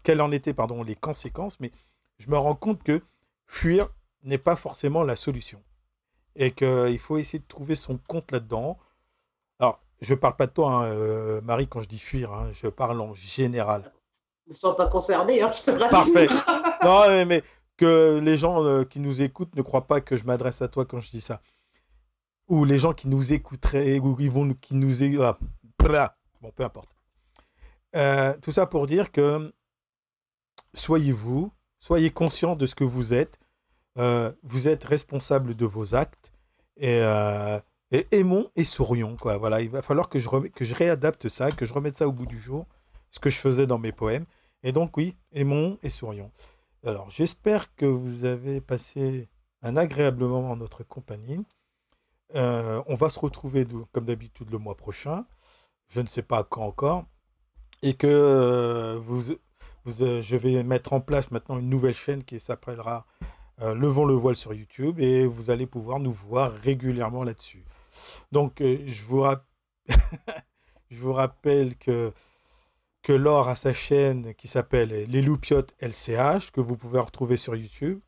quelles 0.02 0.20
en 0.20 0.32
étaient 0.32 0.54
pardon, 0.54 0.82
les 0.82 0.96
conséquences, 0.96 1.60
mais 1.60 1.70
je 2.18 2.28
me 2.30 2.36
rends 2.36 2.56
compte 2.56 2.82
que 2.82 3.00
fuir 3.46 3.88
n'est 4.24 4.38
pas 4.38 4.56
forcément 4.56 5.04
la 5.04 5.14
solution. 5.14 5.62
Et 6.34 6.52
qu'il 6.52 6.98
faut 6.98 7.18
essayer 7.18 7.40
de 7.40 7.46
trouver 7.46 7.74
son 7.74 7.98
compte 7.98 8.32
là-dedans. 8.32 8.78
Alors, 9.58 9.80
je 10.00 10.14
ne 10.14 10.18
parle 10.18 10.36
pas 10.36 10.46
de 10.46 10.52
toi, 10.52 10.72
hein, 10.72 10.84
euh, 10.86 11.40
Marie, 11.42 11.68
quand 11.68 11.80
je 11.80 11.88
dis 11.88 11.98
fuir, 11.98 12.32
hein, 12.32 12.50
je 12.52 12.68
parle 12.68 13.00
en 13.00 13.12
général. 13.14 13.92
Ils 14.46 14.52
ne 14.52 14.56
sont 14.56 14.74
pas 14.74 14.86
concernés, 14.86 15.42
hein, 15.42 15.50
je 15.52 15.70
te 15.70 15.90
Parfait. 15.90 16.26
non, 16.84 17.26
mais 17.26 17.42
que 17.76 18.18
les 18.22 18.36
gens 18.36 18.64
euh, 18.64 18.84
qui 18.84 19.00
nous 19.00 19.22
écoutent 19.22 19.54
ne 19.54 19.62
croient 19.62 19.86
pas 19.86 20.00
que 20.00 20.16
je 20.16 20.24
m'adresse 20.24 20.62
à 20.62 20.68
toi 20.68 20.84
quand 20.84 21.00
je 21.00 21.10
dis 21.10 21.20
ça. 21.20 21.40
Ou 22.48 22.64
les 22.64 22.78
gens 22.78 22.94
qui 22.94 23.08
nous 23.08 23.32
écouteraient, 23.32 23.98
ou 23.98 24.16
qui, 24.16 24.28
vont, 24.28 24.52
qui 24.54 24.74
nous... 24.74 25.22
Ah, 25.22 25.38
bon, 26.40 26.50
peu 26.50 26.64
importe. 26.64 26.90
Euh, 27.96 28.34
tout 28.42 28.52
ça 28.52 28.66
pour 28.66 28.86
dire 28.86 29.12
que 29.12 29.52
soyez 30.74 31.12
vous, 31.12 31.52
soyez 31.80 32.10
conscient 32.10 32.56
de 32.56 32.66
ce 32.66 32.74
que 32.74 32.84
vous 32.84 33.14
êtes. 33.14 33.38
Euh, 33.98 34.32
vous 34.42 34.68
êtes 34.68 34.84
responsable 34.84 35.56
de 35.56 35.66
vos 35.66 35.94
actes. 35.94 36.32
Et, 36.76 37.02
et, 37.90 38.06
aimons 38.12 38.50
et 38.56 38.64
sourions. 38.64 39.16
Quoi. 39.16 39.36
Voilà, 39.36 39.60
il 39.60 39.70
va 39.70 39.82
falloir 39.82 40.08
que 40.08 40.18
je, 40.18 40.28
que 40.28 40.64
je 40.64 40.74
réadapte 40.74 41.28
ça, 41.28 41.50
que 41.50 41.66
je 41.66 41.74
remette 41.74 41.96
ça 41.96 42.06
au 42.06 42.12
bout 42.12 42.26
du 42.26 42.38
jour, 42.38 42.66
ce 43.10 43.18
que 43.18 43.30
je 43.30 43.38
faisais 43.38 43.66
dans 43.66 43.78
mes 43.78 43.92
poèmes. 43.92 44.26
Et 44.62 44.72
donc 44.72 44.96
oui, 44.96 45.16
aimons 45.32 45.78
et 45.82 45.90
sourions. 45.90 46.30
Alors 46.84 47.10
j'espère 47.10 47.74
que 47.74 47.86
vous 47.86 48.24
avez 48.24 48.60
passé 48.60 49.28
un 49.62 49.76
agréable 49.76 50.24
moment 50.24 50.52
en 50.52 50.56
notre 50.56 50.84
compagnie. 50.84 51.44
Euh, 52.34 52.82
on 52.86 52.94
va 52.94 53.10
se 53.10 53.18
retrouver 53.18 53.66
comme 53.92 54.04
d'habitude 54.04 54.50
le 54.50 54.58
mois 54.58 54.76
prochain. 54.76 55.24
Je 55.88 56.00
ne 56.00 56.06
sais 56.06 56.22
pas 56.22 56.44
quand 56.44 56.62
encore. 56.62 57.06
Et 57.82 57.94
que 57.94 58.06
euh, 58.06 58.98
vous, 59.00 59.32
euh, 60.00 60.20
je 60.20 60.36
vais 60.36 60.62
mettre 60.62 60.92
en 60.92 61.00
place 61.00 61.30
maintenant 61.30 61.58
une 61.58 61.68
nouvelle 61.68 61.94
chaîne 61.94 62.24
qui 62.24 62.40
s'appellera 62.40 63.06
Levons 63.60 64.04
le 64.04 64.14
voile 64.14 64.36
sur 64.36 64.54
YouTube 64.54 65.00
et 65.00 65.26
vous 65.26 65.50
allez 65.50 65.66
pouvoir 65.66 65.98
nous 65.98 66.12
voir 66.12 66.52
régulièrement 66.52 67.24
là-dessus. 67.24 67.64
Donc 68.30 68.58
je 68.60 69.02
vous, 69.02 69.24
rappelle 71.12 71.76
que 71.76 72.12
que 73.02 73.12
Laure 73.12 73.48
a 73.48 73.56
sa 73.56 73.72
chaîne 73.72 74.32
qui 74.34 74.46
s'appelle 74.46 74.90
Les 75.08 75.22
Loupiotes 75.22 75.74
LCH, 75.80 76.52
que 76.52 76.60
vous 76.60 76.76
pouvez 76.76 77.00
retrouver 77.00 77.36
sur 77.36 77.56
YouTube. 77.56 77.98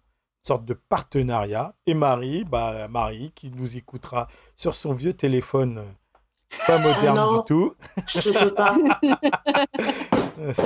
Sorte 0.43 0.65
de 0.65 0.75
partenariat. 0.75 1.75
Et 1.87 1.95
Marie, 1.95 2.45
bah, 2.45 2.89
Marie, 2.89 3.33
qui 3.35 3.51
nous 3.51 3.77
écoutera 3.77 4.27
sur 4.57 4.75
son 4.75 4.95
vieux 4.95 5.13
téléphone 5.13 5.85
pas 6.67 6.79
moderne 6.79 7.19
ah 7.19 7.39
du 7.39 7.45
tout. 7.47 7.75
C'était 8.07 8.33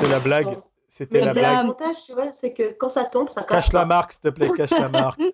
la 0.09 0.20
blague. 0.20 0.47
C'était 0.89 1.20
la 1.20 1.33
blague. 1.33 1.53
L'avantage, 1.53 1.97
tu 2.07 2.12
vois, 2.12 2.33
c'est 2.33 2.55
que 2.55 2.72
quand 2.72 2.89
ça 2.89 3.05
tombe, 3.05 3.29
ça 3.29 3.43
cache. 3.43 3.64
Cache 3.64 3.72
la 3.72 3.85
marque, 3.85 4.12
s'il 4.12 4.20
te 4.20 4.29
plaît, 4.29 4.51
cache 4.57 4.70
la 4.70 4.89
marque. 4.89 5.20
On 5.20 5.33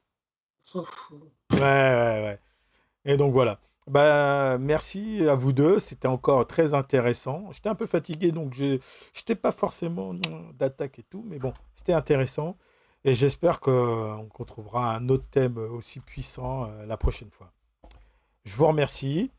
s'en 0.62 0.82
fout. 0.84 1.20
Ouais, 1.53 1.59
ouais, 1.61 2.22
ouais. 2.24 2.38
Et 3.05 3.16
donc 3.16 3.32
voilà. 3.32 3.59
Bah, 3.86 4.57
merci 4.59 5.26
à 5.28 5.34
vous 5.34 5.53
deux, 5.53 5.78
c'était 5.78 6.09
encore 6.09 6.47
très 6.47 6.74
intéressant. 6.74 7.51
J'étais 7.51 7.68
un 7.68 7.74
peu 7.74 7.86
fatigué, 7.86 8.30
donc 8.30 8.55
je 8.55 8.78
n'étais 9.16 9.34
pas 9.34 9.53
forcément 9.53 10.14
d'attaque 10.55 11.01
et 11.01 11.03
tout, 11.03 11.24
mais 11.26 11.38
bon, 11.38 11.53
c'était 11.74 11.93
intéressant. 11.93 12.57
Et 13.05 13.14
j'espère 13.14 13.61
qu'on 13.61 14.28
trouvera 14.46 14.94
un 14.94 15.09
autre 15.09 15.24
thème 15.30 15.57
aussi 15.57 16.01
puissant 16.01 16.66
euh, 16.66 16.86
la 16.86 16.96
prochaine 16.96 17.30
fois. 17.30 17.51
Je 18.44 18.55
vous 18.57 18.66
remercie, 18.66 19.30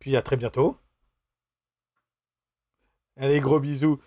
puis 0.00 0.16
à 0.16 0.22
très 0.22 0.36
bientôt. 0.36 0.76
Allez, 3.16 3.40
gros 3.40 3.60
bisous. 3.60 3.98